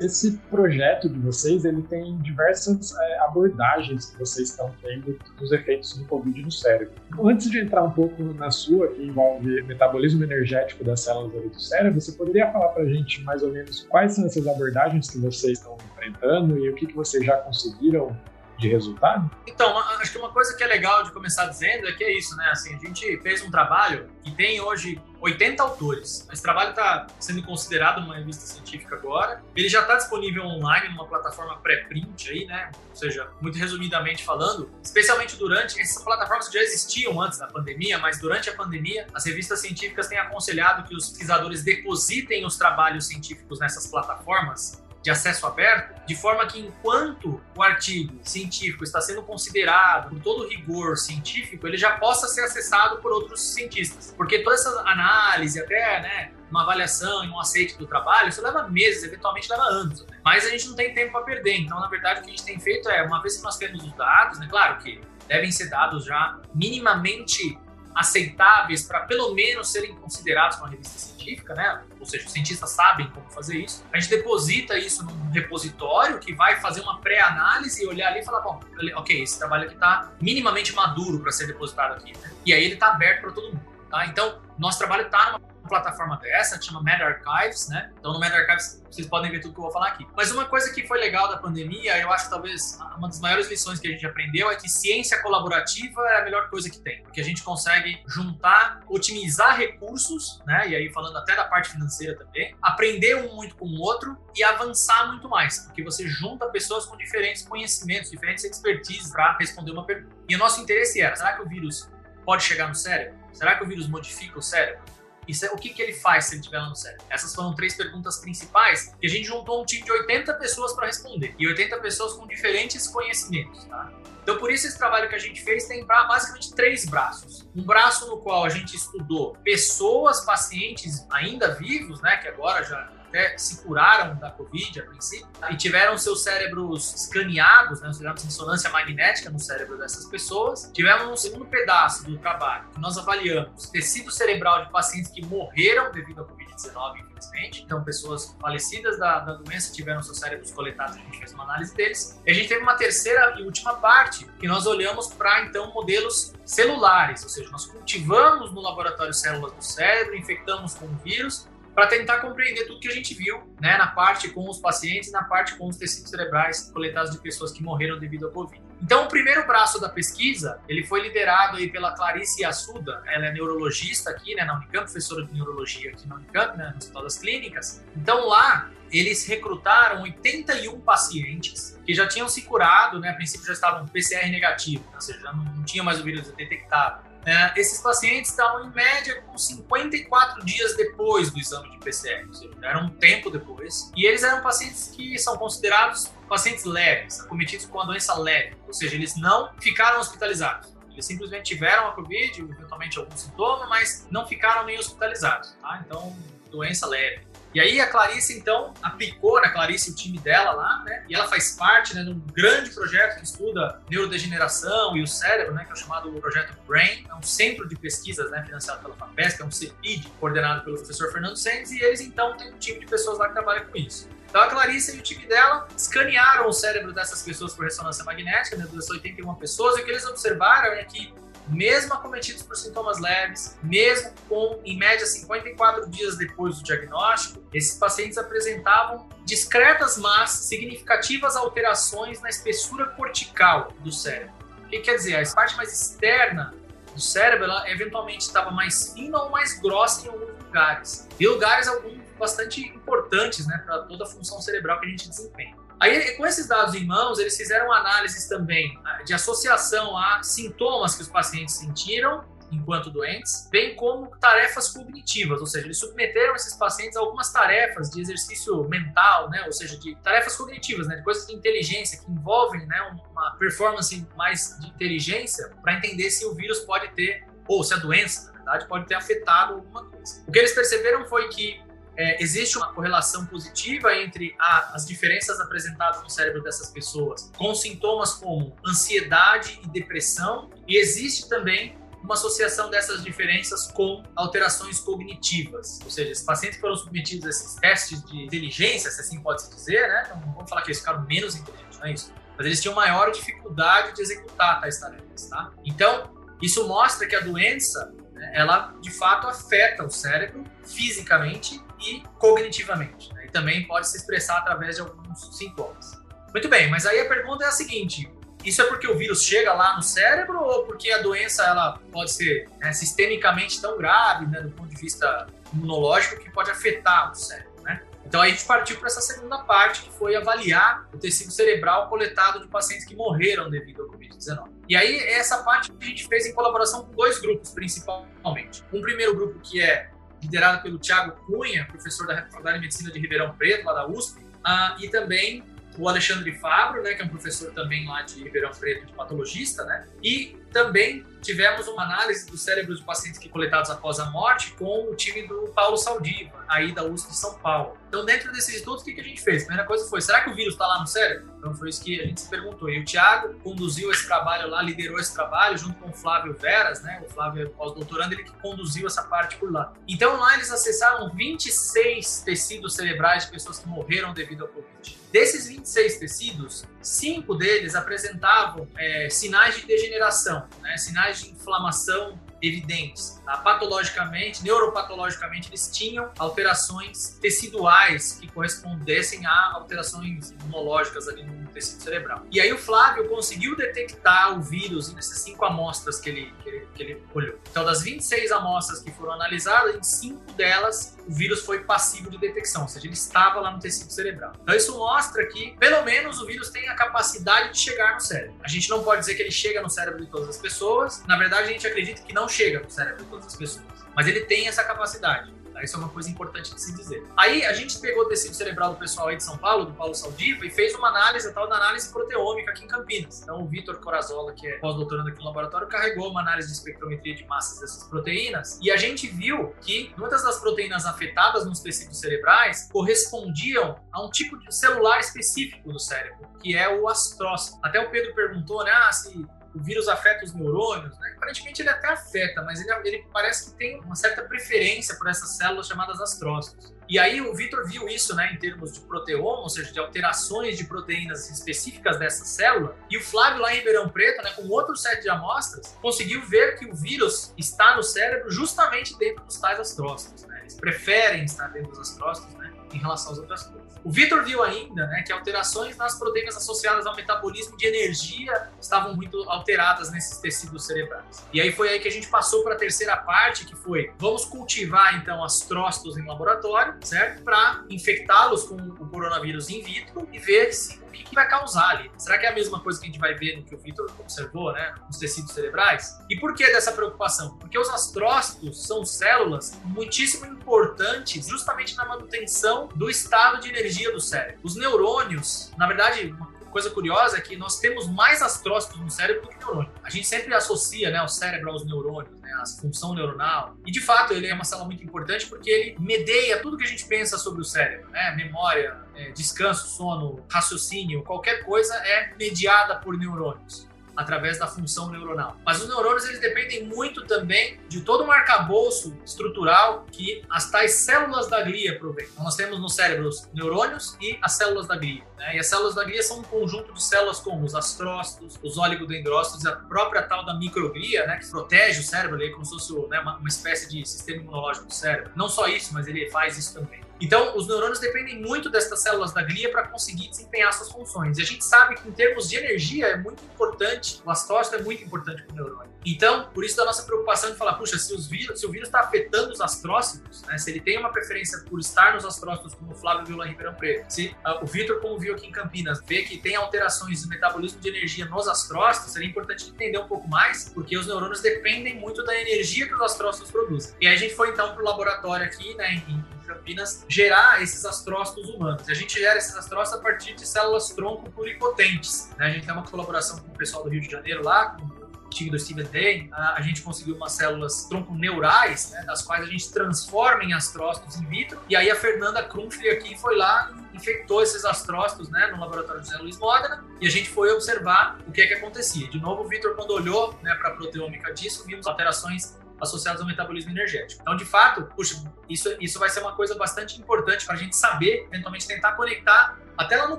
esse 0.00 0.36
projeto 0.50 1.08
de 1.08 1.18
vocês 1.18 1.64
ele 1.64 1.82
tem 1.82 2.16
diversas 2.18 2.94
é, 2.98 3.18
abordagens 3.20 4.10
que 4.10 4.18
vocês 4.18 4.50
estão 4.50 4.72
tendo 4.82 5.18
dos 5.38 5.52
efeitos 5.52 5.96
do 5.96 6.04
Covid 6.06 6.42
no 6.42 6.50
cérebro. 6.50 6.94
Antes 7.22 7.50
de 7.50 7.60
entrar 7.60 7.84
um 7.84 7.90
pouco 7.90 8.22
na 8.34 8.50
sua, 8.50 8.88
que 8.88 9.02
envolve 9.02 9.62
metabolismo 9.62 10.24
energético 10.24 10.84
das 10.84 11.00
células 11.00 11.32
do 11.32 11.60
cérebro, 11.60 12.00
você 12.00 12.12
poderia 12.12 12.50
falar 12.50 12.68
para 12.68 12.82
a 12.82 12.88
gente 12.88 13.22
mais 13.24 13.42
ou 13.42 13.52
menos 13.52 13.86
quais 13.88 14.12
são 14.12 14.26
essas 14.26 14.46
abordagens 14.46 15.10
que 15.10 15.18
vocês 15.18 15.58
estão 15.58 15.76
enfrentando 15.92 16.58
e 16.58 16.68
o 16.68 16.74
que, 16.74 16.86
que 16.86 16.94
vocês 16.94 17.24
já 17.24 17.36
conseguiram 17.38 18.16
de 18.60 18.68
resultado? 18.68 19.30
Então, 19.46 19.76
acho 19.78 20.12
que 20.12 20.18
uma 20.18 20.30
coisa 20.30 20.54
que 20.56 20.62
é 20.62 20.66
legal 20.66 21.02
de 21.02 21.10
começar 21.10 21.46
dizendo 21.46 21.88
é 21.88 21.92
que 21.92 22.04
é 22.04 22.16
isso, 22.16 22.36
né? 22.36 22.50
Assim, 22.52 22.74
a 22.74 22.78
gente 22.78 23.16
fez 23.22 23.42
um 23.42 23.50
trabalho 23.50 24.08
que 24.22 24.30
tem 24.32 24.60
hoje 24.60 25.00
80 25.20 25.62
autores. 25.62 26.28
Esse 26.30 26.42
trabalho 26.42 26.70
está 26.70 27.06
sendo 27.18 27.42
considerado 27.42 27.98
uma 28.04 28.16
revista 28.16 28.42
científica 28.42 28.96
agora. 28.96 29.42
Ele 29.56 29.68
já 29.68 29.80
está 29.80 29.96
disponível 29.96 30.44
online 30.44 30.88
numa 30.90 31.06
plataforma 31.06 31.56
pré-print 31.56 32.30
aí, 32.30 32.44
né? 32.46 32.70
Ou 32.90 32.96
seja, 32.96 33.28
muito 33.40 33.58
resumidamente 33.58 34.22
falando, 34.24 34.70
especialmente 34.82 35.36
durante 35.36 35.80
essas 35.80 36.02
plataformas 36.02 36.48
que 36.48 36.54
já 36.54 36.62
existiam 36.62 37.20
antes 37.20 37.38
da 37.38 37.46
pandemia, 37.46 37.98
mas 37.98 38.18
durante 38.18 38.50
a 38.50 38.54
pandemia, 38.54 39.06
as 39.14 39.24
revistas 39.24 39.60
científicas 39.60 40.06
têm 40.06 40.18
aconselhado 40.18 40.86
que 40.86 40.94
os 40.94 41.08
pesquisadores 41.08 41.62
depositem 41.62 42.44
os 42.44 42.56
trabalhos 42.56 43.06
científicos 43.06 43.58
nessas 43.58 43.86
plataformas 43.86 44.82
de 45.02 45.10
acesso 45.10 45.46
aberto, 45.46 46.04
de 46.06 46.14
forma 46.14 46.46
que 46.46 46.60
enquanto 46.60 47.40
o 47.56 47.62
artigo 47.62 48.18
científico 48.22 48.84
está 48.84 49.00
sendo 49.00 49.22
considerado 49.22 50.10
por 50.10 50.20
todo 50.20 50.44
o 50.44 50.48
rigor 50.48 50.96
científico, 50.96 51.66
ele 51.66 51.76
já 51.76 51.96
possa 51.96 52.28
ser 52.28 52.42
acessado 52.42 52.98
por 52.98 53.12
outros 53.12 53.40
cientistas. 53.40 54.12
Porque 54.16 54.40
toda 54.40 54.56
essa 54.56 54.68
análise, 54.80 55.60
até 55.60 56.00
né, 56.00 56.32
uma 56.50 56.62
avaliação 56.62 57.24
e 57.24 57.28
um 57.28 57.38
aceite 57.38 57.78
do 57.78 57.86
trabalho, 57.86 58.28
isso 58.28 58.42
leva 58.42 58.68
meses, 58.68 59.02
eventualmente 59.04 59.48
leva 59.48 59.62
anos. 59.62 60.04
Né? 60.04 60.18
Mas 60.24 60.44
a 60.44 60.50
gente 60.50 60.68
não 60.68 60.76
tem 60.76 60.92
tempo 60.92 61.12
para 61.12 61.22
perder. 61.22 61.60
Então, 61.60 61.80
na 61.80 61.88
verdade, 61.88 62.20
o 62.20 62.22
que 62.24 62.28
a 62.28 62.32
gente 62.32 62.44
tem 62.44 62.60
feito 62.60 62.88
é, 62.90 63.02
uma 63.02 63.22
vez 63.22 63.38
que 63.38 63.42
nós 63.42 63.56
temos 63.56 63.82
os 63.82 63.92
dados, 63.94 64.38
né, 64.38 64.46
claro 64.50 64.78
que 64.78 65.00
devem 65.26 65.50
ser 65.50 65.70
dados 65.70 66.04
já 66.04 66.38
minimamente 66.54 67.56
aceitáveis 67.94 68.82
para 68.82 69.00
pelo 69.00 69.34
menos 69.34 69.70
serem 69.70 69.94
considerados 69.94 70.58
uma 70.58 70.68
revista 70.68 70.98
científica, 70.98 71.54
né? 71.54 71.82
Ou 71.98 72.06
seja, 72.06 72.26
os 72.26 72.32
cientistas 72.32 72.70
sabem 72.70 73.08
como 73.10 73.28
fazer 73.30 73.58
isso. 73.58 73.84
A 73.92 73.98
gente 73.98 74.10
deposita 74.10 74.78
isso 74.78 75.04
num 75.04 75.30
repositório 75.30 76.18
que 76.18 76.34
vai 76.34 76.60
fazer 76.60 76.80
uma 76.80 77.00
pré-análise 77.00 77.82
e 77.82 77.86
olhar 77.86 78.08
ali 78.08 78.20
e 78.20 78.24
falar, 78.24 78.40
bom, 78.40 78.60
ok, 78.96 79.22
esse 79.22 79.38
trabalho 79.38 79.64
aqui 79.64 79.74
está 79.74 80.12
minimamente 80.20 80.74
maduro 80.74 81.20
para 81.20 81.32
ser 81.32 81.46
depositado 81.46 81.94
aqui, 81.94 82.16
né? 82.18 82.30
E 82.46 82.52
aí 82.52 82.64
ele 82.64 82.74
está 82.74 82.88
aberto 82.88 83.22
para 83.22 83.32
todo 83.32 83.48
mundo, 83.48 83.62
tá? 83.90 84.06
Então, 84.06 84.40
nosso 84.58 84.78
trabalho 84.78 85.06
está 85.06 85.32
numa 85.32 85.49
plataforma 85.70 86.16
dessa, 86.18 86.58
que 86.58 86.66
chama 86.66 86.82
Meta 86.82 87.04
Archives, 87.04 87.68
né? 87.68 87.90
Então 87.98 88.12
no 88.12 88.20
Meta 88.20 88.36
Archives 88.36 88.82
vocês 88.90 89.06
podem 89.06 89.30
ver 89.30 89.40
tudo 89.40 89.54
que 89.54 89.60
eu 89.60 89.62
vou 89.62 89.72
falar 89.72 89.88
aqui. 89.88 90.06
Mas 90.16 90.32
uma 90.32 90.44
coisa 90.44 90.72
que 90.74 90.86
foi 90.86 90.98
legal 90.98 91.28
da 91.28 91.38
pandemia, 91.38 91.98
eu 91.98 92.12
acho 92.12 92.24
que 92.24 92.30
talvez 92.30 92.78
uma 92.98 93.08
das 93.08 93.20
maiores 93.20 93.48
lições 93.48 93.78
que 93.78 93.88
a 93.88 93.90
gente 93.90 94.04
aprendeu 94.04 94.50
é 94.50 94.56
que 94.56 94.68
ciência 94.68 95.22
colaborativa 95.22 96.02
é 96.08 96.20
a 96.20 96.24
melhor 96.24 96.50
coisa 96.50 96.68
que 96.68 96.78
tem, 96.80 97.02
porque 97.04 97.20
a 97.20 97.24
gente 97.24 97.42
consegue 97.42 98.02
juntar, 98.06 98.80
otimizar 98.88 99.56
recursos, 99.56 100.42
né? 100.46 100.68
E 100.68 100.74
aí 100.74 100.92
falando 100.92 101.16
até 101.16 101.36
da 101.36 101.44
parte 101.44 101.70
financeira 101.70 102.16
também, 102.16 102.54
aprender 102.60 103.16
um 103.16 103.36
muito 103.36 103.54
com 103.56 103.66
o 103.66 103.80
outro 103.80 104.18
e 104.34 104.42
avançar 104.42 105.06
muito 105.08 105.28
mais, 105.28 105.60
porque 105.60 105.82
você 105.82 106.06
junta 106.08 106.48
pessoas 106.48 106.84
com 106.84 106.96
diferentes 106.96 107.46
conhecimentos, 107.46 108.10
diferentes 108.10 108.44
expertises 108.44 109.12
para 109.12 109.36
responder 109.38 109.70
uma 109.70 109.86
pergunta. 109.86 110.16
E 110.28 110.34
o 110.34 110.38
nosso 110.38 110.60
interesse 110.60 111.00
era, 111.00 111.14
será 111.14 111.34
que 111.34 111.42
o 111.42 111.48
vírus 111.48 111.88
pode 112.24 112.42
chegar 112.42 112.68
no 112.68 112.74
cérebro? 112.74 113.18
Será 113.32 113.56
que 113.56 113.64
o 113.64 113.66
vírus 113.66 113.88
modifica 113.88 114.38
o 114.38 114.42
cérebro? 114.42 114.82
Isso 115.28 115.46
é, 115.46 115.50
o 115.50 115.56
que, 115.56 115.70
que 115.70 115.80
ele 115.80 115.92
faz 115.92 116.26
se 116.26 116.34
ele 116.34 116.40
estiver 116.40 116.58
lá 116.58 116.68
no 116.68 116.74
cérebro? 116.74 117.04
Essas 117.08 117.34
foram 117.34 117.54
três 117.54 117.74
perguntas 117.74 118.18
principais 118.18 118.94
que 119.00 119.06
a 119.06 119.10
gente 119.10 119.24
juntou 119.24 119.62
um 119.62 119.64
time 119.64 119.82
de 119.82 119.92
80 119.92 120.34
pessoas 120.34 120.72
para 120.72 120.86
responder. 120.86 121.34
E 121.38 121.46
80 121.46 121.78
pessoas 121.78 122.14
com 122.14 122.26
diferentes 122.26 122.88
conhecimentos, 122.88 123.64
tá? 123.64 123.92
Então, 124.22 124.38
por 124.38 124.50
isso, 124.50 124.66
esse 124.66 124.78
trabalho 124.78 125.08
que 125.08 125.14
a 125.14 125.18
gente 125.18 125.42
fez 125.42 125.66
tem 125.66 125.84
basicamente 125.84 126.54
três 126.54 126.84
braços. 126.84 127.48
Um 127.56 127.62
braço 127.62 128.06
no 128.06 128.18
qual 128.18 128.44
a 128.44 128.48
gente 128.48 128.76
estudou 128.76 129.36
pessoas, 129.42 130.24
pacientes 130.24 131.06
ainda 131.10 131.54
vivos, 131.54 132.00
né, 132.02 132.16
que 132.18 132.28
agora 132.28 132.62
já 132.62 132.99
até 133.10 133.36
se 133.36 133.62
curaram 133.62 134.16
da 134.16 134.30
Covid 134.30 134.80
a 134.80 134.84
princípio 134.84 135.28
e 135.50 135.56
tiveram 135.56 135.98
seus 135.98 136.22
cérebros 136.22 136.94
escaneados, 136.94 137.80
né? 137.80 137.92
Fizemos 137.92 138.22
ressonância 138.22 138.70
magnética 138.70 139.28
no 139.28 139.38
cérebro 139.38 139.76
dessas 139.76 140.06
pessoas. 140.06 140.70
Tivemos 140.72 141.08
um 141.08 141.16
segundo 141.16 141.44
pedaço 141.44 142.04
do 142.04 142.16
trabalho 142.18 142.68
que 142.72 142.80
nós 142.80 142.96
avaliamos 142.96 143.68
tecido 143.68 144.10
cerebral 144.10 144.64
de 144.64 144.70
pacientes 144.70 145.10
que 145.10 145.24
morreram 145.26 145.90
devido 145.92 146.22
à 146.22 146.24
Covid-19, 146.24 147.00
infelizmente. 147.00 147.62
Então, 147.62 147.82
pessoas 147.82 148.36
falecidas 148.40 148.98
da, 148.98 149.18
da 149.18 149.34
doença 149.34 149.72
tiveram 149.72 150.02
seus 150.02 150.18
cérebros 150.18 150.52
coletados, 150.52 150.96
a 150.96 151.00
gente 151.00 151.18
fez 151.18 151.32
uma 151.32 151.44
análise 151.44 151.74
deles. 151.74 152.20
E 152.24 152.30
a 152.30 152.34
gente 152.34 152.48
teve 152.48 152.62
uma 152.62 152.76
terceira 152.76 153.34
e 153.38 153.42
última 153.42 153.74
parte 153.74 154.24
que 154.38 154.46
nós 154.46 154.66
olhamos 154.66 155.08
para, 155.08 155.44
então, 155.44 155.72
modelos 155.72 156.32
celulares, 156.44 157.22
ou 157.22 157.28
seja, 157.28 157.50
nós 157.50 157.66
cultivamos 157.66 158.52
no 158.52 158.60
laboratório 158.60 159.12
células 159.12 159.52
do 159.52 159.62
cérebro, 159.62 160.16
infectamos 160.16 160.74
com 160.74 160.86
o 160.86 160.96
vírus 161.04 161.48
para 161.74 161.86
tentar 161.86 162.18
compreender 162.18 162.66
tudo 162.66 162.80
que 162.80 162.88
a 162.88 162.92
gente 162.92 163.14
viu, 163.14 163.42
né, 163.60 163.76
na 163.76 163.86
parte 163.86 164.28
com 164.30 164.48
os 164.48 164.58
pacientes, 164.58 165.12
na 165.12 165.24
parte 165.24 165.56
com 165.56 165.68
os 165.68 165.76
tecidos 165.76 166.10
cerebrais 166.10 166.70
coletados 166.72 167.12
de 167.12 167.18
pessoas 167.18 167.52
que 167.52 167.62
morreram 167.62 167.98
devido 167.98 168.26
ao 168.26 168.32
Covid. 168.32 168.62
Então, 168.82 169.04
o 169.04 169.08
primeiro 169.08 169.46
braço 169.46 169.80
da 169.80 169.88
pesquisa, 169.88 170.60
ele 170.68 170.84
foi 170.84 171.02
liderado 171.02 171.58
aí 171.58 171.70
pela 171.70 171.94
Clarice 171.94 172.44
Assuda, 172.44 173.02
ela 173.06 173.26
é 173.26 173.32
neurologista 173.32 174.10
aqui, 174.10 174.34
né, 174.34 174.44
na 174.44 174.56
Unicamp, 174.56 174.84
professora 174.84 175.24
de 175.24 175.32
neurologia 175.32 175.90
aqui 175.90 176.08
na 176.08 176.16
Unicamp, 176.16 176.56
né, 176.56 176.70
no 176.70 176.78
Hospital 176.78 177.02
das 177.02 177.18
Clínicas. 177.18 177.84
Então, 177.96 178.26
lá, 178.26 178.70
eles 178.90 179.26
recrutaram 179.26 180.02
81 180.02 180.80
pacientes 180.80 181.78
que 181.86 181.94
já 181.94 182.08
tinham 182.08 182.28
se 182.28 182.42
curado, 182.42 182.98
né, 182.98 183.10
a 183.10 183.14
princípio 183.14 183.46
já 183.46 183.52
estavam 183.52 183.86
PCR 183.86 184.28
negativo, 184.30 184.84
ou 184.94 185.00
seja, 185.00 185.20
já 185.20 185.32
não, 185.32 185.44
não 185.44 185.62
tinha 185.64 185.84
mais 185.84 186.00
o 186.00 186.02
vírus 186.02 186.30
detectado 186.32 187.09
é, 187.26 187.52
esses 187.60 187.80
pacientes 187.80 188.30
estavam 188.30 188.66
em 188.66 188.70
média 188.70 189.22
com 189.22 189.36
54 189.36 190.44
dias 190.44 190.76
depois 190.76 191.30
do 191.30 191.38
exame 191.38 191.70
de 191.70 191.78
PCR, 191.78 192.26
ou 192.26 192.34
seja, 192.34 192.54
era 192.62 192.78
um 192.78 192.90
tempo 192.90 193.30
depois. 193.30 193.90
E 193.96 194.06
eles 194.06 194.22
eram 194.22 194.42
pacientes 194.42 194.88
que 194.88 195.18
são 195.18 195.36
considerados 195.36 196.10
pacientes 196.28 196.64
leves, 196.64 197.20
acometidos 197.20 197.66
com 197.66 197.80
a 197.80 197.84
doença 197.84 198.14
leve, 198.14 198.56
ou 198.66 198.72
seja, 198.72 198.94
eles 198.94 199.16
não 199.16 199.52
ficaram 199.60 200.00
hospitalizados. 200.00 200.70
Eles 200.92 201.04
simplesmente 201.04 201.54
tiveram 201.54 201.88
a 201.88 201.92
Covid, 201.92 202.40
eventualmente 202.40 202.98
algum 202.98 203.16
sintoma, 203.16 203.66
mas 203.66 204.06
não 204.10 204.26
ficaram 204.26 204.64
nem 204.64 204.78
hospitalizados. 204.78 205.56
Tá? 205.60 205.82
Então, 205.86 206.16
doença 206.50 206.86
leve. 206.86 207.29
E 207.52 207.60
aí 207.60 207.80
a 207.80 207.86
Clarice, 207.88 208.38
então, 208.38 208.72
aplicou, 208.80 209.40
né, 209.40 209.48
a 209.48 209.50
Clarice 209.50 209.90
o 209.90 209.94
time 209.94 210.18
dela 210.18 210.52
lá, 210.52 210.82
né, 210.84 211.04
e 211.08 211.14
ela 211.14 211.26
faz 211.26 211.56
parte, 211.56 211.94
né, 211.96 212.04
de 212.04 212.10
um 212.10 212.18
grande 212.32 212.70
projeto 212.70 213.16
que 213.18 213.24
estuda 213.24 213.80
neurodegeneração 213.90 214.96
e 214.96 215.02
o 215.02 215.06
cérebro, 215.06 215.52
né, 215.54 215.64
que 215.64 215.70
é 215.70 215.74
o 215.74 215.76
chamado 215.76 216.12
Projeto 216.20 216.56
BRAIN, 216.66 217.06
é 217.08 217.14
um 217.14 217.22
centro 217.22 217.68
de 217.68 217.74
pesquisas, 217.76 218.30
né, 218.30 218.44
financiado 218.44 218.82
pela 218.82 218.94
FAPESP, 218.94 219.42
é 219.42 219.44
um 219.44 219.50
CEPID, 219.50 220.08
coordenado 220.20 220.62
pelo 220.64 220.76
professor 220.76 221.10
Fernando 221.10 221.36
Sendes, 221.36 221.72
e 221.72 221.82
eles, 221.82 222.00
então, 222.00 222.36
têm 222.36 222.52
um 222.52 222.58
time 222.58 222.78
de 222.80 222.86
pessoas 222.86 223.18
lá 223.18 223.26
que 223.26 223.32
trabalham 223.32 223.64
com 223.66 223.76
isso. 223.76 224.08
Então 224.28 224.42
a 224.42 224.46
Clarice 224.46 224.96
e 224.96 225.00
o 225.00 225.02
time 225.02 225.26
dela 225.26 225.66
escanearam 225.76 226.48
o 226.48 226.52
cérebro 226.52 226.92
dessas 226.92 227.20
pessoas 227.20 227.52
por 227.52 227.64
ressonância 227.64 228.04
magnética, 228.04 228.56
né, 228.56 228.64
das 228.72 228.88
81 228.88 229.34
pessoas, 229.34 229.76
e 229.76 229.82
o 229.82 229.84
que 229.84 229.90
eles 229.90 230.06
observaram 230.06 230.72
é 230.72 230.84
que 230.84 231.12
mesmo 231.50 231.92
acometidos 231.94 232.42
por 232.42 232.56
sintomas 232.56 232.98
leves, 233.00 233.58
mesmo 233.62 234.12
com, 234.28 234.60
em 234.64 234.78
média, 234.78 235.04
54 235.04 235.88
dias 235.90 236.16
depois 236.16 236.58
do 236.58 236.64
diagnóstico, 236.64 237.42
esses 237.52 237.78
pacientes 237.78 238.16
apresentavam 238.16 239.08
discretas, 239.24 239.98
mas 239.98 240.30
significativas 240.30 241.36
alterações 241.36 242.20
na 242.20 242.28
espessura 242.28 242.86
cortical 242.90 243.72
do 243.80 243.92
cérebro. 243.92 244.34
O 244.64 244.68
que 244.68 244.80
quer 244.80 244.96
dizer? 244.96 245.16
A 245.16 245.34
parte 245.34 245.56
mais 245.56 245.72
externa 245.72 246.54
do 246.94 247.00
cérebro, 247.00 247.44
ela 247.44 247.68
eventualmente 247.70 248.24
estava 248.24 248.50
mais 248.50 248.92
fina 248.92 249.18
ou 249.22 249.30
mais 249.30 249.60
grossa 249.60 250.06
em 250.06 250.10
alguns 250.10 250.44
lugares. 250.44 251.08
E 251.18 251.26
lugares 251.26 251.66
alguns 251.66 252.00
bastante 252.18 252.60
importantes 252.60 253.46
né, 253.46 253.58
para 253.64 253.80
toda 253.80 254.04
a 254.04 254.06
função 254.06 254.40
cerebral 254.40 254.78
que 254.78 254.86
a 254.86 254.90
gente 254.90 255.08
desempenha. 255.08 255.56
Aí, 255.80 256.14
com 256.16 256.26
esses 256.26 256.46
dados 256.46 256.74
em 256.74 256.84
mãos, 256.84 257.18
eles 257.18 257.36
fizeram 257.36 257.72
análises 257.72 258.28
também 258.28 258.78
ah, 258.84 259.02
de 259.02 259.14
associação 259.14 259.96
a 259.96 260.22
sintomas 260.22 260.94
que 260.94 261.02
os 261.02 261.08
pacientes 261.08 261.56
sentiram 261.56 262.22
enquanto 262.52 262.90
doentes, 262.90 263.48
bem 263.50 263.76
como 263.76 264.08
tarefas 264.18 264.68
cognitivas, 264.68 265.40
ou 265.40 265.46
seja, 265.46 265.66
eles 265.66 265.78
submeteram 265.78 266.34
esses 266.34 266.54
pacientes 266.54 266.96
a 266.96 267.00
algumas 267.00 267.32
tarefas 267.32 267.90
de 267.90 268.00
exercício 268.00 268.64
mental, 268.68 269.30
né, 269.30 269.44
ou 269.46 269.52
seja, 269.52 269.78
de 269.78 269.94
tarefas 270.02 270.36
cognitivas, 270.36 270.88
né, 270.88 270.96
de 270.96 271.04
coisas 271.04 271.26
de 271.26 271.34
inteligência 271.34 272.00
que 272.00 272.10
envolvem, 272.10 272.66
né, 272.66 272.80
uma 273.10 273.36
performance 273.36 274.06
mais 274.16 274.58
de 274.60 274.68
inteligência 274.68 275.50
para 275.62 275.74
entender 275.74 276.10
se 276.10 276.24
o 276.26 276.34
vírus 276.34 276.58
pode 276.60 276.88
ter 276.94 277.24
ou 277.46 277.62
se 277.62 277.72
a 277.72 277.76
doença, 277.76 278.32
na 278.32 278.32
verdade, 278.32 278.66
pode 278.66 278.86
ter 278.86 278.94
afetado 278.94 279.54
alguma 279.54 279.84
coisa. 279.84 280.24
O 280.26 280.32
que 280.32 280.38
eles 280.38 280.52
perceberam 280.52 281.04
foi 281.04 281.28
que 281.28 281.62
é, 282.00 282.22
existe 282.22 282.56
uma 282.56 282.72
correlação 282.72 283.26
positiva 283.26 283.94
entre 283.94 284.34
a, 284.38 284.74
as 284.74 284.86
diferenças 284.86 285.38
apresentadas 285.38 286.02
no 286.02 286.08
cérebro 286.08 286.42
dessas 286.42 286.70
pessoas 286.70 287.30
com 287.36 287.54
sintomas 287.54 288.14
como 288.14 288.56
ansiedade 288.66 289.60
e 289.62 289.68
depressão, 289.68 290.48
e 290.66 290.78
existe 290.78 291.28
também 291.28 291.76
uma 292.02 292.14
associação 292.14 292.70
dessas 292.70 293.04
diferenças 293.04 293.70
com 293.72 294.02
alterações 294.16 294.80
cognitivas. 294.80 295.78
Ou 295.84 295.90
seja, 295.90 296.10
esses 296.10 296.24
pacientes 296.24 296.58
foram 296.58 296.74
submetidos 296.74 297.26
a 297.26 297.28
esses 297.28 297.54
testes 297.56 298.02
de 298.06 298.24
inteligência, 298.24 298.90
se 298.90 299.02
assim 299.02 299.20
pode 299.20 299.42
se 299.42 299.54
dizer, 299.54 299.86
né? 299.86 300.08
Não 300.24 300.32
vamos 300.32 300.48
falar 300.48 300.62
que 300.62 300.68
eles 300.68 300.78
ficaram 300.78 301.04
menos 301.04 301.36
inteligentes, 301.36 301.78
não 301.78 301.86
é 301.86 301.92
isso. 301.92 302.14
Mas 302.34 302.46
eles 302.46 302.62
tinham 302.62 302.74
maior 302.74 303.12
dificuldade 303.12 303.94
de 303.94 304.00
executar 304.00 304.58
tais 304.62 304.80
tarefas, 304.80 305.28
tá? 305.28 305.52
Então, 305.66 306.10
isso 306.40 306.66
mostra 306.66 307.06
que 307.06 307.14
a 307.14 307.20
doença, 307.20 307.92
né, 308.14 308.32
ela 308.34 308.74
de 308.80 308.90
fato 308.90 309.26
afeta 309.26 309.84
o 309.84 309.90
cérebro 309.90 310.44
fisicamente 310.64 311.62
e 311.80 312.02
cognitivamente. 312.18 313.12
Né? 313.14 313.26
E 313.26 313.30
também 313.30 313.66
pode 313.66 313.88
se 313.88 313.96
expressar 313.96 314.38
através 314.38 314.76
de 314.76 314.82
alguns 314.82 315.36
sintomas. 315.36 316.00
Muito 316.32 316.48
bem, 316.48 316.70
mas 316.70 316.86
aí 316.86 317.00
a 317.00 317.08
pergunta 317.08 317.44
é 317.44 317.48
a 317.48 317.52
seguinte: 317.52 318.10
isso 318.44 318.62
é 318.62 318.66
porque 318.66 318.86
o 318.86 318.96
vírus 318.96 319.22
chega 319.22 319.52
lá 319.52 319.76
no 319.76 319.82
cérebro 319.82 320.40
ou 320.42 320.64
porque 320.64 320.90
a 320.90 320.98
doença 320.98 321.44
ela 321.44 321.78
pode 321.92 322.12
ser 322.12 322.48
né, 322.58 322.72
sistemicamente 322.72 323.60
tão 323.60 323.76
grave, 323.76 324.26
né, 324.26 324.40
do 324.40 324.50
ponto 324.50 324.68
de 324.68 324.80
vista 324.80 325.26
imunológico, 325.52 326.20
que 326.20 326.30
pode 326.30 326.50
afetar 326.50 327.10
o 327.10 327.14
cérebro? 327.14 327.62
Né? 327.62 327.82
Então 328.06 328.22
a 328.22 328.28
gente 328.28 328.44
partiu 328.44 328.78
para 328.78 328.86
essa 328.86 329.00
segunda 329.00 329.38
parte, 329.38 329.82
que 329.82 329.92
foi 329.92 330.16
avaliar 330.16 330.88
o 330.92 330.98
tecido 330.98 331.30
cerebral 331.30 331.88
coletado 331.88 332.40
de 332.40 332.48
pacientes 332.48 332.86
que 332.86 332.96
morreram 332.96 333.50
devido 333.50 333.82
ao 333.82 333.88
Covid-19. 333.88 334.48
E 334.68 334.76
aí 334.76 334.98
essa 335.00 335.42
parte 335.42 335.70
a 335.78 335.84
gente 335.84 336.06
fez 336.08 336.26
em 336.26 336.32
colaboração 336.32 336.84
com 336.84 336.92
dois 336.94 337.18
grupos, 337.18 337.50
principalmente. 337.50 338.64
Um 338.72 338.80
primeiro 338.80 339.14
grupo 339.14 339.38
que 339.40 339.60
é 339.60 339.90
liderado 340.22 340.62
pelo 340.62 340.78
Tiago 340.78 341.12
Cunha, 341.26 341.66
professor 341.66 342.06
da 342.06 342.22
Faculdade 342.22 342.56
de 342.56 342.62
Medicina 342.62 342.90
de 342.90 342.98
Ribeirão 342.98 343.34
Preto, 343.36 343.64
lá 343.64 343.74
da 343.74 343.86
USP, 343.86 344.20
uh, 344.20 344.82
e 344.82 344.88
também 344.88 345.44
o 345.78 345.88
Alexandre 345.88 346.38
Fabro, 346.38 346.82
né, 346.82 346.94
que 346.94 347.02
é 347.02 347.04
um 347.04 347.08
professor 347.08 347.52
também 347.52 347.86
lá 347.86 348.02
de 348.02 348.22
Ribeirão 348.22 348.50
Preto, 348.50 348.86
de 348.86 348.92
patologista, 348.92 349.64
né, 349.64 349.86
e 350.02 350.39
também 350.52 351.04
tivemos 351.20 351.68
uma 351.68 351.84
análise 351.84 352.30
dos 352.30 352.40
cérebros 352.42 352.78
de 352.78 352.84
pacientes 352.84 353.18
que 353.18 353.28
coletados 353.28 353.70
após 353.70 354.00
a 354.00 354.06
morte 354.06 354.52
com 354.52 354.90
o 354.90 354.94
time 354.94 355.26
do 355.26 355.48
Paulo 355.54 355.76
Saldiva, 355.76 356.44
aí 356.48 356.72
da 356.72 356.84
USP 356.84 357.10
de 357.10 357.16
São 357.16 357.34
Paulo. 357.38 357.76
Então, 357.88 358.04
dentro 358.04 358.32
desses 358.32 358.56
estudos, 358.56 358.82
o 358.82 358.84
que, 358.84 359.00
a 359.00 359.04
gente 359.04 359.20
fez? 359.20 359.42
A 359.42 359.46
primeira 359.46 359.66
coisa 359.66 359.88
foi, 359.88 360.00
será 360.00 360.20
que 360.22 360.30
o 360.30 360.34
vírus 360.34 360.54
está 360.54 360.66
lá 360.66 360.80
no 360.80 360.86
cérebro? 360.86 361.28
Então, 361.38 361.54
foi 361.54 361.70
isso 361.70 361.82
que 361.82 362.00
a 362.00 362.06
gente 362.06 362.20
se 362.20 362.30
perguntou. 362.30 362.70
E 362.70 362.78
o 362.78 362.84
Tiago 362.84 363.34
conduziu 363.42 363.90
esse 363.90 364.06
trabalho 364.06 364.48
lá, 364.48 364.62
liderou 364.62 364.98
esse 364.98 365.12
trabalho, 365.12 365.58
junto 365.58 365.74
com 365.80 365.90
o 365.90 365.92
Flávio 365.92 366.34
Veras, 366.34 366.82
né? 366.82 367.02
O 367.04 367.12
Flávio 367.12 367.42
é 367.42 367.46
pós-doutorando, 367.48 368.14
ele 368.14 368.24
que 368.24 368.32
conduziu 368.34 368.86
essa 368.86 369.02
parte 369.02 369.36
por 369.36 369.50
lá. 369.50 369.72
Então, 369.88 370.16
lá 370.18 370.34
eles 370.34 370.50
acessaram 370.52 371.10
26 371.10 372.22
tecidos 372.24 372.74
cerebrais 372.74 373.24
de 373.24 373.32
pessoas 373.32 373.58
que 373.58 373.68
morreram 373.68 374.14
devido 374.14 374.42
ao 374.42 374.48
Covid. 374.48 374.98
Desses 375.12 375.48
26 375.48 375.96
tecidos, 375.98 376.64
cinco 376.82 377.34
deles 377.34 377.74
apresentavam 377.74 378.68
é, 378.76 379.08
sinais 379.10 379.56
de 379.56 379.66
degeneração, 379.66 380.46
né, 380.60 380.76
sinais 380.76 381.22
de 381.22 381.30
inflamação 381.30 382.18
evidentes. 382.42 383.19
Tá? 383.30 383.36
Patologicamente, 383.36 384.42
neuropatologicamente, 384.42 385.48
eles 385.50 385.70
tinham 385.72 386.10
alterações 386.18 387.16
teciduais 387.20 388.18
que 388.20 388.26
correspondessem 388.26 389.24
a 389.24 389.52
alterações 389.54 390.32
imunológicas 390.32 391.06
ali 391.06 391.22
no 391.22 391.46
tecido 391.50 391.80
cerebral. 391.80 392.26
E 392.30 392.40
aí 392.40 392.52
o 392.52 392.58
Flávio 392.58 393.08
conseguiu 393.08 393.56
detectar 393.56 394.36
o 394.36 394.42
vírus 394.42 394.92
nessas 394.92 395.18
cinco 395.18 395.44
amostras 395.44 396.00
que 396.00 396.08
ele, 396.10 396.34
que 396.42 396.48
ele, 396.48 396.68
que 396.74 396.82
ele 396.82 397.02
olhou. 397.14 397.38
Então, 397.50 397.64
das 397.64 397.82
26 397.82 398.32
amostras 398.32 398.80
que 398.80 398.90
foram 398.90 399.12
analisadas, 399.12 399.76
em 399.76 399.82
cinco 399.82 400.32
delas 400.32 400.96
o 401.06 401.12
vírus 401.12 401.40
foi 401.40 401.64
passivo 401.64 402.08
de 402.08 402.18
detecção, 402.18 402.62
ou 402.62 402.68
seja, 402.68 402.86
ele 402.86 402.94
estava 402.94 403.40
lá 403.40 403.50
no 403.50 403.58
tecido 403.58 403.90
cerebral. 403.90 404.32
Então, 404.42 404.54
isso 404.54 404.76
mostra 404.76 405.26
que, 405.26 405.56
pelo 405.58 405.84
menos, 405.84 406.20
o 406.20 406.26
vírus 406.26 406.50
tem 406.50 406.68
a 406.68 406.74
capacidade 406.74 407.52
de 407.52 407.58
chegar 407.58 407.94
no 407.94 408.00
cérebro. 408.00 408.36
A 408.44 408.48
gente 408.48 408.70
não 408.70 408.84
pode 408.84 409.00
dizer 409.00 409.14
que 409.14 409.22
ele 409.22 409.30
chega 409.30 409.60
no 409.60 409.68
cérebro 409.68 410.00
de 410.00 410.10
todas 410.10 410.28
as 410.28 410.36
pessoas, 410.36 411.02
na 411.06 411.18
verdade, 411.18 411.48
a 411.48 411.52
gente 411.52 411.66
acredita 411.66 412.02
que 412.02 412.12
não 412.12 412.28
chega 412.28 412.60
no 412.60 412.70
cérebro 412.70 413.02
de 413.02 413.10
todas 413.10 413.19
as 413.26 413.36
pessoas, 413.36 413.64
mas 413.94 414.06
ele 414.06 414.20
tem 414.20 414.48
essa 414.48 414.64
capacidade. 414.64 415.40
Isso 415.62 415.76
é 415.76 415.78
uma 415.78 415.88
coisa 415.88 416.08
importante 416.08 416.54
de 416.54 416.60
se 416.60 416.74
dizer. 416.74 417.06
Aí 417.16 417.44
a 417.44 417.52
gente 417.52 417.78
pegou 417.80 418.04
o 418.04 418.08
tecido 418.08 418.34
cerebral 418.34 418.72
do 418.72 418.78
pessoal 418.78 419.08
aí 419.08 419.16
de 419.16 419.22
São 419.22 419.36
Paulo, 419.36 419.66
do 419.66 419.72
Paulo 419.72 419.94
Saldiva, 419.94 420.46
e 420.46 420.50
fez 420.50 420.74
uma 420.74 420.88
análise, 420.88 421.28
a 421.28 421.32
tal 421.32 421.48
da 421.48 421.56
análise 421.56 421.92
proteômica 421.92 422.50
aqui 422.50 422.64
em 422.64 422.66
Campinas. 422.66 423.22
Então 423.22 423.42
o 423.42 423.46
Vitor 423.46 423.78
Corazola, 423.80 424.32
que 424.32 424.46
é 424.46 424.58
pós-doutorando 424.58 425.10
aqui 425.10 425.18
no 425.18 425.26
laboratório, 425.26 425.68
carregou 425.68 426.10
uma 426.10 426.20
análise 426.20 426.48
de 426.48 426.54
espectrometria 426.54 427.14
de 427.14 427.26
massas 427.26 427.60
dessas 427.60 427.84
proteínas, 427.88 428.58
e 428.62 428.70
a 428.70 428.76
gente 428.76 429.06
viu 429.08 429.54
que 429.60 429.92
muitas 429.96 430.22
das 430.22 430.38
proteínas 430.38 430.86
afetadas 430.86 431.44
nos 431.44 431.60
tecidos 431.60 431.98
cerebrais 431.98 432.68
correspondiam 432.72 433.78
a 433.92 434.02
um 434.02 434.10
tipo 434.10 434.38
de 434.38 434.54
celular 434.54 435.00
específico 435.00 435.72
do 435.72 435.78
cérebro, 435.78 436.26
que 436.42 436.56
é 436.56 436.68
o 436.68 436.88
astrócito. 436.88 437.58
Até 437.62 437.80
o 437.80 437.90
Pedro 437.90 438.14
perguntou, 438.14 438.64
né, 438.64 438.70
ah, 438.72 438.92
se 438.92 439.26
o 439.54 439.60
vírus 439.60 439.88
afeta 439.88 440.24
os 440.24 440.32
neurônios, 440.32 440.96
né? 440.98 441.12
aparentemente 441.16 441.62
ele 441.62 441.68
até 441.68 441.88
afeta, 441.88 442.42
mas 442.42 442.60
ele, 442.60 442.72
ele, 442.84 443.06
parece 443.12 443.50
que 443.50 443.58
tem 443.58 443.80
uma 443.80 443.94
certa 443.94 444.22
preferência 444.22 444.94
por 444.96 445.08
essas 445.08 445.36
células 445.36 445.66
chamadas 445.66 446.00
astrócitos. 446.00 446.72
E 446.88 446.98
aí 446.98 447.20
o 447.20 447.32
Vitor 447.34 447.66
viu 447.68 447.88
isso 447.88 448.14
né, 448.16 448.32
em 448.32 448.38
termos 448.38 448.72
de 448.72 448.80
proteoma, 448.80 449.42
ou 449.42 449.48
seja, 449.48 449.72
de 449.72 449.78
alterações 449.78 450.58
de 450.58 450.64
proteínas 450.64 451.30
específicas 451.30 451.98
dessa 451.98 452.24
célula, 452.24 452.76
e 452.90 452.96
o 452.96 453.02
Flávio 453.02 453.42
lá 453.42 453.52
em 453.52 453.58
Ribeirão 453.58 453.88
Preto, 453.88 454.22
né, 454.24 454.32
com 454.32 454.48
outro 454.48 454.76
set 454.76 455.00
de 455.00 455.08
amostras, 455.08 455.76
conseguiu 455.80 456.20
ver 456.26 456.58
que 456.58 456.66
o 456.66 456.74
vírus 456.74 457.32
está 457.38 457.76
no 457.76 457.82
cérebro 457.82 458.30
justamente 458.30 458.98
dentro 458.98 459.24
dos 459.24 459.36
tais 459.38 459.60
astrócitos. 459.60 460.24
Né? 460.26 460.40
eles 460.50 460.54
preferem 460.54 461.24
estar 461.24 461.48
dentro 461.48 461.70
dos 461.70 461.90
astrócitos, 461.90 462.34
né, 462.34 462.52
em 462.72 462.78
relação 462.78 463.12
às 463.12 463.18
outras 463.18 463.42
coisas. 463.44 463.59
O 463.84 463.90
Vitor 463.90 464.24
viu 464.24 464.42
ainda 464.42 464.86
né, 464.86 465.02
que 465.02 465.12
alterações 465.12 465.76
nas 465.76 465.98
proteínas 465.98 466.36
associadas 466.36 466.86
ao 466.86 466.94
metabolismo 466.94 467.56
de 467.56 467.66
energia 467.66 468.48
estavam 468.60 468.94
muito 468.94 469.18
alteradas 469.28 469.90
nesses 469.90 470.18
tecidos 470.18 470.66
cerebrais. 470.66 471.24
E 471.32 471.40
aí 471.40 471.52
foi 471.52 471.68
aí 471.68 471.80
que 471.80 471.88
a 471.88 471.90
gente 471.90 472.08
passou 472.08 472.42
para 472.42 472.54
a 472.54 472.58
terceira 472.58 472.96
parte, 472.96 473.44
que 473.44 473.56
foi 473.56 473.92
vamos 473.98 474.24
cultivar 474.24 474.96
então 474.96 475.22
astrócitos 475.24 475.96
em 475.96 476.06
laboratório, 476.06 476.74
certo? 476.82 477.22
Para 477.22 477.64
infectá-los 477.68 478.44
com 478.44 478.56
o 478.56 478.88
coronavírus 478.88 479.48
in 479.48 479.62
vitro 479.62 480.08
e 480.12 480.18
ver 480.18 480.52
se 480.52 480.79
o 480.90 480.92
que, 480.92 481.04
que, 481.04 481.14
vai 481.14 481.28
causar 481.28 481.70
ali. 481.70 481.90
Será 481.96 482.18
que 482.18 482.26
é 482.26 482.30
a 482.30 482.34
mesma 482.34 482.60
coisa 482.60 482.80
que 482.80 482.86
a 482.86 482.90
gente 482.90 482.98
vai 482.98 483.14
ver 483.14 483.36
no 483.36 483.44
que 483.44 483.54
o 483.54 483.58
Vitor 483.58 483.90
observou, 483.98 484.52
né? 484.52 484.74
Nos 484.86 484.98
tecidos 484.98 485.32
cerebrais? 485.32 485.98
E 486.10 486.18
por 486.18 486.34
que 486.34 486.44
dessa 486.44 486.72
preocupação? 486.72 487.36
Porque 487.38 487.58
os 487.58 487.68
astrócitos 487.68 488.66
são 488.66 488.84
células 488.84 489.58
muitíssimo 489.64 490.26
importantes 490.26 491.26
justamente 491.26 491.76
na 491.76 491.84
manutenção 491.84 492.68
do 492.74 492.90
estado 492.90 493.40
de 493.40 493.48
energia 493.48 493.92
do 493.92 494.00
cérebro. 494.00 494.40
Os 494.42 494.56
neurônios, 494.56 495.52
na 495.56 495.66
verdade, 495.66 496.14
coisa 496.50 496.70
curiosa 496.70 497.16
é 497.16 497.20
que 497.20 497.36
nós 497.36 497.58
temos 497.58 497.88
mais 497.88 498.20
astrócitos 498.22 498.78
no 498.80 498.90
cérebro 498.90 499.22
do 499.22 499.28
que 499.28 499.38
neurônio. 499.38 499.70
A 499.82 499.90
gente 499.90 500.06
sempre 500.06 500.34
associa 500.34 500.90
né, 500.90 501.02
o 501.02 501.08
cérebro 501.08 501.50
aos 501.50 501.64
neurônios, 501.64 502.20
né, 502.20 502.30
a 502.42 502.46
função 502.60 502.94
neuronal. 502.94 503.56
E 503.66 503.70
de 503.70 503.80
fato, 503.80 504.12
ele 504.12 504.26
é 504.26 504.34
uma 504.34 504.44
célula 504.44 504.66
muito 504.66 504.84
importante 504.84 505.26
porque 505.26 505.50
ele 505.50 505.76
medeia 505.78 506.40
tudo 506.40 506.56
que 506.56 506.64
a 506.64 506.68
gente 506.68 506.84
pensa 506.86 507.16
sobre 507.18 507.40
o 507.40 507.44
cérebro, 507.44 507.90
né? 507.90 508.14
Memória, 508.16 508.76
é, 508.94 509.10
descanso, 509.10 509.68
sono, 509.68 510.24
raciocínio, 510.30 511.02
qualquer 511.02 511.44
coisa 511.44 511.74
é 511.74 512.14
mediada 512.18 512.76
por 512.76 512.96
neurônios 512.98 513.69
através 514.00 514.38
da 514.38 514.46
função 514.46 514.90
neuronal. 514.90 515.36
Mas 515.44 515.60
os 515.60 515.68
neurônios 515.68 516.04
eles 516.06 516.20
dependem 516.20 516.64
muito 516.64 517.06
também 517.06 517.60
de 517.68 517.82
todo 517.82 518.04
um 518.04 518.10
arcabouço 518.10 518.96
estrutural 519.04 519.86
que 519.92 520.22
as 520.30 520.50
tais 520.50 520.72
células 520.72 521.28
da 521.28 521.42
glia 521.42 521.78
provêm. 521.78 522.06
Então 522.10 522.24
nós 522.24 522.34
temos 522.34 522.58
no 522.58 522.68
cérebro 522.68 523.08
os 523.08 523.28
neurônios 523.32 523.96
e 524.00 524.18
as 524.22 524.32
células 524.32 524.66
da 524.66 524.76
glia. 524.76 525.04
Né? 525.18 525.36
E 525.36 525.38
as 525.38 525.46
células 525.46 525.74
da 525.74 525.84
glia 525.84 526.02
são 526.02 526.20
um 526.20 526.22
conjunto 526.22 526.72
de 526.72 526.82
células 526.82 527.20
como 527.20 527.44
os 527.44 527.54
astrócitos, 527.54 528.38
os 528.42 528.56
oligodendrócitos 528.56 529.44
a 529.46 529.52
própria 529.52 530.02
tal 530.02 530.24
da 530.24 530.34
microglia, 530.34 531.06
né, 531.06 531.16
que 531.16 531.28
protege 531.30 531.80
o 531.80 531.82
cérebro, 531.82 532.16
ali, 532.16 532.30
como 532.30 532.44
se 532.44 532.52
fosse 532.52 532.88
né, 532.88 533.00
uma, 533.00 533.16
uma 533.16 533.28
espécie 533.28 533.68
de 533.68 533.86
sistema 533.86 534.22
imunológico 534.22 534.66
do 534.66 534.74
cérebro. 534.74 535.10
Não 535.14 535.28
só 535.28 535.46
isso, 535.46 535.74
mas 535.74 535.86
ele 535.86 536.10
faz 536.10 536.38
isso 536.38 536.54
também. 536.54 536.80
Então, 537.00 537.36
os 537.36 537.48
neurônios 537.48 537.80
dependem 537.80 538.20
muito 538.20 538.50
destas 538.50 538.82
células 538.82 539.12
da 539.12 539.22
glia 539.22 539.50
para 539.50 539.68
conseguir 539.68 540.08
desempenhar 540.08 540.52
suas 540.52 540.70
funções. 540.70 541.18
E 541.18 541.22
a 541.22 541.24
gente 541.24 541.44
sabe 541.44 541.76
que, 541.76 541.88
em 541.88 541.92
termos 541.92 542.28
de 542.28 542.36
energia, 542.36 542.86
é 542.86 542.96
muito 542.96 543.24
importante, 543.24 544.02
o 544.04 544.10
astócito 544.10 544.56
é 544.56 544.62
muito 544.62 544.84
importante 544.84 545.22
para 545.22 545.32
o 545.32 545.36
neurônio. 545.36 545.70
Então, 545.84 546.28
por 546.34 546.44
isso 546.44 546.56
da 546.56 546.64
nossa 546.64 546.82
preocupação 546.82 547.30
de 547.30 547.36
falar, 547.36 547.54
puxa, 547.54 547.78
se, 547.78 547.96
vírus, 548.08 548.38
se 548.38 548.46
o 548.46 548.50
vírus 548.50 548.68
está 548.68 548.80
afetando 548.80 549.32
os 549.32 549.40
astrócitos, 549.40 550.22
né, 550.22 550.36
se 550.36 550.50
ele 550.50 550.60
tem 550.60 550.78
uma 550.78 550.90
preferência 550.90 551.38
por 551.48 551.58
estar 551.58 551.94
nos 551.94 552.04
astrócitos, 552.04 552.54
como 552.54 552.72
o 552.72 552.74
Flávio 552.74 553.06
viu 553.06 553.16
lá 553.16 553.26
em 553.26 553.30
Ribeirão 553.30 553.54
Preto, 553.54 553.90
se 553.90 554.14
uh, 554.24 554.42
o 554.44 554.46
Vitor, 554.46 554.80
como 554.80 554.98
viu 554.98 555.14
aqui 555.14 555.26
em 555.26 555.32
Campinas, 555.32 555.80
vê 555.86 556.02
que 556.02 556.18
tem 556.18 556.36
alterações 556.36 557.02
no 557.02 557.08
metabolismo 557.08 557.60
de 557.60 557.68
energia 557.68 558.04
nos 558.04 558.28
astrócitos, 558.28 558.92
seria 558.92 559.08
importante 559.08 559.48
entender 559.48 559.78
um 559.78 559.88
pouco 559.88 560.06
mais, 560.06 560.50
porque 560.50 560.76
os 560.76 560.86
neurônios 560.86 561.22
dependem 561.22 561.78
muito 561.78 562.04
da 562.04 562.14
energia 562.14 562.66
que 562.66 562.74
os 562.74 562.82
astrócitos 562.82 563.30
produzem. 563.30 563.74
E 563.80 563.86
aí 563.86 563.94
a 563.94 563.98
gente 563.98 564.14
foi 564.14 564.30
então 564.30 564.52
para 564.52 564.62
o 564.62 564.64
laboratório 564.64 565.24
aqui, 565.24 565.54
né, 565.54 565.82
em, 565.88 566.04
Campinas 566.34 566.84
gerar 566.88 567.42
esses 567.42 567.64
astrócitos 567.64 568.28
humanos. 568.28 568.68
A 568.68 568.74
gente 568.74 568.98
gera 568.98 569.18
esses 569.18 569.36
astrócitos 569.36 569.80
a 569.80 569.82
partir 569.82 570.14
de 570.14 570.26
células 570.26 570.70
tronco 570.70 571.10
pluripotentes. 571.10 572.10
Né? 572.16 572.26
A 572.26 572.30
gente 572.30 572.46
tem 572.46 572.54
uma 572.54 572.66
colaboração 572.66 573.18
com 573.18 573.28
o 573.28 573.36
pessoal 573.36 573.64
do 573.64 573.70
Rio 573.70 573.80
de 573.80 573.90
Janeiro 573.90 574.22
lá, 574.22 574.50
com 574.50 574.66
o 574.66 575.08
time 575.10 575.30
do 575.30 575.38
Steven 575.38 575.64
Day, 575.64 576.08
a, 576.12 576.40
gente 576.40 576.62
conseguiu 576.62 576.94
umas 576.94 577.12
células 577.12 577.64
tronco-neurais, 577.64 578.70
né, 578.70 578.84
das 578.86 579.02
quais 579.02 579.24
a 579.24 579.26
gente 579.26 579.52
transforma 579.52 580.22
em 580.22 580.32
astrócitos 580.32 580.96
in 580.96 581.04
vitro. 581.06 581.36
E 581.48 581.56
aí 581.56 581.68
a 581.68 581.74
Fernanda 581.74 582.22
Krumfli 582.22 582.70
aqui 582.70 582.96
foi 582.96 583.16
lá 583.16 583.52
infectou 583.74 584.22
esses 584.22 584.44
astrócitos 584.44 585.08
né, 585.08 585.28
no 585.28 585.40
laboratório 585.40 585.80
de 585.80 585.88
José 585.88 586.00
Luiz 586.00 586.18
Modena 586.18 586.64
e 586.80 586.86
a 586.86 586.90
gente 586.90 587.08
foi 587.08 587.32
observar 587.32 587.98
o 588.06 588.12
que 588.12 588.20
é 588.20 588.26
que 588.26 588.34
acontecia. 588.34 588.88
De 588.88 589.00
novo, 589.00 589.24
o 589.24 589.28
Vitor, 589.28 589.54
quando 589.56 589.70
olhou 589.72 590.16
né, 590.22 590.34
para 590.34 590.50
a 590.50 590.52
proteômica 590.52 591.12
disso, 591.12 591.44
vimos 591.46 591.66
alterações 591.66 592.38
associados 592.60 593.00
ao 593.00 593.06
metabolismo 593.06 593.50
energético. 593.50 594.02
Então, 594.02 594.16
de 594.16 594.24
fato, 594.24 594.64
puxa, 594.76 595.02
isso, 595.28 595.54
isso 595.60 595.78
vai 595.78 595.88
ser 595.88 596.00
uma 596.00 596.14
coisa 596.14 596.34
bastante 596.36 596.78
importante 596.80 597.24
para 597.24 597.34
a 597.34 597.38
gente 597.38 597.56
saber, 597.56 598.06
eventualmente 598.10 598.46
tentar 598.46 598.72
conectar 598.72 599.38
até 599.60 599.76
lá 599.76 599.88
no 599.88 599.98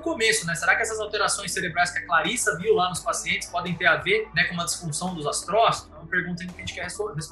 começo, 0.00 0.44
né? 0.44 0.56
Será 0.56 0.74
que 0.74 0.82
essas 0.82 0.98
alterações 0.98 1.52
cerebrais 1.52 1.90
que 1.90 2.00
a 2.00 2.06
Clarissa 2.06 2.58
viu 2.58 2.74
lá 2.74 2.88
nos 2.88 2.98
pacientes 2.98 3.48
podem 3.48 3.74
ter 3.76 3.86
a 3.86 3.96
ver 3.96 4.28
né, 4.34 4.44
com 4.44 4.54
uma 4.54 4.64
disfunção 4.64 5.14
dos 5.14 5.24
astrócitos? 5.24 5.92
É 5.92 5.98
uma 5.98 6.06
pergunta 6.08 6.44
que 6.44 6.50
a 6.50 6.58
gente 6.58 6.74
quer 6.74 6.82
responder. 6.82 7.22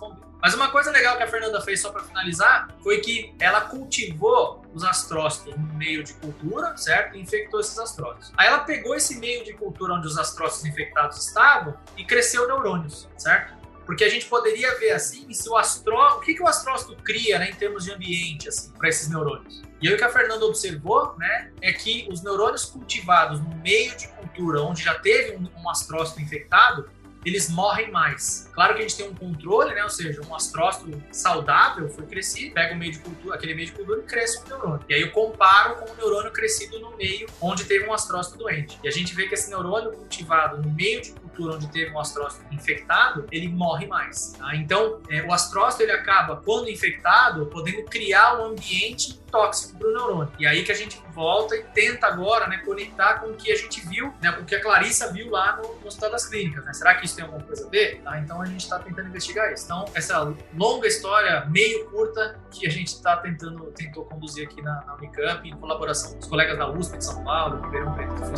Mas 0.40 0.54
uma 0.54 0.70
coisa 0.70 0.92
legal 0.92 1.16
que 1.16 1.24
a 1.24 1.26
Fernanda 1.26 1.60
fez 1.60 1.80
só 1.80 1.90
para 1.90 2.04
finalizar 2.04 2.68
foi 2.84 3.00
que 3.00 3.34
ela 3.40 3.62
cultivou 3.62 4.64
os 4.72 4.84
astrócitos 4.84 5.56
no 5.56 5.74
meio 5.74 6.04
de 6.04 6.14
cultura, 6.14 6.76
certo? 6.76 7.16
E 7.16 7.20
infectou 7.20 7.58
esses 7.58 7.76
astrócitos. 7.78 8.32
Aí 8.36 8.46
ela 8.46 8.60
pegou 8.60 8.94
esse 8.94 9.18
meio 9.18 9.44
de 9.44 9.52
cultura 9.54 9.94
onde 9.94 10.06
os 10.06 10.16
astrócitos 10.16 10.64
infectados 10.66 11.26
estavam 11.26 11.76
e 11.96 12.04
cresceu 12.04 12.46
neurônios, 12.46 13.08
certo? 13.18 13.59
Porque 13.90 14.04
a 14.04 14.08
gente 14.08 14.26
poderia 14.26 14.78
ver 14.78 14.92
assim 14.92 15.32
se 15.34 15.48
o 15.48 15.56
astró, 15.56 16.18
o 16.18 16.20
que, 16.20 16.32
que 16.32 16.40
o 16.40 16.46
astrócito 16.46 16.94
cria, 17.02 17.40
né, 17.40 17.50
em 17.50 17.54
termos 17.54 17.84
de 17.84 17.90
ambiente, 17.90 18.48
assim, 18.48 18.70
para 18.78 18.88
esses 18.88 19.08
neurônios. 19.08 19.62
E 19.82 19.88
aí 19.88 19.94
o 19.94 19.96
que 19.96 20.04
a 20.04 20.08
Fernanda 20.08 20.44
observou, 20.44 21.16
né, 21.18 21.50
é 21.60 21.72
que 21.72 22.06
os 22.08 22.22
neurônios 22.22 22.66
cultivados 22.66 23.40
no 23.40 23.52
meio 23.56 23.96
de 23.96 24.06
cultura, 24.06 24.62
onde 24.62 24.84
já 24.84 24.94
teve 25.00 25.36
um, 25.36 25.50
um 25.60 25.68
astrócito 25.68 26.22
infectado, 26.22 26.88
eles 27.24 27.50
morrem 27.50 27.90
mais. 27.90 28.48
Claro 28.52 28.74
que 28.74 28.80
a 28.80 28.82
gente 28.82 28.96
tem 28.96 29.08
um 29.08 29.14
controle, 29.14 29.74
né? 29.74 29.82
Ou 29.82 29.90
seja, 29.90 30.20
um 30.22 30.34
astrócito 30.34 31.02
saudável 31.10 31.88
foi 31.88 32.06
crescido, 32.06 32.54
pega 32.54 32.74
o 32.74 32.78
meio 32.78 32.92
de 32.92 32.98
cultura, 32.98 33.34
aquele 33.34 33.54
meio 33.54 33.66
de 33.66 33.72
cultura 33.72 34.00
e 34.00 34.02
cresce 34.02 34.42
um 34.42 34.48
neurônio. 34.48 34.84
E 34.88 34.94
aí 34.94 35.00
eu 35.00 35.10
comparo 35.10 35.76
com 35.76 35.92
o 35.92 35.96
neurônio 35.96 36.32
crescido 36.32 36.78
no 36.80 36.96
meio 36.96 37.28
onde 37.40 37.64
teve 37.64 37.86
um 37.86 37.92
astrócito 37.92 38.38
doente. 38.38 38.78
E 38.82 38.88
a 38.88 38.90
gente 38.90 39.14
vê 39.14 39.26
que 39.26 39.34
esse 39.34 39.50
neurônio 39.50 39.92
cultivado 39.92 40.62
no 40.62 40.70
meio 40.70 41.00
de 41.00 41.12
cultura 41.12 41.56
onde 41.56 41.68
teve 41.68 41.90
um 41.92 41.98
astrócito 41.98 42.44
infectado, 42.52 43.26
ele 43.30 43.48
morre 43.48 43.86
mais. 43.86 44.34
Tá? 44.38 44.54
Então, 44.56 45.00
é, 45.08 45.22
o 45.22 45.32
astrócito 45.32 45.82
ele 45.82 45.92
acaba, 45.92 46.36
quando 46.36 46.68
infectado, 46.68 47.46
podendo 47.46 47.84
criar 47.84 48.40
um 48.40 48.46
ambiente 48.46 49.20
tóxico 49.30 49.78
para 49.78 49.88
o 49.88 49.92
neurônio. 49.92 50.32
E 50.38 50.46
aí 50.46 50.64
que 50.64 50.72
a 50.72 50.74
gente 50.74 51.00
volta 51.12 51.56
e 51.56 51.62
tenta 51.62 52.06
agora 52.06 52.46
né, 52.46 52.58
conectar 52.58 53.20
com 53.20 53.28
o 53.28 53.34
que 53.34 53.50
a 53.50 53.56
gente 53.56 53.86
viu, 53.86 54.12
né, 54.20 54.32
com 54.32 54.42
o 54.42 54.44
que 54.44 54.54
a 54.54 54.60
Clarissa 54.60 55.12
viu 55.12 55.30
lá 55.30 55.56
no, 55.56 55.76
no 55.76 55.86
Hospital 55.86 56.10
das 56.10 56.26
Clínicas. 56.26 56.64
Né? 56.64 56.72
Será 56.72 56.94
que 56.94 57.06
isso 57.06 57.16
tem 57.16 57.24
alguma 57.24 57.42
coisa 57.42 57.66
a 57.66 57.70
ver? 57.70 58.00
Tá? 58.02 58.18
Então 58.18 58.40
a 58.40 58.46
gente 58.46 58.60
está 58.60 58.78
tentando 58.78 59.08
investigar 59.08 59.52
isso. 59.52 59.64
Então, 59.64 59.84
essa 59.94 60.34
longa 60.54 60.86
história, 60.86 61.46
meio 61.46 61.88
curta, 61.90 62.38
que 62.50 62.66
a 62.66 62.70
gente 62.70 62.88
está 62.88 63.16
tentando, 63.16 63.64
tentou 63.72 64.04
conduzir 64.04 64.46
aqui 64.46 64.60
na, 64.62 64.84
na, 64.84 64.94
Unicamp, 64.94 65.48
em 65.48 65.56
colaboração 65.56 66.12
com 66.12 66.18
os 66.18 66.26
colegas 66.26 66.58
da 66.58 66.70
USP 66.70 66.98
de 66.98 67.04
São 67.04 67.22
Paulo, 67.24 67.62
Ribeirão 67.62 67.94
Preto, 67.94 68.14
que 68.14 68.26
foi 68.26 68.36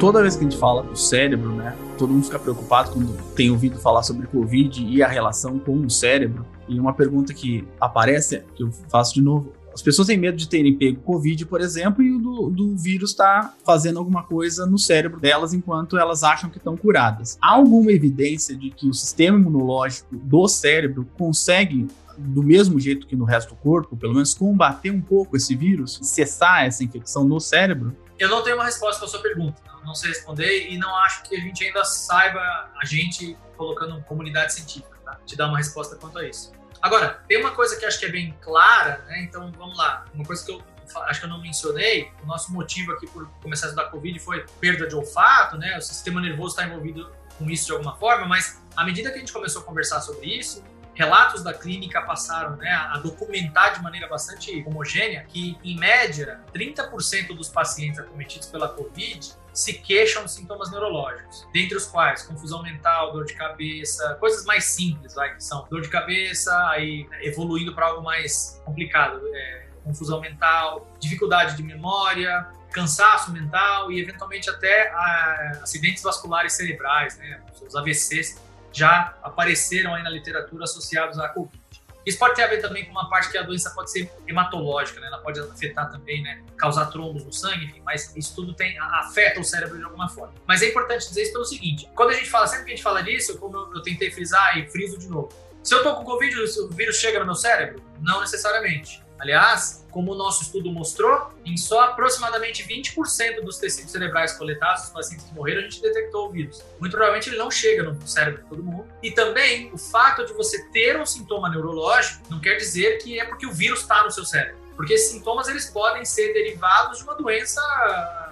toda 0.00 0.22
vez 0.22 0.34
que 0.34 0.40
a 0.40 0.48
gente 0.48 0.56
fala 0.58 0.82
do 0.82 0.96
cérebro, 0.96 1.54
né, 1.54 1.76
todo 1.98 2.10
mundo 2.10 2.24
fica 2.24 2.38
preocupado 2.38 2.90
quando 2.90 3.12
tem 3.34 3.50
ouvido 3.50 3.78
falar 3.78 4.02
sobre 4.02 4.26
Covid 4.26 4.82
e 4.82 5.02
a 5.02 5.06
relação 5.06 5.58
com 5.58 5.76
o 5.76 5.90
cérebro. 5.90 6.46
E 6.66 6.80
uma 6.80 6.94
pergunta 6.94 7.34
que 7.34 7.68
aparece, 7.78 8.42
que 8.54 8.62
eu 8.62 8.70
faço 8.88 9.12
de 9.12 9.20
novo, 9.20 9.52
as 9.74 9.82
pessoas 9.82 10.08
têm 10.08 10.16
medo 10.16 10.36
de 10.36 10.48
terem 10.48 10.74
pego 10.74 11.00
Covid, 11.02 11.44
por 11.44 11.60
exemplo, 11.60 12.02
e 12.02 12.12
o 12.12 12.18
do, 12.18 12.50
do 12.50 12.76
vírus 12.76 13.10
está 13.10 13.54
fazendo 13.64 13.98
alguma 13.98 14.22
coisa 14.22 14.64
no 14.64 14.78
cérebro 14.78 15.20
delas 15.20 15.52
enquanto 15.52 15.98
elas 15.98 16.24
acham 16.24 16.48
que 16.48 16.56
estão 16.56 16.76
curadas. 16.76 17.38
Há 17.40 17.52
alguma 17.52 17.92
evidência 17.92 18.56
de 18.56 18.70
que 18.70 18.88
o 18.88 18.94
sistema 18.94 19.38
imunológico 19.38 20.16
do 20.16 20.48
cérebro 20.48 21.06
consegue 21.16 21.86
do 22.16 22.42
mesmo 22.42 22.80
jeito 22.80 23.06
que 23.06 23.16
no 23.16 23.24
resto 23.24 23.50
do 23.50 23.56
corpo, 23.56 23.96
pelo 23.96 24.14
menos 24.14 24.34
combater 24.34 24.90
um 24.90 25.00
pouco 25.00 25.36
esse 25.36 25.54
vírus, 25.54 25.98
cessar 26.02 26.64
essa 26.64 26.82
infecção 26.82 27.22
no 27.22 27.38
cérebro? 27.38 27.94
Eu 28.18 28.28
não 28.28 28.42
tenho 28.42 28.56
uma 28.56 28.64
resposta 28.64 28.98
para 28.98 29.08
sua 29.08 29.20
pergunta 29.20 29.69
não 29.84 29.94
sei 29.94 30.10
responder 30.10 30.68
e 30.68 30.78
não 30.78 30.94
acho 30.96 31.22
que 31.24 31.36
a 31.36 31.40
gente 31.40 31.64
ainda 31.64 31.84
saiba, 31.84 32.40
a 32.40 32.84
gente 32.84 33.36
colocando 33.56 34.00
comunidade 34.02 34.54
científica, 34.54 34.96
tá? 35.04 35.18
te 35.26 35.36
dar 35.36 35.48
uma 35.48 35.58
resposta 35.58 35.96
quanto 35.96 36.18
a 36.18 36.28
isso. 36.28 36.52
Agora, 36.80 37.22
tem 37.28 37.38
uma 37.38 37.50
coisa 37.50 37.78
que 37.78 37.84
acho 37.84 37.98
que 37.98 38.06
é 38.06 38.10
bem 38.10 38.34
clara, 38.40 39.04
né? 39.06 39.22
Então 39.22 39.52
vamos 39.52 39.76
lá. 39.76 40.06
Uma 40.14 40.24
coisa 40.24 40.44
que 40.44 40.50
eu 40.50 40.62
acho 41.02 41.20
que 41.20 41.26
eu 41.26 41.30
não 41.30 41.40
mencionei, 41.40 42.10
o 42.22 42.26
nosso 42.26 42.52
motivo 42.52 42.92
aqui 42.92 43.06
por 43.06 43.28
começar 43.42 43.66
a 43.66 43.68
estudar 43.68 43.90
Covid 43.90 44.18
foi 44.18 44.44
perda 44.60 44.88
de 44.88 44.94
olfato, 44.94 45.58
né? 45.58 45.76
O 45.76 45.80
sistema 45.80 46.20
nervoso 46.20 46.56
está 46.56 46.66
envolvido 46.66 47.12
com 47.38 47.48
isso 47.50 47.66
de 47.66 47.72
alguma 47.72 47.96
forma, 47.96 48.26
mas 48.26 48.62
à 48.76 48.84
medida 48.84 49.10
que 49.10 49.16
a 49.16 49.18
gente 49.18 49.32
começou 49.32 49.62
a 49.62 49.64
conversar 49.64 50.00
sobre 50.00 50.26
isso, 50.26 50.64
relatos 50.94 51.42
da 51.42 51.54
clínica 51.54 52.02
passaram 52.02 52.56
né, 52.56 52.70
a 52.70 52.98
documentar 52.98 53.74
de 53.74 53.82
maneira 53.82 54.06
bastante 54.06 54.62
homogênea 54.66 55.24
que, 55.28 55.56
em 55.64 55.78
média, 55.78 56.40
30% 56.54 57.28
dos 57.28 57.48
pacientes 57.48 57.98
acometidos 57.98 58.48
pela 58.48 58.68
Covid 58.68 59.32
se 59.52 59.74
queixam 59.74 60.24
de 60.24 60.32
sintomas 60.32 60.70
neurológicos, 60.70 61.46
dentre 61.52 61.76
os 61.76 61.86
quais 61.86 62.22
confusão 62.22 62.62
mental, 62.62 63.12
dor 63.12 63.24
de 63.24 63.34
cabeça, 63.34 64.16
coisas 64.20 64.44
mais 64.44 64.64
simples, 64.64 65.14
vai, 65.14 65.34
que 65.34 65.42
são 65.42 65.66
dor 65.70 65.80
de 65.80 65.88
cabeça, 65.88 66.52
aí 66.68 67.06
evoluindo 67.20 67.74
para 67.74 67.86
algo 67.86 68.02
mais 68.02 68.60
complicado, 68.64 69.20
é, 69.34 69.66
confusão 69.84 70.20
mental, 70.20 70.88
dificuldade 71.00 71.56
de 71.56 71.62
memória, 71.62 72.46
cansaço 72.70 73.32
mental 73.32 73.90
e 73.90 74.00
eventualmente 74.00 74.48
até 74.48 74.90
a, 74.90 75.58
acidentes 75.62 76.02
vasculares 76.02 76.52
cerebrais, 76.52 77.16
né? 77.18 77.40
Os 77.66 77.74
AVCs 77.74 78.40
já 78.72 79.14
apareceram 79.22 79.94
aí 79.94 80.02
na 80.02 80.10
literatura 80.10 80.64
associados 80.64 81.18
à 81.18 81.28
Covid. 81.28 81.60
Isso 82.04 82.18
pode 82.18 82.34
ter 82.34 82.42
a 82.42 82.46
ver 82.46 82.60
também 82.60 82.84
com 82.84 82.92
uma 82.92 83.08
parte 83.08 83.30
que 83.30 83.38
a 83.38 83.42
doença 83.42 83.70
pode 83.70 83.90
ser 83.90 84.10
hematológica, 84.26 85.00
né? 85.00 85.06
Ela 85.08 85.18
pode 85.18 85.38
afetar 85.40 85.90
também, 85.90 86.22
né? 86.22 86.42
Causar 86.56 86.86
trombos 86.86 87.24
no 87.24 87.32
sangue, 87.32 87.66
enfim, 87.66 87.82
mas 87.84 88.14
isso 88.16 88.34
tudo 88.34 88.54
tem, 88.54 88.78
afeta 88.78 89.40
o 89.40 89.44
cérebro 89.44 89.78
de 89.78 89.84
alguma 89.84 90.08
forma. 90.08 90.34
Mas 90.46 90.62
é 90.62 90.68
importante 90.68 91.06
dizer 91.08 91.22
isso 91.22 91.32
pelo 91.32 91.44
seguinte: 91.44 91.88
quando 91.94 92.10
a 92.10 92.14
gente 92.14 92.30
fala, 92.30 92.46
sempre 92.46 92.64
que 92.64 92.72
a 92.72 92.74
gente 92.74 92.84
fala 92.84 93.02
disso, 93.02 93.38
como 93.38 93.56
eu, 93.56 93.74
eu 93.74 93.82
tentei 93.82 94.10
frisar 94.10 94.58
e 94.58 94.66
friso 94.68 94.98
de 94.98 95.08
novo. 95.08 95.28
Se 95.62 95.74
eu 95.74 95.82
tô 95.82 95.94
com 95.94 96.04
Covid, 96.04 96.34
o 96.40 96.68
vírus 96.70 96.96
chega 96.96 97.18
no 97.20 97.26
meu 97.26 97.34
cérebro? 97.34 97.82
Não 98.00 98.20
necessariamente. 98.20 99.02
Aliás, 99.20 99.86
como 99.90 100.12
o 100.12 100.14
nosso 100.14 100.42
estudo 100.42 100.72
mostrou, 100.72 101.30
em 101.44 101.56
só 101.56 101.80
aproximadamente 101.82 102.66
20% 102.66 103.42
dos 103.42 103.58
tecidos 103.58 103.92
cerebrais 103.92 104.32
coletados 104.32 104.84
dos 104.84 104.90
pacientes 104.90 105.26
que 105.26 105.34
morreram, 105.34 105.60
a 105.60 105.62
gente 105.64 105.82
detectou 105.82 106.28
o 106.28 106.30
vírus. 106.30 106.64
Muito 106.78 106.92
provavelmente 106.92 107.28
ele 107.28 107.36
não 107.36 107.50
chega 107.50 107.82
no 107.82 108.08
cérebro 108.08 108.42
de 108.42 108.48
todo 108.48 108.62
mundo. 108.62 108.86
E 109.02 109.10
também 109.10 109.70
o 109.72 109.78
fato 109.78 110.24
de 110.24 110.32
você 110.32 110.64
ter 110.70 110.98
um 110.98 111.04
sintoma 111.04 111.50
neurológico 111.50 112.22
não 112.30 112.40
quer 112.40 112.56
dizer 112.56 112.98
que 112.98 113.20
é 113.20 113.24
porque 113.26 113.46
o 113.46 113.52
vírus 113.52 113.80
está 113.80 114.02
no 114.02 114.10
seu 114.10 114.24
cérebro. 114.24 114.58
Porque 114.74 114.94
esses 114.94 115.10
sintomas 115.10 115.48
eles 115.48 115.68
podem 115.68 116.04
ser 116.06 116.32
derivados 116.32 116.98
de 116.98 117.04
uma 117.04 117.14
doença 117.14 117.60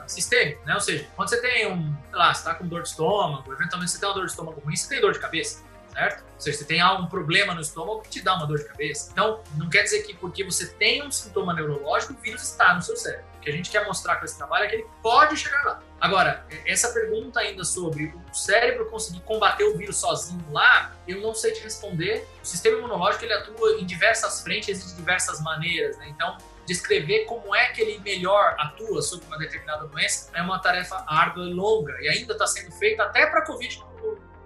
sistêmica, 0.07 0.59
né? 0.65 0.75
Ou 0.75 0.81
seja, 0.81 1.07
quando 1.15 1.29
você 1.29 1.39
tem 1.43 1.71
um, 1.71 1.95
sei 2.09 2.19
lá, 2.19 2.33
você 2.33 2.41
está 2.41 2.55
com 2.55 2.67
dor 2.67 2.83
de 2.83 2.89
estômago, 2.89 3.53
eventualmente 3.53 3.93
você 3.93 4.01
tem 4.01 4.09
uma 4.09 4.15
dor 4.15 4.25
de 4.25 4.31
estômago 4.31 4.61
ruim, 4.65 4.75
você 4.75 4.89
tem 4.89 5.01
dor 5.03 5.13
de 5.13 5.19
cabeça 5.19 5.68
certo? 5.99 6.25
Ou 6.35 6.41
seja, 6.41 6.59
você 6.59 6.65
tem 6.65 6.81
algum 6.81 7.07
problema 7.07 7.53
no 7.53 7.61
estômago 7.61 8.03
que 8.03 8.11
te 8.11 8.23
dá 8.23 8.37
uma 8.37 8.47
dor 8.47 8.59
de 8.59 8.65
cabeça. 8.65 9.11
Então, 9.13 9.41
não 9.57 9.69
quer 9.69 9.83
dizer 9.83 10.03
que 10.03 10.15
porque 10.15 10.45
você 10.45 10.69
tem 10.69 11.03
um 11.03 11.11
sintoma 11.11 11.53
neurológico, 11.53 12.13
o 12.13 12.17
vírus 12.17 12.43
está 12.43 12.73
no 12.73 12.81
seu 12.81 12.97
cérebro. 12.97 13.27
O 13.37 13.41
que 13.41 13.51
a 13.51 13.53
gente 13.53 13.71
quer 13.71 13.85
mostrar 13.85 14.17
com 14.17 14.25
esse 14.25 14.37
trabalho 14.37 14.65
é 14.65 14.69
que 14.69 14.77
ele 14.77 14.87
pode 15.03 15.37
chegar 15.37 15.65
lá. 15.65 15.83
Agora, 16.01 16.47
essa 16.65 16.93
pergunta 16.93 17.41
ainda 17.41 17.65
sobre 17.65 18.15
o 18.31 18.35
cérebro 18.35 18.87
conseguir 18.87 19.21
combater 19.23 19.65
o 19.65 19.77
vírus 19.77 19.97
sozinho 19.97 20.45
lá, 20.53 20.93
eu 21.09 21.21
não 21.21 21.35
sei 21.35 21.53
te 21.53 21.61
responder. 21.61 22.25
O 22.41 22.47
sistema 22.47 22.79
imunológico 22.79 23.25
ele 23.25 23.33
atua 23.33 23.81
em 23.81 23.85
diversas 23.85 24.43
frentes 24.43 24.85
e 24.85 24.87
de 24.87 24.95
diversas 24.95 25.41
maneiras, 25.41 25.99
né? 25.99 26.09
Então, 26.09 26.37
descrever 26.67 27.25
como 27.25 27.55
é 27.57 27.71
que 27.71 27.81
ele 27.81 27.99
melhor 28.01 28.55
atua 28.59 29.03
sobre 29.03 29.27
uma 29.27 29.39
determinada 29.39 29.87
doença 29.87 30.31
é 30.35 30.43
uma 30.43 30.61
tarefa 30.61 31.03
árdua 31.09 31.45
e 31.47 31.55
longa 31.55 31.97
e 32.03 32.09
ainda 32.09 32.35
está 32.35 32.47
sendo 32.47 32.71
feita 32.73 33.05
até 33.05 33.27
para 33.27 33.39
a 33.39 33.47
Covid 33.47 33.83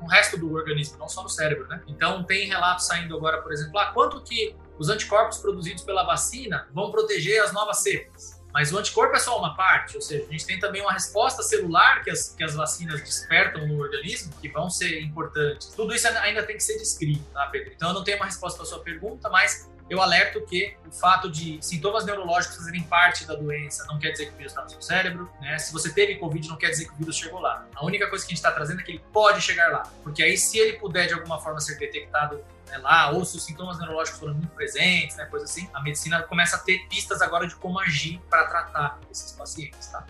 no 0.02 0.08
resto 0.08 0.36
do 0.36 0.52
organismo, 0.52 0.98
não 0.98 1.08
só 1.08 1.22
no 1.22 1.28
cérebro, 1.28 1.66
né? 1.68 1.80
Então 1.86 2.24
tem 2.24 2.48
relatos 2.48 2.86
saindo 2.86 3.16
agora, 3.16 3.40
por 3.40 3.52
exemplo, 3.52 3.78
ah, 3.78 3.86
quanto 3.92 4.20
que 4.20 4.54
os 4.78 4.88
anticorpos 4.88 5.38
produzidos 5.38 5.84
pela 5.84 6.02
vacina 6.04 6.68
vão 6.72 6.90
proteger 6.90 7.40
as 7.42 7.52
novas 7.52 7.78
cepas. 7.78 8.42
Mas 8.52 8.70
o 8.70 8.78
anticorpo 8.78 9.16
é 9.16 9.18
só 9.18 9.38
uma 9.38 9.56
parte, 9.56 9.96
ou 9.96 10.02
seja, 10.02 10.26
a 10.28 10.30
gente 10.30 10.44
tem 10.44 10.58
também 10.58 10.82
uma 10.82 10.92
resposta 10.92 11.42
celular 11.42 12.02
que 12.04 12.10
as, 12.10 12.34
que 12.34 12.44
as 12.44 12.54
vacinas 12.54 13.00
despertam 13.00 13.66
no 13.66 13.78
organismo, 13.78 14.30
que 14.42 14.48
vão 14.48 14.68
ser 14.68 15.00
importantes. 15.00 15.68
Tudo 15.68 15.94
isso 15.94 16.06
ainda 16.06 16.42
tem 16.42 16.56
que 16.56 16.62
ser 16.62 16.76
descrito, 16.76 17.24
tá, 17.32 17.46
Pedro? 17.46 17.72
Então 17.74 17.88
eu 17.88 17.94
não 17.94 18.04
tenho 18.04 18.18
uma 18.18 18.26
resposta 18.26 18.58
para 18.58 18.66
a 18.66 18.68
sua 18.68 18.80
pergunta, 18.80 19.30
mas 19.30 19.71
eu 19.92 20.00
alerto 20.00 20.40
que 20.46 20.74
o 20.88 20.90
fato 20.90 21.30
de 21.30 21.58
sintomas 21.60 22.06
neurológicos 22.06 22.56
fazerem 22.56 22.82
parte 22.84 23.26
da 23.26 23.34
doença 23.34 23.84
não 23.86 23.98
quer 23.98 24.12
dizer 24.12 24.26
que 24.26 24.32
o 24.32 24.36
vírus 24.36 24.52
está 24.52 24.62
no 24.62 24.70
seu 24.70 24.80
cérebro, 24.80 25.30
né? 25.38 25.58
Se 25.58 25.70
você 25.70 25.92
teve 25.92 26.16
Covid, 26.16 26.48
não 26.48 26.56
quer 26.56 26.70
dizer 26.70 26.86
que 26.86 26.94
o 26.94 26.96
vírus 26.96 27.16
chegou 27.16 27.40
lá. 27.40 27.66
A 27.74 27.84
única 27.84 28.08
coisa 28.08 28.24
que 28.24 28.32
a 28.32 28.34
gente 28.34 28.38
está 28.38 28.50
trazendo 28.50 28.80
é 28.80 28.82
que 28.84 28.92
ele 28.92 29.04
pode 29.12 29.42
chegar 29.42 29.70
lá, 29.70 29.82
porque 30.02 30.22
aí 30.22 30.36
se 30.38 30.58
ele 30.58 30.78
puder 30.78 31.08
de 31.08 31.12
alguma 31.12 31.38
forma 31.40 31.60
ser 31.60 31.78
detectado 31.78 32.42
né, 32.68 32.78
lá, 32.78 33.10
ou 33.10 33.22
se 33.24 33.36
os 33.36 33.44
sintomas 33.44 33.78
neurológicos 33.78 34.18
foram 34.18 34.32
muito 34.32 34.48
presentes, 34.48 35.16
né, 35.16 35.26
coisa 35.26 35.44
assim, 35.44 35.68
a 35.74 35.82
medicina 35.82 36.22
começa 36.22 36.56
a 36.56 36.58
ter 36.58 36.86
pistas 36.88 37.20
agora 37.20 37.46
de 37.46 37.54
como 37.56 37.78
agir 37.78 38.18
para 38.30 38.46
tratar 38.46 38.98
esses 39.10 39.32
pacientes, 39.32 39.88
tá? 39.88 40.06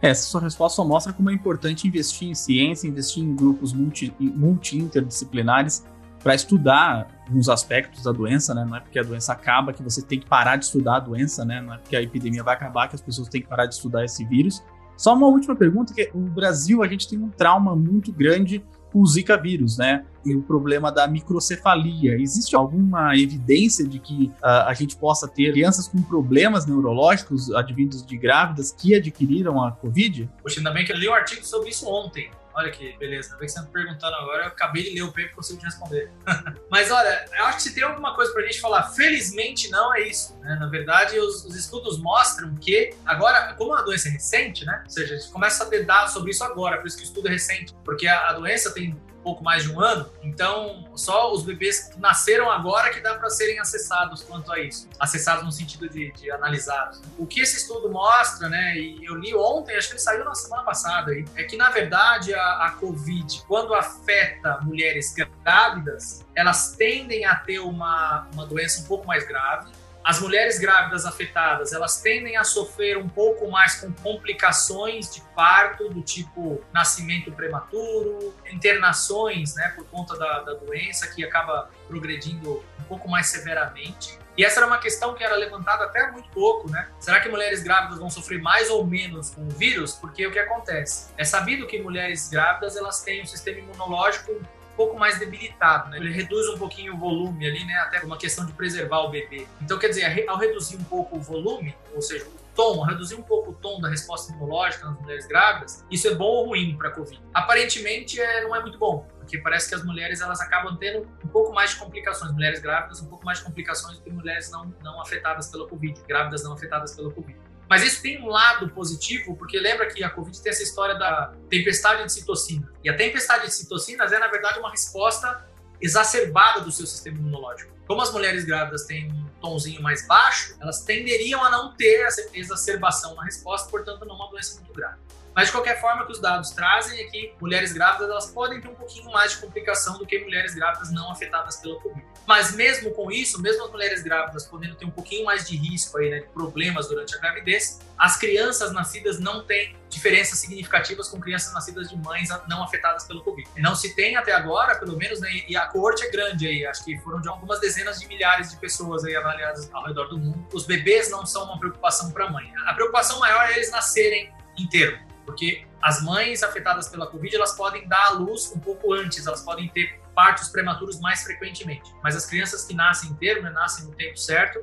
Essa 0.00 0.22
sua 0.28 0.42
resposta 0.42 0.76
só 0.76 0.84
mostra 0.84 1.12
como 1.12 1.30
é 1.30 1.32
importante 1.32 1.88
investir 1.88 2.28
em 2.28 2.34
ciência, 2.34 2.86
investir 2.86 3.24
em 3.24 3.34
grupos 3.34 3.72
multi, 3.72 4.14
multi-interdisciplinares 4.20 5.84
para 6.22 6.34
estudar 6.34 7.08
alguns 7.26 7.48
aspectos 7.48 8.02
da 8.02 8.12
doença, 8.12 8.54
né? 8.54 8.64
Não 8.64 8.76
é 8.76 8.80
porque 8.80 8.98
a 8.98 9.02
doença 9.02 9.32
acaba 9.32 9.72
que 9.72 9.82
você 9.82 10.02
tem 10.02 10.20
que 10.20 10.26
parar 10.26 10.56
de 10.56 10.66
estudar 10.66 10.96
a 10.96 11.00
doença, 11.00 11.44
né? 11.44 11.60
Não 11.60 11.74
é 11.74 11.78
porque 11.78 11.96
a 11.96 12.02
epidemia 12.02 12.42
vai 12.42 12.54
acabar 12.54 12.88
que 12.88 12.94
as 12.94 13.00
pessoas 13.00 13.28
têm 13.28 13.42
que 13.42 13.48
parar 13.48 13.66
de 13.66 13.74
estudar 13.74 14.04
esse 14.04 14.24
vírus. 14.24 14.62
Só 14.96 15.14
uma 15.14 15.26
última 15.26 15.56
pergunta, 15.56 15.92
que 15.92 16.10
o 16.14 16.20
Brasil, 16.20 16.82
a 16.82 16.86
gente 16.86 17.08
tem 17.08 17.18
um 17.18 17.28
trauma 17.28 17.74
muito 17.74 18.12
grande 18.12 18.64
com 18.92 19.00
o 19.00 19.06
Zika 19.06 19.36
vírus, 19.36 19.76
né? 19.76 20.04
E 20.24 20.36
o 20.36 20.42
problema 20.42 20.92
da 20.92 21.08
microcefalia. 21.08 22.14
Existe 22.20 22.54
alguma 22.54 23.16
evidência 23.16 23.86
de 23.86 23.98
que 23.98 24.30
uh, 24.40 24.68
a 24.68 24.74
gente 24.74 24.96
possa 24.96 25.26
ter 25.26 25.50
crianças 25.50 25.88
com 25.88 26.00
problemas 26.00 26.64
neurológicos 26.64 27.52
advindos 27.52 28.06
de 28.06 28.16
grávidas 28.16 28.70
que 28.70 28.94
adquiriram 28.94 29.62
a 29.62 29.72
Covid? 29.72 30.30
Poxa, 30.40 30.60
ainda 30.60 30.70
bem 30.70 30.84
que 30.84 30.92
eu 30.92 30.96
li 30.96 31.08
um 31.08 31.14
artigo 31.14 31.44
sobre 31.44 31.70
isso 31.70 31.88
ontem. 31.88 32.30
Olha 32.54 32.70
que 32.70 32.96
beleza, 32.98 33.30
bem 33.36 33.46
que 33.46 33.52
você 33.52 33.58
está 33.58 33.62
me 33.62 33.72
perguntando 33.72 34.14
agora, 34.16 34.44
eu 34.44 34.48
acabei 34.48 34.84
de 34.84 34.90
ler 34.90 35.02
o 35.02 35.08
paper 35.08 35.26
e 35.26 35.28
consigo 35.30 35.58
te 35.58 35.64
responder. 35.64 36.10
Mas 36.70 36.90
olha, 36.90 37.24
eu 37.36 37.44
acho 37.46 37.56
que 37.56 37.62
se 37.64 37.74
tem 37.74 37.82
alguma 37.82 38.14
coisa 38.14 38.32
para 38.32 38.42
a 38.42 38.46
gente 38.46 38.60
falar, 38.60 38.84
felizmente 38.90 39.70
não 39.70 39.94
é 39.94 40.02
isso. 40.02 40.38
Né? 40.38 40.56
Na 40.60 40.68
verdade, 40.68 41.18
os, 41.18 41.44
os, 41.44 41.56
estudos 41.56 41.98
mostram 41.98 42.54
que, 42.56 42.94
agora, 43.04 43.54
como 43.54 43.74
a 43.74 43.82
doença 43.82 44.08
é 44.08 44.12
recente, 44.12 44.64
né? 44.64 44.82
Ou 44.84 44.90
seja, 44.90 45.14
a 45.14 45.18
gente 45.18 45.32
começa 45.32 45.64
a 45.64 45.66
ter 45.66 45.84
dados 45.84 46.12
sobre 46.12 46.30
isso 46.30 46.44
agora, 46.44 46.78
por 46.78 46.86
isso 46.86 46.96
que 46.96 47.02
o 47.02 47.06
estudo 47.06 47.28
é 47.28 47.32
recente. 47.32 47.74
Porque 47.84 48.06
a, 48.06 48.28
a 48.28 48.32
doença 48.34 48.70
tem 48.72 48.96
pouco 49.24 49.42
mais 49.42 49.64
de 49.64 49.72
um 49.72 49.80
ano, 49.80 50.08
então 50.22 50.84
só 50.94 51.32
os 51.32 51.42
bebês 51.42 51.88
que 51.88 51.98
nasceram 51.98 52.50
agora 52.50 52.90
que 52.90 53.00
dá 53.00 53.14
para 53.14 53.30
serem 53.30 53.58
acessados 53.58 54.22
quanto 54.22 54.52
a 54.52 54.60
isso. 54.60 54.86
Acessados 55.00 55.44
no 55.44 55.50
sentido 55.50 55.88
de, 55.88 56.12
de 56.12 56.30
analisados. 56.30 57.00
O 57.18 57.26
que 57.26 57.40
esse 57.40 57.56
estudo 57.56 57.90
mostra, 57.90 58.48
né, 58.48 58.76
e 58.76 59.04
eu 59.04 59.14
li 59.14 59.34
ontem, 59.34 59.74
acho 59.76 59.88
que 59.88 59.94
ele 59.94 60.00
saiu 60.00 60.24
na 60.24 60.34
semana 60.34 60.62
passada, 60.62 61.12
é 61.34 61.44
que 61.44 61.56
na 61.56 61.70
verdade 61.70 62.34
a, 62.34 62.66
a 62.66 62.70
Covid, 62.72 63.42
quando 63.48 63.74
afeta 63.74 64.58
mulheres 64.60 65.14
grávidas, 65.14 66.24
elas 66.34 66.76
tendem 66.76 67.24
a 67.24 67.34
ter 67.34 67.60
uma, 67.60 68.28
uma 68.32 68.46
doença 68.46 68.82
um 68.82 68.84
pouco 68.84 69.06
mais 69.06 69.26
grave, 69.26 69.72
as 70.04 70.20
mulheres 70.20 70.58
grávidas 70.58 71.06
afetadas, 71.06 71.72
elas 71.72 72.02
tendem 72.02 72.36
a 72.36 72.44
sofrer 72.44 72.98
um 72.98 73.08
pouco 73.08 73.50
mais 73.50 73.76
com 73.76 73.90
complicações 73.90 75.10
de 75.14 75.22
parto, 75.34 75.88
do 75.88 76.02
tipo 76.02 76.62
nascimento 76.74 77.32
prematuro, 77.32 78.34
internações, 78.52 79.54
né, 79.54 79.72
por 79.74 79.86
conta 79.86 80.14
da, 80.18 80.40
da 80.40 80.52
doença, 80.54 81.06
que 81.06 81.24
acaba 81.24 81.70
progredindo 81.88 82.62
um 82.78 82.84
pouco 82.84 83.08
mais 83.08 83.28
severamente. 83.28 84.18
E 84.36 84.44
essa 84.44 84.60
era 84.60 84.66
uma 84.66 84.78
questão 84.78 85.14
que 85.14 85.24
era 85.24 85.36
levantada 85.36 85.84
até 85.84 86.10
muito 86.10 86.28
pouco, 86.30 86.68
né? 86.68 86.88
Será 86.98 87.20
que 87.20 87.28
mulheres 87.28 87.62
grávidas 87.62 87.98
vão 87.98 88.10
sofrer 88.10 88.42
mais 88.42 88.68
ou 88.68 88.84
menos 88.84 89.30
com 89.30 89.42
o 89.42 89.48
vírus? 89.48 89.92
Porque 89.92 90.26
o 90.26 90.32
que 90.32 90.38
acontece? 90.40 91.14
É 91.16 91.24
sabido 91.24 91.68
que 91.68 91.80
mulheres 91.80 92.28
grávidas 92.28 92.76
elas 92.76 93.00
têm 93.02 93.22
um 93.22 93.26
sistema 93.26 93.60
imunológico 93.60 94.32
pouco 94.76 94.98
mais 94.98 95.18
debilitado, 95.18 95.90
né? 95.90 95.98
Ele 95.98 96.12
reduz 96.12 96.48
um 96.48 96.58
pouquinho 96.58 96.94
o 96.94 96.98
volume 96.98 97.46
ali, 97.46 97.64
né? 97.64 97.74
Até 97.74 98.00
uma 98.00 98.16
questão 98.16 98.44
de 98.46 98.52
preservar 98.52 99.00
o 99.00 99.10
bebê. 99.10 99.46
Então, 99.60 99.78
quer 99.78 99.88
dizer, 99.88 100.28
ao 100.28 100.38
reduzir 100.38 100.76
um 100.76 100.84
pouco 100.84 101.16
o 101.16 101.20
volume, 101.20 101.74
ou 101.94 102.02
seja, 102.02 102.24
o 102.24 102.44
tom, 102.54 102.82
reduzir 102.82 103.14
um 103.14 103.22
pouco 103.22 103.50
o 103.50 103.54
tom 103.54 103.80
da 103.80 103.88
resposta 103.88 104.32
imunológica 104.32 104.86
nas 104.86 105.00
mulheres 105.00 105.26
grávidas, 105.26 105.84
isso 105.90 106.08
é 106.08 106.14
bom 106.14 106.26
ou 106.26 106.46
ruim 106.48 106.76
para 106.76 106.88
a 106.88 106.92
Covid? 106.92 107.20
Aparentemente, 107.32 108.20
é, 108.20 108.42
não 108.42 108.54
é 108.54 108.60
muito 108.60 108.78
bom, 108.78 109.06
porque 109.18 109.38
parece 109.38 109.68
que 109.68 109.74
as 109.74 109.84
mulheres 109.84 110.20
elas 110.20 110.40
acabam 110.40 110.76
tendo 110.76 111.08
um 111.24 111.28
pouco 111.28 111.52
mais 111.52 111.70
de 111.70 111.76
complicações, 111.76 112.32
mulheres 112.32 112.60
grávidas 112.60 113.00
um 113.00 113.06
pouco 113.06 113.24
mais 113.24 113.38
de 113.38 113.44
complicações 113.44 113.98
do 113.98 114.04
que 114.04 114.10
mulheres 114.10 114.50
não, 114.50 114.72
não 114.82 115.00
afetadas 115.00 115.48
pela 115.50 115.66
Covid, 115.66 116.00
grávidas 116.06 116.44
não 116.44 116.52
afetadas 116.52 116.94
pela 116.94 117.10
Covid. 117.10 117.38
Mas 117.68 117.82
isso 117.82 118.02
tem 118.02 118.22
um 118.22 118.26
lado 118.26 118.68
positivo, 118.70 119.36
porque 119.36 119.58
lembra 119.58 119.86
que 119.86 120.04
a 120.04 120.10
Covid 120.10 120.40
tem 120.42 120.50
essa 120.50 120.62
história 120.62 120.94
da 120.96 121.32
tempestade 121.48 122.04
de 122.04 122.12
citocina. 122.12 122.70
E 122.82 122.90
a 122.90 122.96
tempestade 122.96 123.46
de 123.46 123.54
citocinas 123.54 124.12
é, 124.12 124.18
na 124.18 124.28
verdade, 124.28 124.58
uma 124.58 124.70
resposta 124.70 125.46
exacerbada 125.80 126.60
do 126.60 126.70
seu 126.70 126.86
sistema 126.86 127.18
imunológico. 127.18 127.72
Como 127.86 128.00
as 128.00 128.12
mulheres 128.12 128.44
grávidas 128.44 128.84
têm 128.84 129.10
um 129.12 129.28
tonzinho 129.40 129.82
mais 129.82 130.06
baixo, 130.06 130.56
elas 130.60 130.82
tenderiam 130.82 131.42
a 131.44 131.50
não 131.50 131.74
ter 131.74 132.06
essa 132.06 132.26
exacerbação 132.32 133.14
na 133.14 133.24
resposta, 133.24 133.68
portanto, 133.70 134.04
não 134.04 134.14
uma 134.14 134.30
doença 134.30 134.56
muito 134.56 134.72
grave. 134.72 134.98
Mas 135.34 135.46
de 135.46 135.52
qualquer 135.52 135.80
forma, 135.80 136.06
que 136.06 136.12
os 136.12 136.20
dados 136.20 136.50
trazem 136.50 137.00
é 137.00 137.04
que 137.04 137.34
mulheres 137.40 137.72
grávidas 137.72 138.08
elas 138.08 138.26
podem 138.30 138.60
ter 138.60 138.68
um 138.68 138.74
pouquinho 138.74 139.10
mais 139.10 139.32
de 139.32 139.38
complicação 139.38 139.98
do 139.98 140.06
que 140.06 140.18
mulheres 140.20 140.54
grávidas 140.54 140.92
não 140.92 141.10
afetadas 141.10 141.56
pela 141.56 141.80
Covid. 141.80 142.04
Mas 142.26 142.54
mesmo 142.54 142.90
com 142.92 143.10
isso, 143.10 143.42
mesmo 143.42 143.64
as 143.64 143.70
mulheres 143.70 144.02
grávidas 144.02 144.46
podendo 144.46 144.76
ter 144.76 144.86
um 144.86 144.90
pouquinho 144.90 145.24
mais 145.24 145.46
de 145.46 145.56
risco 145.56 145.98
aí, 145.98 146.08
né, 146.08 146.20
de 146.20 146.28
problemas 146.28 146.88
durante 146.88 147.14
a 147.14 147.18
gravidez, 147.18 147.80
as 147.98 148.16
crianças 148.16 148.72
nascidas 148.72 149.18
não 149.18 149.44
têm 149.44 149.76
diferenças 149.88 150.38
significativas 150.38 151.08
com 151.08 151.20
crianças 151.20 151.52
nascidas 151.52 151.88
de 151.88 151.96
mães 151.96 152.28
não 152.48 152.62
afetadas 152.62 153.04
pelo 153.04 153.22
Covid. 153.22 153.48
Não 153.58 153.74
se 153.74 153.94
tem 153.94 154.16
até 154.16 154.32
agora, 154.32 154.76
pelo 154.76 154.96
menos, 154.96 155.20
né, 155.20 155.28
e 155.48 155.56
a 155.56 155.66
coorte 155.66 156.04
é 156.04 156.10
grande 156.10 156.46
aí, 156.46 156.64
acho 156.64 156.84
que 156.84 156.96
foram 156.98 157.20
de 157.20 157.28
algumas 157.28 157.60
dezenas 157.60 158.00
de 158.00 158.06
milhares 158.06 158.50
de 158.50 158.56
pessoas 158.56 159.04
aí 159.04 159.14
avaliadas 159.14 159.68
ao 159.72 159.84
redor 159.84 160.06
do 160.06 160.18
mundo. 160.18 160.46
Os 160.52 160.64
bebês 160.64 161.10
não 161.10 161.26
são 161.26 161.44
uma 161.44 161.58
preocupação 161.58 162.10
para 162.10 162.26
a 162.26 162.30
mãe. 162.30 162.52
A 162.66 162.74
preocupação 162.74 163.18
maior 163.18 163.50
é 163.50 163.54
eles 163.54 163.70
nascerem 163.70 164.32
inteiro 164.56 165.13
Porque 165.24 165.66
as 165.82 166.02
mães 166.02 166.42
afetadas 166.42 166.88
pela 166.88 167.06
Covid, 167.06 167.34
elas 167.34 167.56
podem 167.56 167.86
dar 167.88 168.06
à 168.06 168.10
luz 168.10 168.52
um 168.54 168.58
pouco 168.58 168.92
antes, 168.92 169.26
elas 169.26 169.42
podem 169.42 169.68
ter 169.68 170.00
partos 170.14 170.48
prematuros 170.48 171.00
mais 171.00 171.22
frequentemente. 171.22 171.92
Mas 172.02 172.16
as 172.16 172.26
crianças 172.26 172.64
que 172.64 172.74
nascem 172.74 173.10
em 173.10 173.14
termo, 173.14 173.42
né, 173.42 173.50
nascem 173.50 173.84
no 173.84 173.92
tempo 173.92 174.16
certo, 174.16 174.60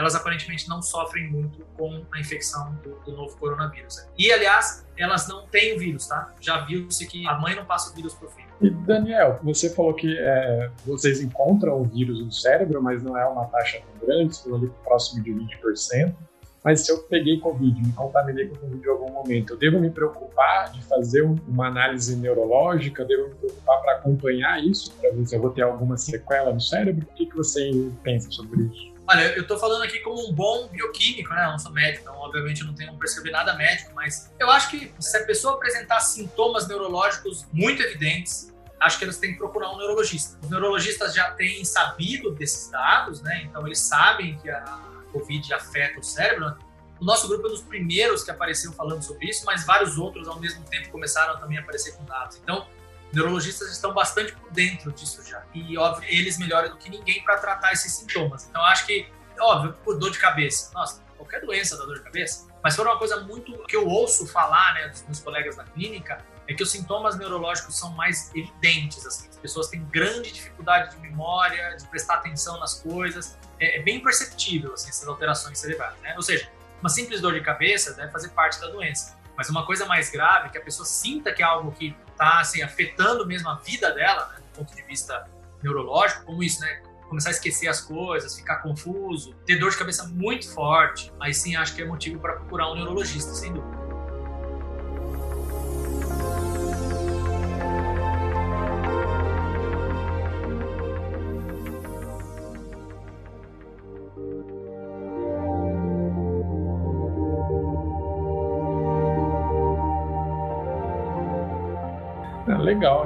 elas 0.00 0.14
aparentemente 0.14 0.66
não 0.68 0.80
sofrem 0.80 1.30
muito 1.30 1.64
com 1.76 2.04
a 2.12 2.20
infecção 2.20 2.74
do, 2.82 2.98
do 3.00 3.12
novo 3.12 3.36
coronavírus. 3.36 4.06
E, 4.16 4.32
aliás, 4.32 4.86
elas 4.96 5.28
não 5.28 5.46
têm 5.46 5.76
o 5.76 5.78
vírus, 5.78 6.06
tá? 6.06 6.32
Já 6.40 6.64
viu-se 6.64 7.06
que 7.06 7.26
a 7.26 7.34
mãe 7.38 7.54
não 7.54 7.66
passa 7.66 7.90
o 7.92 7.94
vírus 7.94 8.14
para 8.14 8.28
o 8.28 8.30
filho. 8.30 8.48
E, 8.62 8.70
Daniel, 8.70 9.38
você 9.42 9.68
falou 9.68 9.92
que 9.92 10.18
é, 10.18 10.70
vocês 10.86 11.20
encontram 11.20 11.82
o 11.82 11.84
vírus 11.84 12.24
no 12.24 12.32
cérebro, 12.32 12.82
mas 12.82 13.02
não 13.02 13.16
é 13.16 13.26
uma 13.26 13.44
taxa 13.46 13.80
tão 13.80 14.06
grande, 14.06 14.38
ali 14.46 14.72
próximo 14.84 15.22
de 15.22 15.32
20%. 15.32 16.14
Mas 16.62 16.84
se 16.84 16.92
eu 16.92 16.98
peguei 16.98 17.40
Covid, 17.40 17.80
me 17.80 17.92
contaminei 17.92 18.48
com 18.48 18.56
Covid 18.56 18.86
em 18.86 18.90
algum 18.90 19.10
momento, 19.10 19.54
eu 19.54 19.56
devo 19.56 19.80
me 19.80 19.90
preocupar 19.90 20.70
de 20.72 20.82
fazer 20.84 21.22
uma 21.22 21.68
análise 21.68 22.14
neurológica? 22.16 23.04
Devo 23.04 23.28
me 23.28 23.34
preocupar 23.34 23.80
para 23.80 23.92
acompanhar 23.92 24.62
isso, 24.62 24.92
para 24.92 25.10
ver 25.10 25.26
se 25.26 25.34
eu 25.34 25.40
vou 25.40 25.50
ter 25.50 25.62
alguma 25.62 25.96
sequela 25.96 26.52
no 26.52 26.60
cérebro? 26.60 27.06
O 27.10 27.14
que, 27.14 27.26
que 27.26 27.34
você 27.34 27.70
pensa 28.02 28.30
sobre 28.30 28.64
isso? 28.64 28.90
Olha, 29.08 29.34
eu 29.34 29.42
estou 29.42 29.58
falando 29.58 29.82
aqui 29.82 29.98
como 30.00 30.28
um 30.28 30.32
bom 30.32 30.68
bioquímico, 30.68 31.34
né? 31.34 31.44
Eu 31.46 31.50
não 31.52 31.58
sou 31.58 31.72
médico, 31.72 32.02
então 32.02 32.14
obviamente 32.20 32.60
eu 32.60 32.66
não 32.66 32.74
tenho 32.74 32.94
prescrever 32.94 33.32
nada 33.32 33.54
médico, 33.54 33.90
mas 33.94 34.30
eu 34.38 34.48
acho 34.50 34.70
que 34.70 34.92
se 35.00 35.16
a 35.16 35.24
pessoa 35.24 35.54
apresentar 35.54 35.98
sintomas 36.00 36.68
neurológicos 36.68 37.44
muito 37.52 37.82
evidentes, 37.82 38.52
acho 38.78 38.98
que 38.98 39.04
eles 39.04 39.18
têm 39.18 39.32
que 39.32 39.38
procurar 39.38 39.72
um 39.72 39.78
neurologista. 39.78 40.38
Os 40.42 40.48
neurologistas 40.48 41.12
já 41.14 41.30
têm 41.32 41.64
sabido 41.64 42.30
desses 42.32 42.70
dados, 42.70 43.20
né? 43.20 43.42
Então 43.44 43.66
eles 43.66 43.80
sabem 43.80 44.38
que 44.38 44.48
a 44.48 44.80
Covid 45.10 45.54
afeta 45.54 45.98
o 45.98 46.02
cérebro. 46.02 46.46
Né? 46.46 46.56
O 47.00 47.04
nosso 47.04 47.28
grupo 47.28 47.46
é 47.46 47.50
um 47.50 47.52
dos 47.52 47.62
primeiros 47.62 48.22
que 48.22 48.30
apareceu 48.30 48.72
falando 48.72 49.02
sobre 49.02 49.26
isso, 49.28 49.44
mas 49.46 49.64
vários 49.64 49.98
outros 49.98 50.28
ao 50.28 50.38
mesmo 50.38 50.62
tempo 50.64 50.90
começaram 50.90 51.38
também 51.40 51.58
a 51.58 51.60
aparecer 51.62 51.96
com 51.96 52.04
dados. 52.04 52.38
Então, 52.42 52.66
neurologistas 53.12 53.70
estão 53.70 53.92
bastante 53.92 54.32
por 54.34 54.50
dentro 54.52 54.92
disso 54.92 55.26
já. 55.26 55.42
E, 55.54 55.76
óbvio, 55.78 56.08
eles 56.10 56.38
melhoram 56.38 56.70
do 56.70 56.76
que 56.76 56.90
ninguém 56.90 57.22
para 57.24 57.38
tratar 57.38 57.72
esses 57.72 57.92
sintomas. 57.92 58.46
Então, 58.48 58.62
acho 58.66 58.86
que, 58.86 59.08
óbvio, 59.40 59.72
por 59.84 59.98
dor 59.98 60.10
de 60.10 60.18
cabeça. 60.18 60.70
Nossa, 60.74 61.02
qualquer 61.16 61.40
doença 61.40 61.76
dá 61.76 61.84
dor 61.84 61.96
de 61.96 62.02
cabeça. 62.02 62.48
Mas 62.62 62.76
foi 62.76 62.84
uma 62.84 62.98
coisa 62.98 63.20
muito 63.20 63.52
que 63.64 63.76
eu 63.76 63.86
ouço 63.86 64.26
falar, 64.26 64.74
né, 64.74 64.88
dos 64.88 65.02
meus 65.04 65.20
colegas 65.20 65.56
da 65.56 65.64
clínica, 65.64 66.24
é 66.46 66.54
que 66.54 66.62
os 66.62 66.70
sintomas 66.70 67.16
neurológicos 67.16 67.78
são 67.78 67.90
mais 67.92 68.30
evidentes. 68.34 69.06
Assim. 69.06 69.28
As 69.28 69.36
pessoas 69.36 69.68
têm 69.68 69.84
grande 69.84 70.32
dificuldade 70.32 70.94
de 70.94 71.00
memória, 71.00 71.76
de 71.76 71.86
prestar 71.86 72.16
atenção 72.16 72.58
nas 72.58 72.74
coisas. 72.82 73.38
É, 73.60 73.78
é 73.78 73.82
bem 73.82 74.00
perceptível 74.00 74.72
assim, 74.72 74.88
essas 74.88 75.06
alterações 75.06 75.58
cerebrais. 75.58 75.94
Né? 76.00 76.14
Ou 76.16 76.22
seja, 76.22 76.48
uma 76.80 76.88
simples 76.88 77.20
dor 77.20 77.34
de 77.34 77.42
cabeça 77.42 77.92
deve 77.94 78.10
fazer 78.10 78.30
parte 78.30 78.60
da 78.60 78.68
doença. 78.68 79.18
Mas 79.36 79.48
uma 79.48 79.64
coisa 79.64 79.86
mais 79.86 80.10
grave, 80.10 80.50
que 80.50 80.58
a 80.58 80.60
pessoa 80.60 80.84
sinta 80.84 81.32
que 81.32 81.42
é 81.42 81.46
algo 81.46 81.72
que 81.72 81.96
está 82.10 82.40
assim, 82.40 82.62
afetando 82.62 83.26
mesmo 83.26 83.48
a 83.48 83.54
vida 83.56 83.90
dela, 83.92 84.28
né, 84.28 84.36
do 84.36 84.58
ponto 84.58 84.74
de 84.74 84.82
vista 84.82 85.26
neurológico, 85.62 86.24
como 86.24 86.42
isso, 86.42 86.60
né? 86.60 86.82
Começar 87.08 87.30
a 87.30 87.32
esquecer 87.32 87.66
as 87.66 87.80
coisas, 87.80 88.36
ficar 88.36 88.56
confuso, 88.56 89.34
ter 89.46 89.56
dor 89.56 89.70
de 89.70 89.76
cabeça 89.76 90.06
muito 90.06 90.48
forte, 90.52 91.12
aí 91.18 91.34
sim 91.34 91.56
acho 91.56 91.74
que 91.74 91.82
é 91.82 91.84
motivo 91.84 92.20
para 92.20 92.34
procurar 92.34 92.70
um 92.70 92.74
neurologista, 92.76 93.34
sem 93.34 93.52
dúvida. 93.52 93.89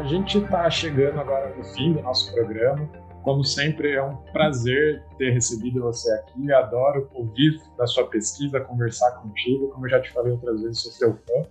A 0.05 0.07
gente 0.07 0.37
está 0.37 0.69
chegando 0.69 1.19
agora 1.19 1.57
no 1.57 1.65
fim 1.65 1.95
do 1.95 2.03
nosso 2.03 2.31
programa. 2.35 2.87
Como 3.23 3.43
sempre, 3.43 3.93
é 3.93 4.03
um 4.03 4.15
prazer 4.35 5.03
ter 5.17 5.31
recebido 5.31 5.81
você 5.81 6.13
aqui. 6.13 6.53
Adoro 6.53 7.09
ouvir 7.15 7.59
da 7.79 7.87
sua 7.87 8.07
pesquisa, 8.09 8.61
conversar 8.61 9.13
contigo. 9.13 9.71
Como 9.71 9.87
eu 9.87 9.91
já 9.91 10.03
te 10.03 10.13
falei 10.13 10.33
outras 10.33 10.61
vezes, 10.61 10.83
sou 10.83 10.93
seu 10.93 11.15
fã. 11.15 11.49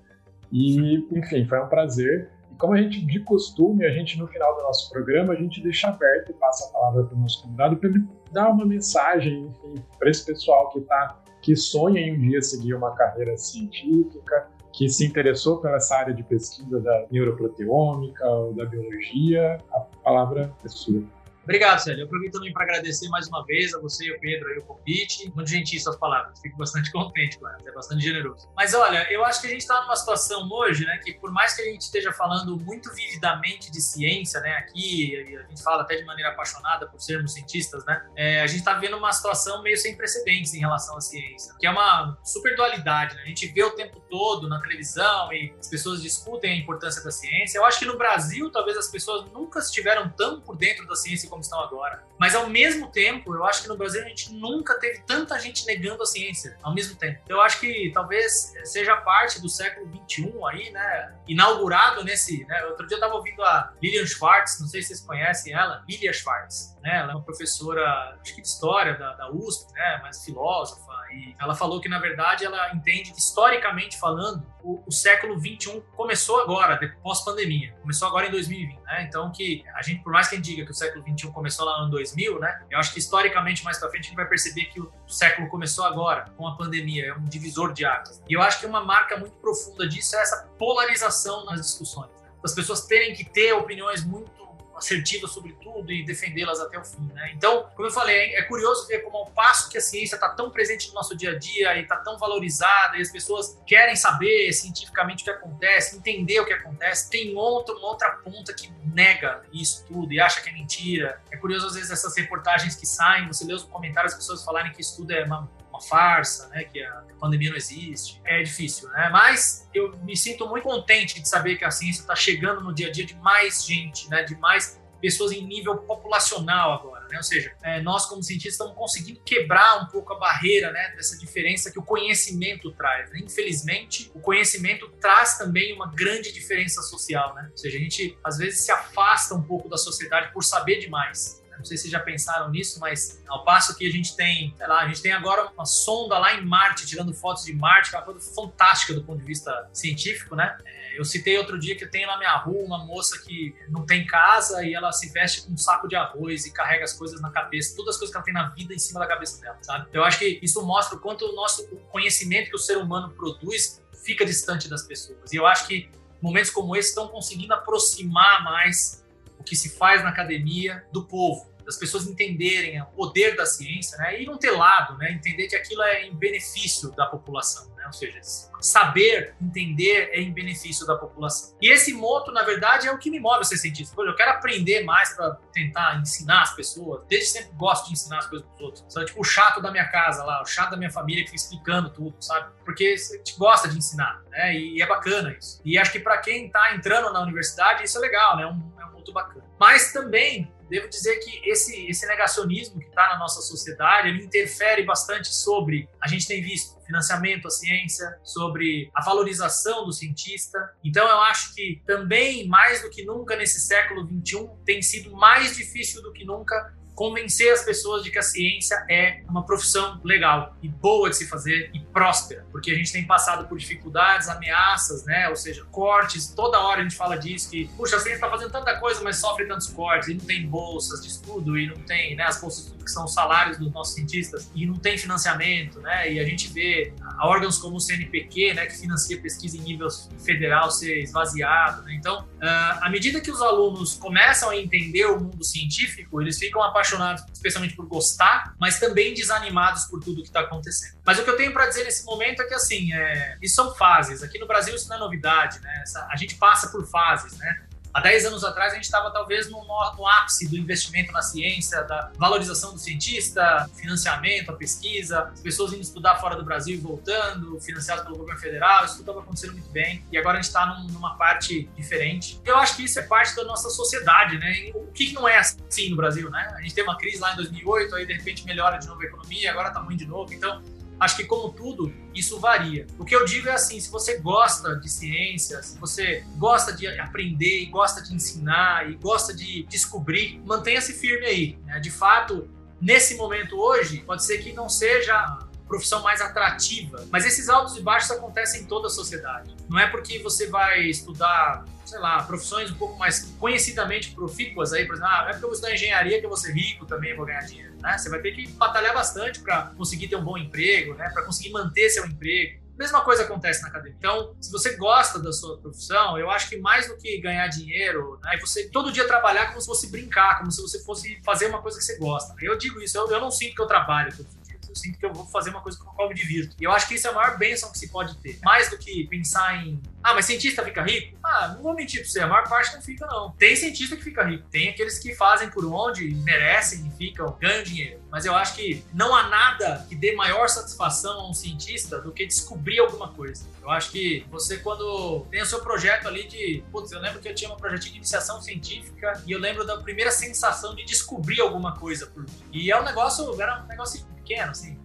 E, 0.51 0.97
enfim, 1.17 1.47
foi 1.47 1.63
um 1.63 1.67
prazer. 1.67 2.29
E 2.51 2.55
como 2.55 2.73
a 2.73 2.77
gente, 2.77 3.03
de 3.03 3.21
costume, 3.21 3.87
a 3.87 3.89
gente 3.89 4.19
no 4.19 4.27
final 4.27 4.55
do 4.55 4.61
nosso 4.61 4.87
programa, 4.91 5.33
a 5.33 5.35
gente 5.35 5.59
deixa 5.59 5.87
aberto 5.87 6.29
e 6.29 6.33
passa 6.35 6.69
a 6.69 6.73
palavra 6.73 7.05
para 7.05 7.17
o 7.17 7.19
nosso 7.19 7.41
convidado 7.41 7.75
para 7.77 7.89
ele 7.89 8.07
dar 8.31 8.51
uma 8.51 8.67
mensagem, 8.67 9.47
enfim, 9.47 9.83
para 9.97 10.11
esse 10.11 10.23
pessoal 10.23 10.69
que 10.69 10.79
tá, 10.81 11.19
que 11.41 11.55
sonha 11.55 11.99
em 11.99 12.15
um 12.15 12.21
dia 12.21 12.39
seguir 12.39 12.75
uma 12.75 12.93
carreira 12.93 13.35
científica, 13.35 14.47
que 14.73 14.89
se 14.89 15.05
interessou 15.05 15.61
pela 15.61 15.77
essa 15.77 15.95
área 15.95 16.13
de 16.13 16.23
pesquisa 16.23 16.79
da 16.81 17.05
neuroproteômica 17.11 18.27
ou 18.27 18.53
da 18.53 18.65
biologia, 18.65 19.59
a 19.71 19.79
palavra 20.03 20.51
é 20.65 20.67
sua. 20.67 21.03
Obrigado, 21.43 21.79
Célio. 21.79 22.01
Eu 22.01 22.05
aproveito 22.05 22.33
também 22.33 22.53
para 22.53 22.63
agradecer 22.63 23.09
mais 23.09 23.27
uma 23.27 23.45
vez 23.45 23.73
a 23.73 23.79
você 23.79 24.09
o 24.11 24.19
Pedro 24.19 24.47
aí 24.49 24.57
o 24.57 24.63
convite. 24.63 25.31
Muito 25.35 25.49
gentil 25.49 25.79
suas 25.79 25.97
palavras. 25.97 26.39
Fico 26.39 26.57
bastante 26.57 26.91
contente 26.91 27.37
com. 27.37 27.47
É 27.47 27.71
bastante 27.71 28.03
generoso. 28.03 28.49
Mas 28.55 28.73
olha, 28.73 29.11
eu 29.11 29.23
acho 29.25 29.41
que 29.41 29.47
a 29.47 29.49
gente 29.49 29.61
está 29.61 29.81
numa 29.81 29.95
situação 29.95 30.49
hoje, 30.49 30.85
né, 30.85 30.97
que 31.03 31.13
por 31.13 31.31
mais 31.31 31.55
que 31.55 31.61
a 31.61 31.65
gente 31.65 31.81
esteja 31.81 32.11
falando 32.11 32.57
muito 32.57 32.93
vividamente 32.93 33.69
de 33.69 33.81
ciência, 33.81 34.39
né, 34.39 34.51
aqui, 34.57 35.15
a 35.17 35.49
gente 35.49 35.61
fala 35.61 35.81
até 35.81 35.95
de 35.95 36.05
maneira 36.05 36.31
apaixonada 36.31 36.87
por 36.87 36.99
sermos 37.01 37.33
cientistas, 37.33 37.85
né, 37.85 38.05
é, 38.15 38.41
a 38.41 38.47
gente 38.47 38.59
está 38.59 38.73
vendo 38.75 38.97
uma 38.97 39.11
situação 39.11 39.61
meio 39.61 39.77
sem 39.77 39.95
precedentes 39.95 40.53
em 40.53 40.59
relação 40.59 40.97
à 40.97 41.01
ciência, 41.01 41.53
que 41.59 41.67
é 41.67 41.69
uma 41.69 42.17
super 42.23 42.55
dualidade. 42.55 43.15
Né? 43.15 43.23
A 43.23 43.27
gente 43.27 43.47
vê 43.47 43.63
o 43.63 43.71
tempo 43.71 43.99
todo 44.09 44.47
na 44.47 44.61
televisão 44.61 45.31
e 45.33 45.53
as 45.59 45.67
pessoas 45.67 46.01
discutem 46.01 46.53
a 46.53 46.55
importância 46.55 47.03
da 47.03 47.11
ciência. 47.11 47.57
Eu 47.57 47.65
acho 47.65 47.79
que 47.79 47.85
no 47.85 47.97
Brasil, 47.97 48.49
talvez 48.51 48.77
as 48.77 48.87
pessoas 48.87 49.29
nunca 49.31 49.59
estiveram 49.59 50.09
tão 50.09 50.39
por 50.41 50.55
dentro 50.55 50.87
da 50.87 50.95
ciência 50.95 51.29
como 51.33 51.41
estão 51.41 51.59
agora. 51.59 52.03
Mas 52.19 52.35
ao 52.35 52.47
mesmo 52.47 52.87
tempo, 52.87 53.33
eu 53.33 53.43
acho 53.43 53.63
que 53.63 53.67
no 53.67 53.75
Brasil 53.75 54.01
a 54.03 54.07
gente 54.07 54.31
nunca 54.33 54.79
teve 54.79 54.99
tanta 54.99 55.39
gente 55.39 55.65
negando 55.65 56.03
a 56.03 56.05
ciência 56.05 56.57
ao 56.61 56.73
mesmo 56.73 56.95
tempo. 56.95 57.19
Então, 57.23 57.37
eu 57.37 57.43
acho 57.43 57.59
que 57.59 57.91
talvez 57.93 58.53
seja 58.63 58.95
parte 58.97 59.41
do 59.41 59.49
século 59.49 59.87
21 59.87 60.45
aí, 60.47 60.71
né? 60.71 61.13
Inaugurado 61.27 62.03
nesse. 62.03 62.45
Né? 62.45 62.63
Outro 62.65 62.85
dia 62.87 62.95
eu 62.95 62.99
estava 62.99 63.15
ouvindo 63.15 63.41
a 63.43 63.73
Lilian 63.81 64.05
Schwartz, 64.05 64.59
não 64.59 64.67
sei 64.67 64.81
se 64.81 64.89
vocês 64.89 65.01
conhecem 65.01 65.53
ela, 65.53 65.83
Lilia 65.89 66.13
Schwartz. 66.13 66.72
Né? 66.83 66.97
Ela 66.97 67.13
é 67.13 67.15
uma 67.15 67.23
professora, 67.23 68.17
acho 68.21 68.35
que 68.35 68.41
de 68.41 68.47
história 68.47 68.97
da, 68.97 69.13
da 69.13 69.31
USP, 69.31 69.71
né? 69.73 70.01
Mas 70.03 70.25
filósofa. 70.25 70.91
E 71.13 71.33
ela 71.39 71.55
falou 71.55 71.79
que, 71.79 71.87
na 71.87 71.97
verdade, 71.97 72.43
ela 72.43 72.75
entende 72.75 73.13
que, 73.13 73.19
historicamente 73.19 73.97
falando, 73.97 74.45
o, 74.61 74.83
o 74.85 74.91
século 74.91 75.39
21 75.39 75.79
começou 75.95 76.41
agora, 76.41 76.77
pós-pandemia. 77.01 77.73
Começou 77.81 78.05
agora 78.09 78.27
em 78.27 78.31
2020, 78.31 78.81
né? 78.81 79.05
Então, 79.07 79.31
que 79.31 79.63
a 79.73 79.81
gente, 79.81 80.03
por 80.03 80.11
mais 80.11 80.27
que 80.27 80.35
a 80.35 80.37
gente 80.37 80.45
diga 80.45 80.65
que 80.65 80.71
o 80.71 80.75
século 80.75 81.01
21 81.05 81.31
começou 81.31 81.65
lá 81.65 81.77
no 81.77 81.83
ano 81.83 81.91
2000, 81.91 82.39
né? 82.39 82.61
Eu 82.69 82.77
acho 82.77 82.91
que, 82.91 82.99
historicamente, 82.99 83.63
mais 83.63 83.79
pra 83.79 83.89
frente, 83.89 84.03
a 84.03 84.07
gente 84.07 84.17
vai 84.17 84.27
perceber 84.27 84.65
que 84.65 84.81
o 84.81 84.91
século 85.07 85.47
começou 85.47 85.85
agora, 85.85 86.25
com 86.35 86.45
a 86.45 86.57
pandemia. 86.57 87.05
É 87.05 87.13
um 87.13 87.23
divisor 87.23 87.71
de 87.71 87.85
águas. 87.85 88.21
E 88.27 88.33
eu 88.33 88.41
acho 88.41 88.59
que 88.59 88.65
uma 88.65 88.83
marca 88.83 89.15
muito 89.15 89.37
profunda 89.37 89.87
disso 89.87 90.17
é 90.17 90.21
essa 90.21 90.49
polarização 90.59 91.45
nas 91.45 91.61
discussões. 91.61 92.11
Né? 92.21 92.29
As 92.43 92.53
pessoas 92.53 92.85
terem 92.85 93.15
que 93.15 93.23
ter 93.23 93.53
opiniões 93.53 94.03
muito 94.03 94.42
assertiva 94.75 95.27
sobre 95.27 95.53
tudo 95.61 95.91
e 95.91 96.03
defendê-las 96.05 96.59
até 96.59 96.77
o 96.77 96.83
fim, 96.83 97.09
né? 97.13 97.31
Então, 97.35 97.69
como 97.75 97.87
eu 97.87 97.91
falei, 97.91 98.35
é 98.35 98.41
curioso 98.43 98.87
ver 98.87 98.99
como 98.99 99.17
ao 99.17 99.25
passo 99.27 99.69
que 99.69 99.77
a 99.77 99.81
ciência 99.81 100.15
está 100.15 100.29
tão 100.29 100.49
presente 100.49 100.87
no 100.89 100.95
nosso 100.95 101.15
dia 101.15 101.31
a 101.31 101.37
dia 101.37 101.75
e 101.77 101.81
está 101.81 101.97
tão 101.97 102.17
valorizada 102.17 102.97
e 102.97 103.01
as 103.01 103.09
pessoas 103.09 103.59
querem 103.65 103.95
saber 103.95 104.51
cientificamente 104.53 105.21
o 105.21 105.25
que 105.25 105.31
acontece, 105.31 105.97
entender 105.97 106.39
o 106.39 106.45
que 106.45 106.53
acontece, 106.53 107.09
tem 107.09 107.35
outra, 107.35 107.75
uma 107.75 107.87
outra 107.87 108.09
ponta 108.23 108.53
que 108.53 108.71
nega 108.85 109.43
isso 109.51 109.85
tudo 109.87 110.13
e 110.13 110.19
acha 110.19 110.41
que 110.41 110.49
é 110.49 110.53
mentira. 110.53 111.21
É 111.31 111.37
curioso 111.37 111.67
às 111.67 111.75
vezes 111.75 111.91
essas 111.91 112.15
reportagens 112.15 112.75
que 112.75 112.85
saem, 112.85 113.27
você 113.27 113.45
lê 113.45 113.53
os 113.53 113.63
comentários, 113.63 114.13
as 114.13 114.19
pessoas 114.19 114.43
falarem 114.43 114.71
que 114.71 114.81
isso 114.81 114.97
tudo 114.97 115.11
é 115.11 115.23
uma 115.23 115.49
farsa, 115.87 116.47
né, 116.49 116.63
que 116.63 116.83
a 116.83 117.03
pandemia 117.19 117.49
não 117.49 117.57
existe. 117.57 118.21
É 118.25 118.41
difícil, 118.41 118.89
né? 118.89 119.09
Mas 119.09 119.69
eu 119.73 119.97
me 119.99 120.15
sinto 120.15 120.47
muito 120.47 120.63
contente 120.63 121.21
de 121.21 121.27
saber 121.27 121.57
que 121.57 121.65
a 121.65 121.71
ciência 121.71 122.01
está 122.01 122.15
chegando 122.15 122.61
no 122.61 122.73
dia 122.73 122.87
a 122.87 122.91
dia 122.91 123.05
de 123.05 123.15
mais 123.15 123.65
gente, 123.65 124.09
né, 124.09 124.23
de 124.23 124.35
mais 124.37 124.81
pessoas 125.03 125.33
em 125.33 125.45
nível 125.45 125.79
populacional 125.79 126.71
agora, 126.71 127.05
né? 127.09 127.17
Ou 127.17 127.23
seja, 127.23 127.53
é, 127.61 127.81
nós 127.81 128.05
como 128.05 128.23
cientistas 128.23 128.53
estamos 128.53 128.73
conseguindo 128.73 129.19
quebrar 129.19 129.83
um 129.83 129.87
pouco 129.87 130.13
a 130.13 130.17
barreira, 130.17 130.71
né, 130.71 130.93
dessa 130.95 131.17
diferença 131.17 131.69
que 131.69 131.77
o 131.77 131.83
conhecimento 131.83 132.71
traz. 132.71 133.11
Né? 133.11 133.19
Infelizmente, 133.21 134.09
o 134.15 134.21
conhecimento 134.21 134.87
traz 135.01 135.37
também 135.37 135.73
uma 135.73 135.91
grande 135.93 136.31
diferença 136.31 136.81
social, 136.81 137.35
né? 137.35 137.49
Ou 137.51 137.57
seja, 137.57 137.77
a 137.77 137.81
gente 137.81 138.17
às 138.23 138.37
vezes 138.37 138.61
se 138.61 138.71
afasta 138.71 139.35
um 139.35 139.43
pouco 139.43 139.67
da 139.67 139.77
sociedade 139.77 140.31
por 140.31 140.41
saber 140.41 140.79
demais. 140.79 141.42
Não 141.63 141.67
sei 141.67 141.77
se 141.77 141.89
já 141.89 142.01
pensaram 142.01 142.49
nisso, 142.51 142.77
mas 142.77 143.23
ao 143.25 143.45
passo 143.45 143.73
que 143.77 143.87
a 143.87 143.89
gente 143.89 144.17
tem, 144.17 144.53
sei 144.57 144.67
lá, 144.67 144.81
a 144.81 144.87
gente 144.89 145.01
tem 145.01 145.13
agora 145.13 145.49
uma 145.51 145.65
sonda 145.65 146.19
lá 146.19 146.33
em 146.35 146.45
Marte, 146.45 146.85
tirando 146.85 147.13
fotos 147.13 147.45
de 147.45 147.53
Marte, 147.53 147.89
que 147.89 147.95
é 147.95 147.99
uma 147.99 148.05
coisa 148.05 148.19
fantástica 148.35 148.93
do 148.93 149.01
ponto 149.01 149.19
de 149.19 149.25
vista 149.25 149.69
científico, 149.71 150.35
né? 150.35 150.57
É, 150.65 150.99
eu 150.99 151.05
citei 151.05 151.37
outro 151.37 151.57
dia 151.57 151.73
que 151.77 151.85
tem 151.87 152.05
na 152.05 152.17
minha 152.17 152.35
rua 152.35 152.65
uma 152.65 152.85
moça 152.85 153.17
que 153.21 153.55
não 153.69 153.85
tem 153.85 154.05
casa 154.05 154.61
e 154.65 154.73
ela 154.73 154.91
se 154.91 155.09
veste 155.13 155.43
com 155.43 155.53
um 155.53 155.57
saco 155.57 155.87
de 155.87 155.95
arroz 155.95 156.45
e 156.45 156.51
carrega 156.51 156.83
as 156.83 156.91
coisas 156.91 157.21
na 157.21 157.31
cabeça, 157.31 157.77
todas 157.77 157.95
as 157.95 157.97
coisas 157.97 158.11
que 158.11 158.17
ela 158.17 158.25
tem 158.25 158.33
na 158.33 158.49
vida 158.49 158.73
em 158.73 158.79
cima 158.79 158.99
da 158.99 159.07
cabeça 159.07 159.39
dela, 159.39 159.57
sabe? 159.61 159.87
Eu 159.93 160.03
acho 160.03 160.19
que 160.19 160.37
isso 160.43 160.61
mostra 160.65 160.97
o 160.97 160.99
quanto 160.99 161.23
o 161.25 161.33
nosso 161.33 161.65
conhecimento 161.93 162.49
que 162.49 162.55
o 162.57 162.59
ser 162.59 162.77
humano 162.77 163.09
produz 163.11 163.81
fica 164.03 164.25
distante 164.25 164.67
das 164.67 164.83
pessoas. 164.83 165.31
E 165.31 165.37
eu 165.37 165.47
acho 165.47 165.65
que 165.65 165.89
momentos 166.21 166.51
como 166.51 166.75
esse 166.75 166.89
estão 166.89 167.07
conseguindo 167.07 167.53
aproximar 167.53 168.43
mais 168.43 169.01
o 169.39 169.43
que 169.45 169.55
se 169.55 169.77
faz 169.77 170.03
na 170.03 170.09
academia 170.09 170.85
do 170.91 171.05
povo 171.05 171.52
das 171.65 171.77
pessoas 171.77 172.05
entenderem 172.05 172.81
o 172.81 172.85
poder 172.87 173.35
da 173.35 173.45
ciência, 173.45 173.97
né? 173.97 174.21
E 174.21 174.25
não 174.25 174.37
ter 174.37 174.51
lado, 174.51 174.97
né? 174.97 175.11
Entender 175.11 175.47
que 175.47 175.55
aquilo 175.55 175.81
é 175.83 176.05
em 176.05 176.15
benefício 176.15 176.91
da 176.91 177.05
população, 177.05 177.73
né? 177.75 177.85
Ou 177.85 177.93
seja, 177.93 178.19
saber, 178.61 179.35
entender 179.41 180.09
é 180.11 180.21
em 180.21 180.31
benefício 180.31 180.85
da 180.85 180.95
população. 180.95 181.55
E 181.61 181.69
esse 181.69 181.93
moto, 181.93 182.31
na 182.31 182.43
verdade, 182.43 182.87
é 182.87 182.91
o 182.91 182.97
que 182.97 183.09
me 183.09 183.19
move 183.19 183.41
a 183.41 183.43
ser 183.43 183.57
cientista. 183.57 183.95
eu 184.01 184.15
quero 184.15 184.31
aprender 184.31 184.83
mais 184.83 185.13
para 185.15 185.31
tentar 185.51 185.99
ensinar 185.99 186.43
as 186.43 186.55
pessoas. 186.55 187.03
Desde 187.07 187.27
sempre 187.27 187.51
gosto 187.55 187.87
de 187.87 187.93
ensinar 187.93 188.19
as 188.19 188.27
coisas 188.27 188.47
para 188.47 188.55
os 188.55 188.61
outros. 188.61 188.85
Sabe? 188.89 189.05
Tipo 189.07 189.21
o 189.21 189.23
chato 189.23 189.61
da 189.61 189.71
minha 189.71 189.87
casa 189.89 190.23
lá, 190.23 190.41
o 190.41 190.45
chato 190.45 190.71
da 190.71 190.77
minha 190.77 190.91
família 190.91 191.23
que 191.23 191.31
fica 191.31 191.41
explicando 191.41 191.89
tudo, 191.89 192.15
sabe? 192.19 192.51
Porque 192.63 192.95
a 192.97 193.17
gente 193.17 193.37
gosta 193.37 193.67
de 193.67 193.77
ensinar, 193.77 194.21
né? 194.29 194.55
E 194.55 194.81
é 194.81 194.85
bacana 194.85 195.35
isso. 195.37 195.61
E 195.63 195.77
acho 195.77 195.91
que 195.91 195.99
para 195.99 196.17
quem 196.17 196.47
está 196.47 196.73
entrando 196.75 197.11
na 197.11 197.21
universidade, 197.21 197.83
isso 197.83 197.97
é 197.97 198.01
legal, 198.01 198.37
né? 198.37 198.43
É 198.43 198.47
um, 198.47 198.73
é 198.79 198.85
um 198.85 198.91
muito 198.93 199.11
bacana. 199.11 199.45
Mas 199.59 199.91
também 199.91 200.51
devo 200.73 200.89
dizer 200.89 201.19
que 201.19 201.47
esse, 201.47 201.85
esse 201.85 202.07
negacionismo 202.07 202.79
que 202.79 202.87
está 202.87 203.09
na 203.09 203.19
nossa 203.19 203.41
sociedade, 203.41 204.07
ele 204.07 204.23
interfere 204.23 204.81
bastante 204.83 205.27
sobre, 205.27 205.87
a 206.01 206.07
gente 206.07 206.27
tem 206.27 206.41
visto, 206.41 206.81
financiamento 206.83 207.47
à 207.47 207.51
ciência, 207.51 208.17
sobre 208.23 208.89
a 208.91 209.03
valorização 209.03 209.85
do 209.85 209.93
cientista. 209.93 210.57
Então 210.83 211.07
eu 211.07 211.21
acho 211.21 211.53
que 211.53 211.79
também, 211.85 212.47
mais 212.47 212.81
do 212.81 212.89
que 212.89 213.05
nunca 213.05 213.35
nesse 213.35 213.61
século 213.61 214.01
XXI, 214.07 214.49
tem 214.65 214.81
sido 214.81 215.11
mais 215.11 215.55
difícil 215.55 216.01
do 216.01 216.11
que 216.11 216.25
nunca 216.25 216.73
convencer 216.95 217.51
as 217.51 217.63
pessoas 217.63 218.03
de 218.03 218.11
que 218.11 218.19
a 218.19 218.21
ciência 218.21 218.85
é 218.89 219.23
uma 219.27 219.45
profissão 219.45 219.99
legal 220.03 220.55
e 220.61 220.67
boa 220.67 221.09
de 221.09 221.17
se 221.17 221.27
fazer 221.27 221.71
e 221.73 221.79
próspera, 221.79 222.45
porque 222.51 222.71
a 222.71 222.75
gente 222.75 222.91
tem 222.91 223.05
passado 223.05 223.47
por 223.47 223.57
dificuldades, 223.57 224.27
ameaças, 224.29 225.03
né? 225.05 225.27
Ou 225.29 225.35
seja, 225.35 225.63
cortes. 225.65 226.27
Toda 226.27 226.59
hora 226.59 226.81
a 226.81 226.83
gente 226.83 226.95
fala 226.95 227.17
disso 227.17 227.49
que, 227.49 227.67
puxa, 227.75 227.95
a 227.95 227.99
ciência 227.99 228.15
está 228.15 228.29
fazendo 228.29 228.51
tanta 228.51 228.79
coisa, 228.79 229.01
mas 229.03 229.17
sofre 229.17 229.45
tantos 229.45 229.67
cortes 229.67 230.09
e 230.09 230.13
não 230.13 230.25
tem 230.25 230.47
bolsas 230.47 231.01
de 231.01 231.07
estudo 231.07 231.57
e 231.57 231.67
não 231.67 231.77
tem, 231.77 232.15
né? 232.15 232.23
As 232.23 232.39
bolsas 232.39 232.59
de 232.59 232.65
estudo 232.67 232.85
que 232.85 232.91
são 232.91 233.05
os 233.05 233.13
salários 233.13 233.57
dos 233.57 233.71
nossos 233.71 233.95
cientistas 233.95 234.51
e 234.53 234.65
não 234.65 234.75
tem 234.75 234.97
financiamento, 234.97 235.79
né? 235.81 236.11
E 236.11 236.19
a 236.19 236.25
gente 236.25 236.51
vê 236.51 236.93
órgãos 237.21 237.57
como 237.57 237.77
o 237.77 237.79
CNPq, 237.79 238.53
né? 238.53 238.65
Que 238.65 238.77
financia 238.77 239.19
pesquisa 239.19 239.57
em 239.57 239.61
nível 239.61 239.87
federal 240.23 240.69
ser 240.69 241.01
esvaziado, 241.01 241.81
né? 241.83 241.95
Então, 241.95 242.21
uh, 242.21 242.81
à 242.81 242.89
medida 242.89 243.19
que 243.19 243.31
os 243.31 243.41
alunos 243.41 243.95
começam 243.95 244.49
a 244.49 244.57
entender 244.57 245.05
o 245.05 245.19
mundo 245.19 245.43
científico, 245.43 246.21
eles 246.21 246.37
ficam 246.37 246.61
apaixonados 246.61 246.82
apaixonados 246.83 247.23
especialmente 247.33 247.75
por 247.75 247.87
gostar, 247.87 248.53
mas 248.59 248.79
também 248.79 249.13
desanimados 249.13 249.85
por 249.85 250.03
tudo 250.03 250.21
que 250.21 250.27
está 250.27 250.41
acontecendo. 250.41 250.97
Mas 251.05 251.17
o 251.17 251.23
que 251.23 251.29
eu 251.29 251.37
tenho 251.37 251.53
para 251.53 251.67
dizer 251.67 251.83
nesse 251.85 252.05
momento 252.05 252.41
é 252.41 252.45
que, 252.45 252.53
assim, 252.53 252.93
é, 252.93 253.37
isso 253.41 253.55
são 253.55 253.73
fases. 253.75 254.21
Aqui 254.21 254.37
no 254.37 254.45
Brasil 254.45 254.75
isso 254.75 254.87
não 254.89 254.97
é 254.97 254.99
novidade, 254.99 255.59
né? 255.61 255.81
Essa, 255.81 256.05
a 256.09 256.15
gente 256.15 256.35
passa 256.35 256.67
por 256.67 256.85
fases, 256.85 257.37
né? 257.37 257.61
Há 257.93 257.99
10 258.01 258.25
anos 258.25 258.43
atrás, 258.43 258.71
a 258.71 258.75
gente 258.75 258.85
estava 258.85 259.11
talvez 259.11 259.51
no, 259.51 259.63
no, 259.63 260.07
ápice 260.07 260.47
do 260.47 260.57
investimento 260.57 261.11
na 261.11 261.21
ciência, 261.21 261.83
da 261.83 262.11
valorização 262.17 262.73
do 262.73 262.79
cientista, 262.79 263.69
financiamento, 263.75 264.49
a 264.49 264.53
pesquisa, 264.53 265.29
as 265.31 265.41
pessoas 265.41 265.73
indo 265.73 265.81
estudar 265.81 266.15
fora 266.15 266.35
do 266.35 266.43
Brasil 266.43 266.75
e 266.75 266.79
voltando, 266.79 267.59
financiados 267.61 268.03
pelo 268.03 268.17
governo 268.17 268.41
federal, 268.41 268.85
isso 268.85 268.95
tudo 268.95 269.01
estava 269.03 269.19
acontecendo 269.19 269.53
muito 269.53 269.69
bem. 269.69 270.03
E 270.11 270.17
agora 270.17 270.39
a 270.39 270.41
gente 270.41 270.49
está 270.49 270.65
num, 270.65 270.87
numa 270.87 271.15
parte 271.17 271.69
diferente. 271.75 272.41
Eu 272.43 272.57
acho 272.57 272.75
que 272.75 272.83
isso 272.83 272.97
é 272.97 273.03
parte 273.03 273.35
da 273.35 273.43
nossa 273.43 273.69
sociedade, 273.69 274.39
né? 274.39 274.71
O 274.73 274.91
que, 274.91 275.07
que 275.07 275.13
não 275.13 275.27
é 275.27 275.37
assim 275.37 275.89
no 275.89 275.95
Brasil, 275.95 276.31
né? 276.31 276.51
A 276.57 276.61
gente 276.61 276.73
teve 276.73 276.87
uma 276.87 276.97
crise 276.97 277.19
lá 277.19 277.33
em 277.33 277.35
2008, 277.35 277.95
aí 277.95 278.07
de 278.07 278.13
repente 278.13 278.43
melhora 278.43 278.79
de 278.79 278.87
novo 278.87 279.01
a 279.01 279.05
economia, 279.05 279.51
agora 279.51 279.67
está 279.67 279.79
ruim 279.79 279.95
de 279.95 280.07
novo. 280.07 280.33
Então, 280.33 280.63
Acho 280.99 281.17
que, 281.17 281.25
como 281.25 281.51
tudo, 281.51 281.93
isso 282.13 282.39
varia. 282.39 282.87
O 282.97 283.05
que 283.05 283.15
eu 283.15 283.25
digo 283.25 283.49
é 283.49 283.53
assim: 283.53 283.79
se 283.79 283.89
você 283.89 284.19
gosta 284.19 284.75
de 284.75 284.89
ciência, 284.89 285.61
se 285.61 285.77
você 285.77 286.23
gosta 286.37 286.71
de 286.73 286.87
aprender 286.99 287.61
e 287.61 287.65
gosta 287.65 288.01
de 288.01 288.13
ensinar 288.13 288.89
e 288.89 288.95
gosta 288.95 289.33
de 289.33 289.63
descobrir, 289.63 290.41
mantenha-se 290.45 290.93
firme 290.93 291.25
aí. 291.25 291.59
Né? 291.65 291.79
De 291.79 291.91
fato, 291.91 292.49
nesse 292.79 293.15
momento 293.15 293.57
hoje, 293.57 293.99
pode 293.99 294.23
ser 294.23 294.37
que 294.39 294.53
não 294.53 294.69
seja 294.69 295.13
a 295.15 295.47
profissão 295.67 296.03
mais 296.03 296.21
atrativa, 296.21 297.05
mas 297.11 297.25
esses 297.25 297.49
altos 297.49 297.75
e 297.77 297.81
baixos 297.81 298.11
acontecem 298.11 298.61
em 298.61 298.65
toda 298.65 298.87
a 298.87 298.89
sociedade. 298.89 299.55
Não 299.69 299.79
é 299.79 299.87
porque 299.87 300.19
você 300.19 300.47
vai 300.47 300.83
estudar 300.83 301.65
sei 301.85 301.99
lá, 301.99 302.23
profissões 302.23 302.71
um 302.71 302.75
pouco 302.75 302.97
mais 302.97 303.35
conhecidamente 303.39 304.11
profícuas 304.11 304.73
aí, 304.73 304.85
por 304.85 304.95
exemplo, 304.95 305.11
ah, 305.11 305.25
é 305.27 305.31
porque 305.31 305.45
eu 305.45 305.49
vou 305.49 305.53
estudar 305.53 305.73
engenharia 305.73 306.19
que 306.19 306.25
eu 306.25 306.29
vou 306.29 306.37
ser 306.37 306.53
rico 306.53 306.85
também 306.85 307.15
vou 307.15 307.25
ganhar 307.25 307.41
dinheiro, 307.41 307.75
né? 307.79 307.97
Você 307.97 308.09
vai 308.09 308.19
ter 308.21 308.31
que 308.31 308.47
batalhar 308.53 308.93
bastante 308.93 309.39
para 309.39 309.73
conseguir 309.77 310.07
ter 310.07 310.15
um 310.15 310.23
bom 310.23 310.37
emprego, 310.37 310.93
né? 310.95 311.09
Para 311.09 311.23
conseguir 311.23 311.51
manter 311.51 311.89
seu 311.89 312.05
emprego. 312.05 312.61
Mesma 312.77 313.01
coisa 313.01 313.23
acontece 313.23 313.61
na 313.61 313.67
academia. 313.67 313.95
Então, 313.99 314.35
se 314.41 314.51
você 314.51 314.75
gosta 314.75 315.19
da 315.19 315.31
sua 315.31 315.59
profissão, 315.59 316.17
eu 316.17 316.29
acho 316.31 316.49
que 316.49 316.57
mais 316.57 316.87
do 316.87 316.97
que 316.97 317.19
ganhar 317.21 317.47
dinheiro, 317.47 318.19
né, 318.23 318.35
você 318.41 318.67
todo 318.67 318.91
dia 318.91 319.05
trabalhar 319.05 319.49
como 319.49 319.61
se 319.61 319.67
fosse 319.67 319.91
brincar, 319.91 320.39
como 320.39 320.51
se 320.51 320.59
você 320.59 320.83
fosse 320.83 321.21
fazer 321.23 321.45
uma 321.45 321.61
coisa 321.61 321.77
que 321.77 321.83
você 321.83 321.97
gosta. 321.99 322.33
Eu 322.41 322.57
digo 322.57 322.81
isso, 322.81 322.97
eu, 322.97 323.07
eu 323.11 323.21
não 323.21 323.29
sinto 323.29 323.55
que 323.55 323.61
eu 323.61 323.67
trabalho 323.67 324.11
todo 324.15 324.27
dia 324.27 324.43
eu 324.73 324.75
sinto 324.75 324.97
que 324.97 325.05
eu 325.05 325.13
vou 325.13 325.25
fazer 325.27 325.51
uma 325.51 325.61
coisa 325.61 325.77
com 325.77 325.89
a 325.89 325.93
qual 325.93 326.07
eu 326.07 326.13
me 326.13 326.19
divirto. 326.19 326.55
E 326.59 326.63
eu 326.63 326.71
acho 326.71 326.87
que 326.87 326.95
isso 326.95 327.07
é 327.07 327.11
a 327.11 327.13
maior 327.13 327.37
bênção 327.37 327.71
que 327.71 327.77
se 327.77 327.89
pode 327.89 328.17
ter. 328.17 328.39
Mais 328.43 328.69
do 328.69 328.77
que 328.77 329.05
pensar 329.07 329.63
em, 329.63 329.79
ah, 330.03 330.13
mas 330.13 330.25
cientista 330.25 330.63
fica 330.63 330.83
rico? 330.83 331.17
Ah, 331.23 331.53
não 331.55 331.63
vou 331.63 331.73
mentir 331.73 332.01
pra 332.01 332.09
você, 332.09 332.19
a 332.19 332.27
maior 332.27 332.47
parte 332.49 332.75
não 332.75 332.81
fica, 332.81 333.05
não. 333.07 333.31
Tem 333.31 333.55
cientista 333.55 333.95
que 333.95 334.03
fica 334.03 334.23
rico, 334.23 334.47
tem 334.49 334.69
aqueles 334.69 334.99
que 334.99 335.15
fazem 335.15 335.49
por 335.49 335.65
onde, 335.65 336.13
merecem 336.15 336.85
e 336.87 336.97
ficam, 336.97 337.37
ganham 337.39 337.63
dinheiro. 337.63 338.01
Mas 338.11 338.25
eu 338.25 338.35
acho 338.35 338.55
que 338.55 338.83
não 338.93 339.15
há 339.15 339.29
nada 339.29 339.85
que 339.87 339.95
dê 339.95 340.13
maior 340.13 340.47
satisfação 340.49 341.21
a 341.21 341.29
um 341.29 341.33
cientista 341.33 341.99
do 341.99 342.11
que 342.11 342.25
descobrir 342.25 342.79
alguma 342.79 343.07
coisa. 343.13 343.47
Eu 343.61 343.69
acho 343.69 343.91
que 343.91 344.25
você, 344.29 344.57
quando 344.57 345.25
tem 345.31 345.41
o 345.41 345.45
seu 345.45 345.61
projeto 345.61 346.07
ali 346.07 346.27
de. 346.27 346.63
Putz, 346.69 346.91
eu 346.91 346.99
lembro 346.99 347.21
que 347.21 347.29
eu 347.29 347.33
tinha 347.33 347.51
um 347.51 347.55
projetinho 347.55 347.93
de 347.93 347.97
iniciação 347.99 348.41
científica 348.41 349.23
e 349.25 349.31
eu 349.31 349.39
lembro 349.39 349.65
da 349.65 349.77
primeira 349.77 350.11
sensação 350.11 350.75
de 350.75 350.83
descobrir 350.83 351.39
alguma 351.39 351.75
coisa 351.75 352.07
por 352.07 352.23
mim. 352.23 352.29
E 352.51 352.69
é 352.69 352.79
um 352.79 352.83
negócio, 352.83 353.41
era 353.41 353.63
um 353.63 353.67
negócio 353.67 354.05
pequeno, 354.23 354.51
assim, 354.51 354.77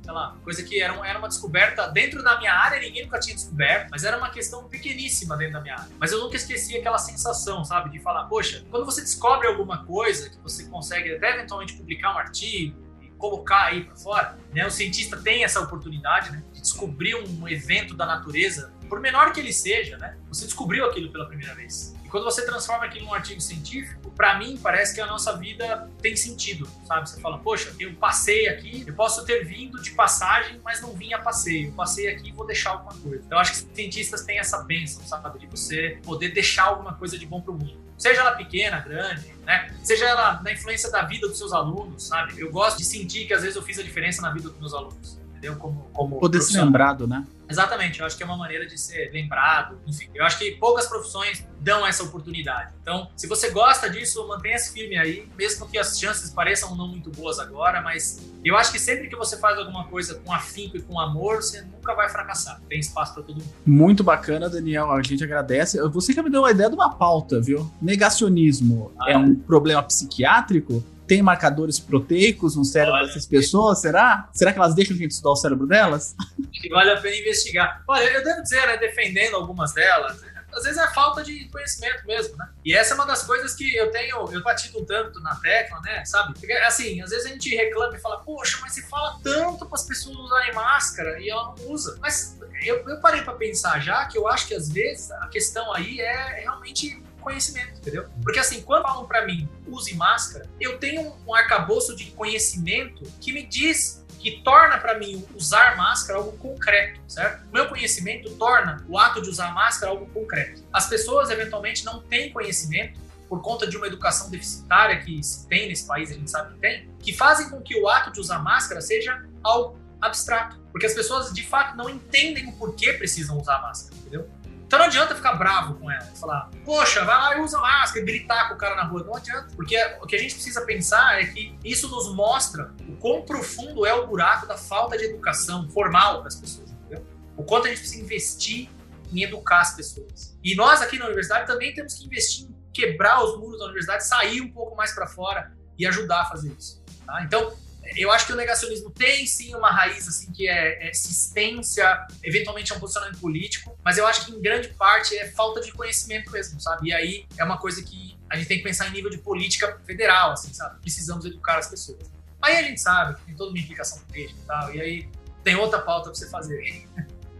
coisa 0.43 0.63
que 0.63 0.81
era, 0.81 0.95
era 1.07 1.19
uma 1.19 1.29
descoberta 1.29 1.87
dentro 1.89 2.23
da 2.23 2.39
minha 2.39 2.53
área, 2.53 2.81
ninguém 2.81 3.05
nunca 3.05 3.19
tinha 3.19 3.35
descoberto, 3.35 3.89
mas 3.91 4.05
era 4.05 4.17
uma 4.17 4.31
questão 4.31 4.65
pequeníssima 4.65 5.37
dentro 5.37 5.55
da 5.55 5.61
minha 5.61 5.75
área. 5.75 5.89
Mas 5.99 6.13
eu 6.13 6.21
nunca 6.21 6.37
esqueci 6.37 6.77
aquela 6.77 6.99
sensação, 6.99 7.65
sabe, 7.65 7.91
de 7.91 7.99
falar, 7.99 8.25
poxa, 8.25 8.65
quando 8.71 8.85
você 8.85 9.01
descobre 9.01 9.47
alguma 9.47 9.85
coisa 9.85 10.31
que 10.31 10.39
você 10.39 10.65
consegue 10.65 11.15
até 11.15 11.35
eventualmente 11.35 11.75
publicar 11.75 12.15
um 12.15 12.19
artigo, 12.19 12.77
e 13.01 13.09
colocar 13.13 13.67
aí 13.67 13.85
para 13.85 13.97
fora, 13.97 14.39
né? 14.53 14.67
O 14.67 14.71
cientista 14.71 15.17
tem 15.17 15.45
essa 15.45 15.61
oportunidade, 15.61 16.31
né, 16.33 16.43
de 16.53 16.61
descobrir 16.61 17.15
um 17.15 17.49
evento 17.49 17.95
da 17.95 18.07
natureza, 18.07 18.73
por 18.89 19.01
menor 19.01 19.33
que 19.33 19.41
ele 19.41 19.53
seja, 19.53 19.99
né? 19.99 20.17
Você 20.29 20.45
descobriu 20.47 20.87
aquilo 20.87 21.13
pela 21.13 21.27
primeira 21.27 21.55
vez. 21.55 21.95
E 22.09 22.11
quando 22.11 22.25
você 22.25 22.43
transforma 22.47 22.87
aquilo 22.87 23.05
num 23.05 23.13
artigo 23.13 23.39
científico, 23.39 24.11
para 24.13 24.39
mim 24.39 24.57
parece 24.57 24.95
que 24.95 25.01
a 25.03 25.07
nossa 25.07 25.37
vida 25.37 25.91
tem 26.01 26.17
sentido, 26.17 26.67
sabe? 26.87 27.07
Você 27.07 27.21
fala, 27.21 27.39
poxa, 27.39 27.71
eu 27.79 27.93
passei 27.97 28.49
aqui, 28.49 28.83
eu 28.87 28.95
posso 28.95 29.27
ter 29.27 29.45
vindo 29.45 29.79
de 29.83 29.91
passagem, 29.91 30.59
mas 30.65 30.81
não 30.81 30.95
vim 30.95 31.13
a 31.13 31.19
passeio. 31.19 31.69
Eu 31.69 31.73
passei 31.73 32.09
aqui 32.09 32.31
e 32.31 32.33
vou 32.33 32.47
deixar 32.47 32.71
alguma 32.71 32.95
coisa. 32.95 33.23
Então, 33.27 33.39
acho 33.39 33.53
que 33.53 33.75
cientistas 33.75 34.25
têm 34.25 34.39
essa 34.39 34.63
bênção, 34.63 35.07
sabe? 35.07 35.39
De 35.39 35.47
você 35.49 36.01
poder 36.03 36.31
deixar 36.31 36.69
alguma 36.69 36.95
coisa 36.95 37.19
de 37.19 37.27
bom 37.27 37.43
para 37.43 37.53
o 37.53 37.55
mundo. 37.59 37.77
Seja 37.99 38.23
ela 38.23 38.33
pequena, 38.33 38.81
grande, 38.81 39.31
né? 39.45 39.71
Seja 39.83 40.07
ela 40.07 40.41
na 40.43 40.51
influência 40.51 40.91
da 40.91 41.03
vida 41.03 41.29
dos 41.29 41.37
seus 41.37 41.53
alunos, 41.53 42.05
sabe? 42.05 42.41
Eu 42.41 42.51
gosto 42.51 42.79
de 42.79 42.87
sentir 42.87 43.27
que 43.27 43.35
às 43.35 43.43
vezes 43.43 43.55
eu 43.55 43.63
fiz 43.63 43.79
a 43.79 43.83
diferença 43.83 44.23
na 44.23 44.33
vida 44.33 44.49
dos 44.49 44.59
meus 44.59 44.73
alunos 44.73 45.19
entendeu? 45.39 45.57
Como, 45.57 45.89
como 45.93 46.19
Poder 46.19 46.43
ser 46.43 46.63
lembrado, 46.63 47.07
né? 47.07 47.25
Exatamente, 47.49 48.01
eu 48.01 48.07
acho 48.07 48.15
que 48.17 48.23
é 48.23 48.27
uma 48.27 48.37
maneira 48.37 48.67
de 48.67 48.77
ser 48.77 49.11
lembrado. 49.11 49.81
Enfim, 49.87 50.09
eu 50.15 50.23
acho 50.25 50.39
que 50.39 50.51
poucas 50.57 50.87
profissões 50.87 51.47
dão 51.61 51.87
essa 51.87 52.03
oportunidade. 52.03 52.73
Então, 52.83 53.09
se 53.17 53.27
você 53.27 53.51
gosta 53.51 53.89
disso, 53.89 54.27
mantenha-se 54.29 54.71
firme 54.71 54.99
aí, 54.99 55.27
mesmo 55.37 55.67
que 55.67 55.79
as 55.79 55.99
chances 55.99 56.31
pareçam 56.31 56.77
não 56.77 56.89
muito 56.89 57.11
boas 57.11 57.39
agora, 57.39 57.81
mas 57.81 58.21
eu 58.45 58.55
acho 58.55 58.71
que 58.71 58.79
sempre 58.79 59.09
que 59.09 59.17
você 59.17 59.39
faz 59.39 59.59
alguma 59.59 59.85
coisa 59.85 60.17
com 60.17 60.31
afinco 60.31 60.77
e 60.77 60.83
com 60.83 61.01
amor, 61.01 61.37
você 61.37 61.63
nunca 61.63 61.95
vai 61.95 62.11
fracassar. 62.11 62.61
Tem 62.69 62.79
espaço 62.79 63.15
para 63.15 63.23
todo 63.23 63.37
mundo. 63.37 63.53
Muito 63.65 64.05
bacana, 64.05 64.51
Daniel. 64.51 64.91
A 64.91 65.03
gente 65.03 65.25
agradece. 65.25 65.81
Você 65.89 66.13
que 66.13 66.21
me 66.21 66.29
deu 66.29 66.43
uma 66.43 66.51
ideia 66.51 66.69
de 66.69 66.75
uma 66.75 66.91
pauta, 66.91 67.41
viu? 67.41 67.71
Negacionismo 67.81 68.93
ah, 69.01 69.11
é 69.11 69.17
um 69.17 69.35
problema 69.35 69.83
psiquiátrico? 69.83 70.85
Tem 71.09 71.23
marcadores 71.23 71.81
proteicos 71.81 72.55
no 72.55 72.65
cérebro 72.65 72.95
Olha, 72.95 73.07
dessas 73.07 73.27
pessoas? 73.27 73.81
Será? 73.81 74.29
Será 74.33 74.53
que 74.53 74.59
elas 74.59 74.75
deixam 74.75 74.95
a 74.95 74.99
gente 74.99 75.13
estudar 75.13 75.31
o 75.31 75.37
cérebro 75.37 75.67
delas? 75.67 76.15
Acho 76.21 76.61
que 76.61 76.69
vale 76.69 76.91
a 76.91 77.01
pena 77.01 77.17
investigar. 77.17 77.83
Olha, 77.89 78.05
eu 78.05 78.23
devo 78.23 78.43
dizer, 78.43 78.67
né, 78.67 78.77
defendendo 78.77 79.37
algumas 79.37 79.73
delas, 79.73 80.21
às 80.53 80.65
vezes 80.65 80.79
é 80.79 80.87
falta 80.89 81.23
de 81.23 81.49
conhecimento 81.49 82.07
mesmo, 82.07 82.37
né? 82.37 82.49
E 82.65 82.75
essa 82.75 82.93
é 82.93 82.95
uma 82.95 83.07
das 83.07 83.23
coisas 83.23 83.55
que 83.55 83.75
eu 83.77 83.91
tenho, 83.91 84.29
eu 84.33 84.43
batido 84.43 84.85
tanto 84.85 85.21
na 85.21 85.35
tecla, 85.37 85.81
né? 85.81 86.05
Sabe? 86.05 86.35
Porque, 86.35 86.53
assim, 86.53 87.01
às 87.01 87.11
vezes 87.11 87.27
a 87.27 87.29
gente 87.29 87.55
reclama 87.55 87.97
e 87.97 88.01
fala, 88.01 88.19
poxa, 88.21 88.59
mas 88.61 88.73
você 88.73 88.83
fala 88.83 89.19
tanto 89.23 89.67
para 89.67 89.75
as 89.75 89.87
pessoas 89.87 90.17
usarem 90.17 90.55
máscara 90.55 91.21
e 91.21 91.31
ela 91.31 91.55
não 91.57 91.71
usa. 91.71 91.99
Mas 92.01 92.39
eu, 92.63 92.77
eu 92.89 93.01
parei 93.01 93.23
para 93.23 93.35
pensar 93.35 93.81
já 93.81 94.05
que 94.07 94.19
eu 94.19 94.27
acho 94.27 94.49
que 94.49 94.55
às 94.55 94.69
vezes 94.69 95.11
a 95.13 95.29
questão 95.29 95.73
aí 95.75 96.01
é 96.01 96.41
realmente 96.41 97.03
conhecimento, 97.19 97.79
entendeu? 97.79 98.07
Porque 98.23 98.39
assim, 98.39 98.63
quando 98.63 98.83
falam 98.83 99.07
para 99.07 99.27
mim, 99.27 99.49
use 99.67 99.95
máscara, 99.95 100.49
eu 100.61 100.79
tenho 100.79 101.15
um 101.27 101.35
arcabouço 101.35 101.95
de 101.97 102.07
conhecimento 102.13 103.03
que 103.21 103.33
me 103.33 103.45
diz 103.45 104.05
que 104.19 104.43
torna 104.43 104.79
para 104.79 104.99
mim 104.99 105.25
usar 105.35 105.77
máscara 105.77 106.19
algo 106.19 106.37
concreto, 106.39 107.01
certo? 107.07 107.47
O 107.49 107.53
meu 107.53 107.69
conhecimento 107.69 108.31
torna 108.35 108.85
o 108.89 108.99
ato 108.99 109.23
de 109.23 109.29
usar 109.29 109.55
máscara 109.55 109.93
algo 109.93 110.07
concreto. 110.07 110.63
As 110.73 110.89
pessoas 110.89 111.31
eventualmente 111.31 111.85
não 111.85 112.01
têm 112.01 112.33
conhecimento 112.33 113.01
por 113.29 113.43
conta 113.43 113.67
de 113.67 113.77
uma 113.77 113.87
educação 113.87 114.31
deficitária 114.31 115.01
que 115.01 115.23
se 115.23 115.47
tem 115.47 115.69
nesse 115.69 115.87
país, 115.87 116.11
a 116.11 116.15
gente 116.15 116.31
sabe 116.31 116.55
que 116.55 116.61
tem, 116.61 116.91
que 116.99 117.13
fazem 117.13 117.51
com 117.51 117.61
que 117.61 117.79
o 117.81 117.89
ato 117.89 118.11
de 118.11 118.21
usar 118.21 118.39
máscara 118.39 118.81
seja 118.81 119.23
algo 119.43 119.79
abstrato. 120.01 120.59
Porque 120.73 120.87
as 120.87 120.95
pessoas, 120.95 121.33
de 121.33 121.45
fato, 121.45 121.77
não 121.77 121.89
entendem 121.91 122.49
o 122.49 122.53
porquê 122.53 122.93
precisam 122.93 123.39
usar 123.39 123.61
máscara, 123.61 123.97
entendeu? 123.97 124.29
Então 124.69 124.81
não 124.81 124.85
adianta 124.85 125.15
ficar 125.15 125.33
bravo 125.33 125.77
com 125.77 125.91
ela, 125.91 126.05
falar, 126.21 126.51
poxa, 126.63 127.03
vai 127.03 127.17
lá 127.17 127.39
e 127.39 127.41
usa 127.41 127.59
máscara, 127.59 128.05
gritar 128.05 128.49
com 128.49 128.55
o 128.55 128.59
cara 128.59 128.77
na 128.77 128.85
rua. 128.85 129.03
Não 129.03 129.15
adianta. 129.15 129.49
Porque 129.57 129.75
o 130.03 130.07
que 130.07 130.15
a 130.15 130.19
gente 130.19 130.35
precisa 130.35 130.61
pensar 130.67 131.23
é 131.23 131.25
que 131.25 131.59
isso 131.65 131.89
nos 131.89 132.15
mostra 132.15 132.75
o 132.87 132.95
quão 132.97 133.23
profundo 133.23 133.87
é 133.87 133.95
o 133.95 134.07
buraco 134.07 134.47
da 134.47 134.59
falta 134.59 134.99
de 134.99 135.05
educação 135.05 135.67
formal 135.71 136.23
das 136.23 136.37
pessoas, 136.37 136.71
entendeu? 136.71 137.03
O 137.35 137.45
quanto 137.45 137.65
a 137.67 137.71
gente 137.71 137.79
precisa 137.79 138.05
investir 138.05 138.69
em 139.11 139.23
educar 139.23 139.63
as 139.63 139.75
pessoas. 139.75 140.39
E 140.45 140.55
nós 140.55 140.83
aqui 140.83 140.99
na 140.99 141.07
universidade 141.07 141.47
também 141.47 141.73
temos 141.73 141.95
que 141.95 142.05
investir 142.05 142.45
em 142.45 142.55
quebrar 142.71 143.25
os 143.25 143.39
muros 143.39 143.59
da 143.59 143.65
universidade, 143.65 144.07
sair 144.07 144.43
um 144.43 144.53
pouco 144.53 144.77
mais 144.77 144.95
para 144.95 145.07
fora 145.07 145.51
e 145.79 145.87
ajudar 145.87 146.21
a 146.21 146.25
fazer 146.27 146.53
isso. 146.53 146.85
Tá? 147.07 147.23
Então, 147.23 147.55
eu 147.97 148.11
acho 148.11 148.27
que 148.27 148.33
o 148.33 148.37
negacionismo 148.37 148.91
tem 148.91 149.27
sim 149.27 149.55
uma 149.55 149.71
raiz 149.71 150.07
assim 150.09 150.33
que 150.33 150.49
é, 150.49 150.87
é 150.87 150.91
existência, 150.91 152.07
eventualmente 152.23 152.73
é 152.73 152.77
um 152.77 152.81
posicionamento 152.81 153.19
político, 153.19 153.77
mas 153.85 153.99
eu 153.99 154.07
acho 154.07 154.27
que 154.27 154.33
em 154.33 154.41
grande 154.41 154.69
parte 154.69 155.17
é 155.17 155.29
falta 155.31 155.61
de 155.61 155.73
conhecimento 155.73 156.31
mesmo, 156.31 156.61
sabe? 156.61 156.89
E 156.89 156.93
aí 156.93 157.27
é 157.37 157.45
uma 157.45 157.59
coisa 157.59 157.83
que 157.83 158.19
a 158.29 158.37
gente 158.37 158.47
tem 158.47 158.59
que 158.59 158.65
pensar 158.65 158.89
em 158.89 158.93
nível 158.93 159.11
de 159.11 159.19
política 159.19 159.81
federal, 159.87 160.33
assim, 160.33 160.53
sabe? 160.53 160.81
Precisamos 160.81 161.25
educar 161.25 161.59
as 161.59 161.69
pessoas. 161.69 161.99
Aí 162.43 162.57
a 162.57 162.63
gente 162.63 162.81
sabe 162.81 163.17
que 163.17 163.27
tem 163.27 163.35
toda 163.35 163.51
uma 163.51 163.59
implicação 163.59 164.01
política 164.01 164.39
e 164.41 164.47
tal, 164.47 164.75
e 164.75 164.81
aí 164.81 165.09
tem 165.43 165.57
outra 165.57 165.81
pauta 165.81 166.11
para 166.11 166.15
você 166.15 166.29
fazer. 166.29 166.87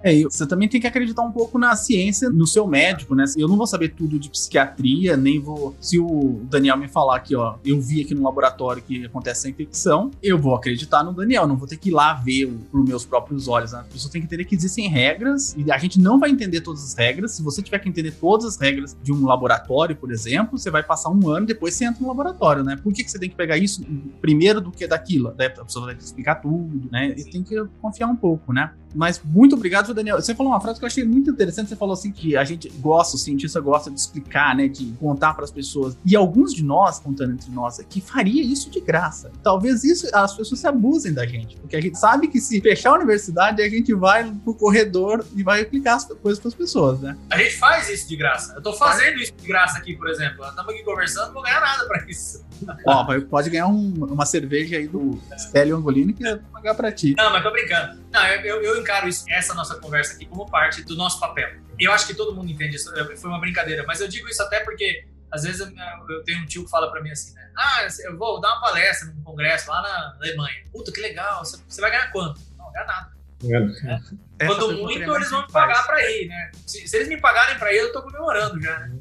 É, 0.03 0.23
você 0.23 0.47
também 0.47 0.69
tem 0.69 0.81
que 0.81 0.87
acreditar 0.87 1.23
um 1.23 1.33
pouco 1.33 1.59
na 1.59 1.75
ciência, 1.75 2.31
no 2.31 2.47
seu 2.47 2.67
médico, 2.67 3.15
né? 3.15 3.25
Eu 3.37 3.49
não 3.49 3.57
vou 3.57 3.67
saber 3.67 3.91
tudo 3.91 4.19
de 4.19 4.31
psiquiatria, 4.31 5.17
nem 5.17 5.41
vou. 5.41 5.75
Se 5.81 5.99
o 5.99 6.41
Daniel 6.45 6.77
me 6.77 6.89
falar 6.89 7.17
aqui, 7.17 7.35
ó, 7.35 7.57
eu 7.65 7.81
vi 7.81 8.03
aqui 8.03 8.15
no 8.15 8.23
laboratório 8.23 8.83
que 8.83 9.07
acontece 9.07 9.41
essa 9.41 9.49
infecção, 9.49 10.11
eu 10.23 10.39
vou 10.39 10.55
acreditar 10.55 11.03
no 11.03 11.13
Daniel, 11.13 11.47
não 11.47 11.57
vou 11.57 11.67
ter 11.67 11.77
que 11.77 11.91
ir 11.91 11.93
lá 11.93 12.15
ver 12.15 12.47
por 12.71 12.85
meus 12.85 13.05
próprios 13.05 13.49
olhos. 13.49 13.73
Né? 13.73 13.81
A 13.81 13.85
pessoa 13.85 14.11
tem 14.11 14.21
que 14.21 14.27
entender 14.27 14.45
que 14.45 14.55
existem 14.55 14.89
regras 14.89 15.55
e 15.57 15.71
a 15.71 15.79
gente 15.79 16.01
não 16.01 16.19
vai 16.19 16.31
entender 16.31 16.61
todas 16.61 16.85
as 16.85 16.95
regras. 16.95 17.33
Se 17.33 17.43
você 17.43 17.63
tiver 17.63 17.79
que 17.79 17.89
entender 17.89 18.13
todas 18.13 18.47
as 18.47 18.57
regras 18.57 18.97
de 19.03 19.13
um 19.13 19.25
laboratório, 19.25 19.97
por 19.97 20.11
exemplo, 20.11 20.59
você 20.59 20.71
vai 20.71 20.83
passar 20.83 21.11
um 21.11 21.29
ano 21.29 21.47
depois 21.47 21.75
você 21.75 21.85
entra 21.85 22.01
no 22.03 22.09
laboratório, 22.09 22.63
né? 22.63 22.77
Por 22.77 22.93
que, 22.93 23.03
que 23.03 23.11
você 23.11 23.19
tem 23.19 23.29
que 23.29 23.37
pegar 23.37 23.57
isso 23.57 23.83
primeiro 24.21 24.61
do 24.61 24.71
que 24.71 24.87
daquilo? 24.87 25.29
A 25.29 25.65
pessoa 25.65 25.87
vai 25.87 25.95
que 25.95 26.03
explicar 26.03 26.37
tudo, 26.37 26.89
né? 26.91 27.15
E 27.17 27.25
tem 27.25 27.43
que 27.43 27.57
confiar 27.81 28.09
um 28.09 28.17
pouco, 28.17 28.53
né? 28.53 28.73
Mas 28.99 29.23
muito 29.25 29.55
obrigado, 29.55 29.95
Daniel. 29.95 30.21
Você 30.21 30.35
falou 30.35 30.51
uma 30.53 30.61
frase 30.61 30.81
que 30.81 30.85
eu 30.85 30.89
achei 30.89 31.05
muito 31.05 31.31
interessante. 31.31 31.69
Você 31.69 31.77
falou 31.77 31.93
assim 31.93 32.11
que 32.11 32.37
a 32.37 32.43
gente 32.43 32.69
gosta, 32.81 33.15
o 33.15 33.19
cientista 33.19 33.61
gosta 33.61 33.93
de 33.93 34.01
explicar, 34.01 34.57
né? 34.57 34.67
De 34.67 34.87
contar 34.99 35.35
para 35.35 35.45
as 35.45 35.53
pessoas. 35.53 35.97
E 36.05 36.17
alguns 36.17 36.53
de 36.53 36.65
nós, 36.65 36.99
contando 36.99 37.33
entre 37.33 37.49
nós 37.53 37.79
aqui, 37.79 38.01
faria 38.01 38.43
isso 38.43 38.69
de 38.71 38.81
graça. 38.81 39.31
Talvez 39.41 39.85
isso 39.85 40.09
as 40.13 40.35
pessoas 40.35 40.59
se 40.59 40.67
abusem 40.67 41.15
da 41.15 41.25
gente. 41.25 41.57
Porque 41.59 41.77
a 41.77 41.81
gente 41.81 41.97
sabe 41.97 42.27
que 42.27 42.41
se 42.41 42.61
fechar 42.61 42.91
a 42.91 42.95
universidade, 42.95 43.63
a 43.63 43.69
gente 43.69 43.95
vai 43.95 44.25
pro 44.43 44.53
corredor 44.53 45.25
e 45.37 45.45
vai 45.45 45.61
explicar 45.61 45.95
as 45.95 46.05
coisas 46.05 46.41
para 46.41 46.49
as 46.49 46.55
pessoas, 46.55 46.99
né? 47.01 47.17
A 47.31 47.39
gente 47.39 47.57
faz 47.57 47.89
isso 47.89 48.09
de 48.09 48.17
graça. 48.17 48.55
Eu 48.55 48.63
tô 48.63 48.73
fazendo 48.73 49.21
isso 49.21 49.33
de 49.33 49.47
graça 49.47 49.79
aqui, 49.79 49.95
por 49.95 50.09
exemplo. 50.09 50.45
Estamos 50.45 50.75
aqui 50.75 50.83
conversando, 50.83 51.27
não 51.27 51.35
vou 51.35 51.43
ganhar 51.45 51.61
nada 51.61 51.87
para 51.87 52.05
isso. 52.11 52.45
Ó, 52.85 53.21
pode 53.31 53.49
ganhar 53.51 53.69
um, 53.69 53.93
uma 53.93 54.27
cerveja 54.27 54.77
aí 54.77 54.89
do 54.89 55.21
Célio 55.37 55.77
Angolini 55.77 56.13
que 56.13 56.27
eu 56.27 56.41
vou 56.41 56.51
pagar 56.55 56.75
para 56.75 56.91
ti. 56.91 57.15
Não, 57.17 57.33
mas 57.33 57.45
tô 57.45 57.53
brincando. 57.53 58.01
Não, 58.11 58.27
eu, 58.27 58.61
eu 58.63 58.81
encaro 58.89 59.09
isso, 59.09 59.25
essa 59.29 59.55
nossa 59.55 59.77
conversa 59.77 60.15
aqui 60.15 60.25
como 60.25 60.51
parte 60.51 60.83
do 60.83 60.97
nosso 60.97 61.21
papel. 61.21 61.51
Eu 61.79 61.93
acho 61.93 62.07
que 62.07 62.15
todo 62.15 62.35
mundo 62.35 62.51
entende 62.51 62.77
isso, 62.77 62.91
foi 63.19 63.31
uma 63.31 63.39
brincadeira, 63.39 63.85
mas 63.87 64.01
eu 64.01 64.09
digo 64.09 64.29
isso 64.29 64.43
até 64.43 64.61
porque 64.61 65.07
às 65.31 65.43
vezes 65.43 65.61
eu, 65.61 66.25
tenho 66.25 66.43
um 66.43 66.47
tio 66.47 66.65
que 66.65 66.71
fala 66.71 66.91
para 66.91 67.03
mim 67.03 67.11
assim, 67.11 67.35
né? 67.35 67.51
Ah, 67.55 67.87
eu 68.05 68.17
vou 68.17 68.41
dar 68.41 68.53
uma 68.53 68.61
palestra 68.63 69.09
num 69.09 69.23
congresso 69.23 69.69
lá 69.69 69.83
na 69.83 70.17
Alemanha. 70.17 70.65
Puta, 70.73 70.91
que 70.91 71.01
legal, 71.01 71.45
você, 71.45 71.81
vai 71.81 71.91
ganhar 71.91 72.11
quanto? 72.11 72.41
Não, 72.57 72.73
ganhar 72.73 72.87
nada. 72.87 73.18
É. 73.45 74.47
Quando 74.47 74.77
muito, 74.79 75.15
eles 75.15 75.31
vão 75.31 75.43
me 75.43 75.53
pagar 75.53 75.87
para 75.87 76.01
ir, 76.11 76.27
né? 76.27 76.51
Se, 76.67 76.87
se, 76.89 76.97
eles 76.97 77.09
me 77.09 77.21
pagarem 77.21 77.57
para 77.59 77.73
ir, 77.73 77.79
eu 77.79 77.93
tô 77.93 78.03
comemorando 78.03 78.61
já, 78.61 78.79
né? 78.81 78.99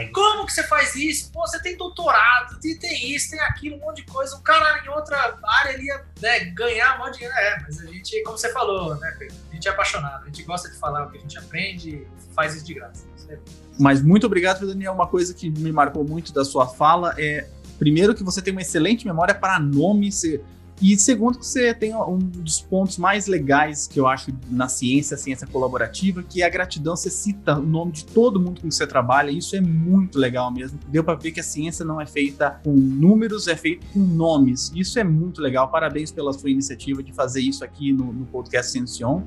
E 0.00 0.06
como 0.08 0.46
que 0.46 0.52
você 0.52 0.64
faz 0.64 0.94
isso? 0.96 1.30
Pô, 1.30 1.46
você 1.46 1.60
tem 1.60 1.76
doutorado, 1.76 2.58
tem, 2.60 2.76
tem 2.76 3.12
isso, 3.12 3.30
tem 3.30 3.40
aquilo, 3.40 3.76
um 3.76 3.80
monte 3.80 4.04
de 4.04 4.10
coisa. 4.10 4.34
O 4.36 4.40
cara 4.40 4.84
em 4.84 4.88
outra 4.88 5.38
área 5.44 5.74
ele 5.74 5.84
ia 5.84 6.04
né, 6.20 6.40
ganhar 6.46 6.96
um 6.96 7.04
monte 7.04 7.12
de 7.12 7.18
dinheiro. 7.18 7.38
É, 7.38 7.60
mas 7.62 7.80
a 7.80 7.86
gente, 7.86 8.22
como 8.24 8.36
você 8.36 8.52
falou, 8.52 8.96
né, 8.96 9.14
Pedro? 9.18 9.36
A 9.50 9.54
gente 9.54 9.68
é 9.68 9.70
apaixonado, 9.70 10.22
a 10.22 10.26
gente 10.26 10.42
gosta 10.42 10.68
de 10.68 10.78
falar 10.78 11.06
o 11.06 11.10
que 11.10 11.18
a 11.18 11.20
gente 11.20 11.38
aprende 11.38 11.90
e 11.90 12.34
faz 12.34 12.54
isso 12.56 12.64
de 12.64 12.74
graça. 12.74 13.06
É 13.28 13.38
mas 13.78 14.02
muito 14.02 14.26
obrigado, 14.26 14.66
Daniel. 14.66 14.92
Uma 14.92 15.06
coisa 15.06 15.32
que 15.32 15.50
me 15.50 15.72
marcou 15.72 16.04
muito 16.04 16.32
da 16.32 16.44
sua 16.44 16.66
fala 16.66 17.14
é, 17.18 17.48
primeiro, 17.78 18.14
que 18.14 18.22
você 18.22 18.42
tem 18.42 18.52
uma 18.52 18.60
excelente 18.60 19.06
memória 19.06 19.34
para 19.34 19.58
nome. 19.58 20.12
Você 20.12 20.42
e 20.82 20.98
segundo, 20.98 21.38
que 21.38 21.46
você 21.46 21.72
tem 21.72 21.94
um 21.94 22.18
dos 22.18 22.60
pontos 22.60 22.98
mais 22.98 23.28
legais 23.28 23.86
que 23.86 24.00
eu 24.00 24.08
acho 24.08 24.32
na 24.50 24.68
ciência, 24.68 25.16
ciência 25.16 25.46
colaborativa, 25.46 26.24
que 26.24 26.42
é 26.42 26.46
a 26.46 26.48
gratidão. 26.48 26.96
Você 26.96 27.08
cita 27.08 27.56
o 27.56 27.62
nome 27.62 27.92
de 27.92 28.04
todo 28.04 28.40
mundo 28.40 28.60
com 28.60 28.68
que 28.68 28.74
você 28.74 28.86
trabalha, 28.86 29.30
e 29.30 29.38
isso 29.38 29.54
é 29.54 29.60
muito 29.60 30.18
legal 30.18 30.52
mesmo. 30.52 30.78
Deu 30.88 31.04
para 31.04 31.14
ver 31.14 31.30
que 31.30 31.40
a 31.40 31.44
ciência 31.44 31.84
não 31.84 32.00
é 32.00 32.06
feita 32.06 32.60
com 32.64 32.72
números, 32.72 33.46
é 33.46 33.56
feita 33.56 33.86
com 33.92 34.00
nomes. 34.00 34.72
Isso 34.74 34.98
é 34.98 35.04
muito 35.04 35.40
legal. 35.40 35.68
Parabéns 35.68 36.10
pela 36.10 36.32
sua 36.32 36.50
iniciativa 36.50 37.02
de 37.02 37.12
fazer 37.12 37.40
isso 37.40 37.64
aqui 37.64 37.92
no, 37.92 38.12
no 38.12 38.26
podcast 38.26 38.72
Ciencion. 38.72 39.22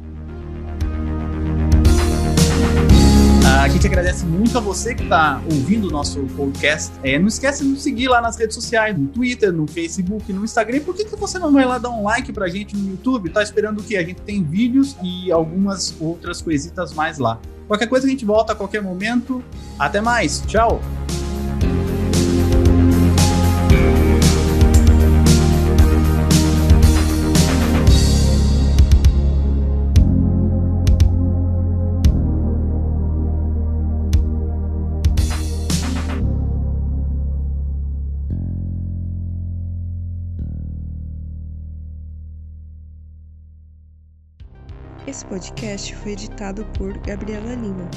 A 3.62 3.70
gente 3.70 3.88
agradece 3.88 4.26
muito 4.26 4.58
a 4.58 4.62
você 4.62 4.94
que 4.94 5.04
está 5.04 5.42
ouvindo 5.46 5.88
o 5.88 5.90
nosso 5.90 6.20
podcast. 6.36 6.92
É, 7.02 7.18
não 7.18 7.28
esquece 7.28 7.64
de 7.64 7.70
nos 7.70 7.82
seguir 7.82 8.10
lá 8.10 8.22
nas 8.22 8.38
redes 8.38 8.54
sociais, 8.54 8.96
no 8.98 9.08
Twitter, 9.08 9.52
no 9.52 9.66
Facebook, 9.66 10.32
no 10.34 10.44
Instagram. 10.44 10.82
Por 10.82 10.94
que, 10.94 11.06
que 11.06 11.16
você 11.16 11.40
não 11.40 11.52
vai 11.54 11.66
lá 11.66 11.78
dar 11.78 11.90
um 11.90 12.04
like 12.04 12.32
pra 12.34 12.50
gente 12.50 12.76
no 12.76 12.92
YouTube? 12.92 13.30
Tá 13.30 13.42
esperando 13.42 13.80
o 13.80 13.84
quê? 13.84 13.96
A 13.96 14.04
gente 14.04 14.22
tem 14.22 14.44
vídeos 14.44 14.98
e 15.02 15.32
algumas 15.32 15.96
outras 16.02 16.42
coisitas 16.42 16.94
mais 16.94 17.18
lá. 17.18 17.40
Qualquer 17.66 17.88
coisa 17.88 18.06
a 18.06 18.10
gente 18.10 18.26
volta 18.26 18.52
a 18.52 18.56
qualquer 18.56 18.84
momento. 18.84 19.44
Até 19.80 20.02
mais. 20.02 20.42
Tchau! 20.42 20.82
Esse 45.26 45.30
podcast 45.30 45.96
foi 45.96 46.12
editado 46.12 46.64
por 46.78 46.96
Gabriela 47.00 47.56
Lima. 47.56 47.90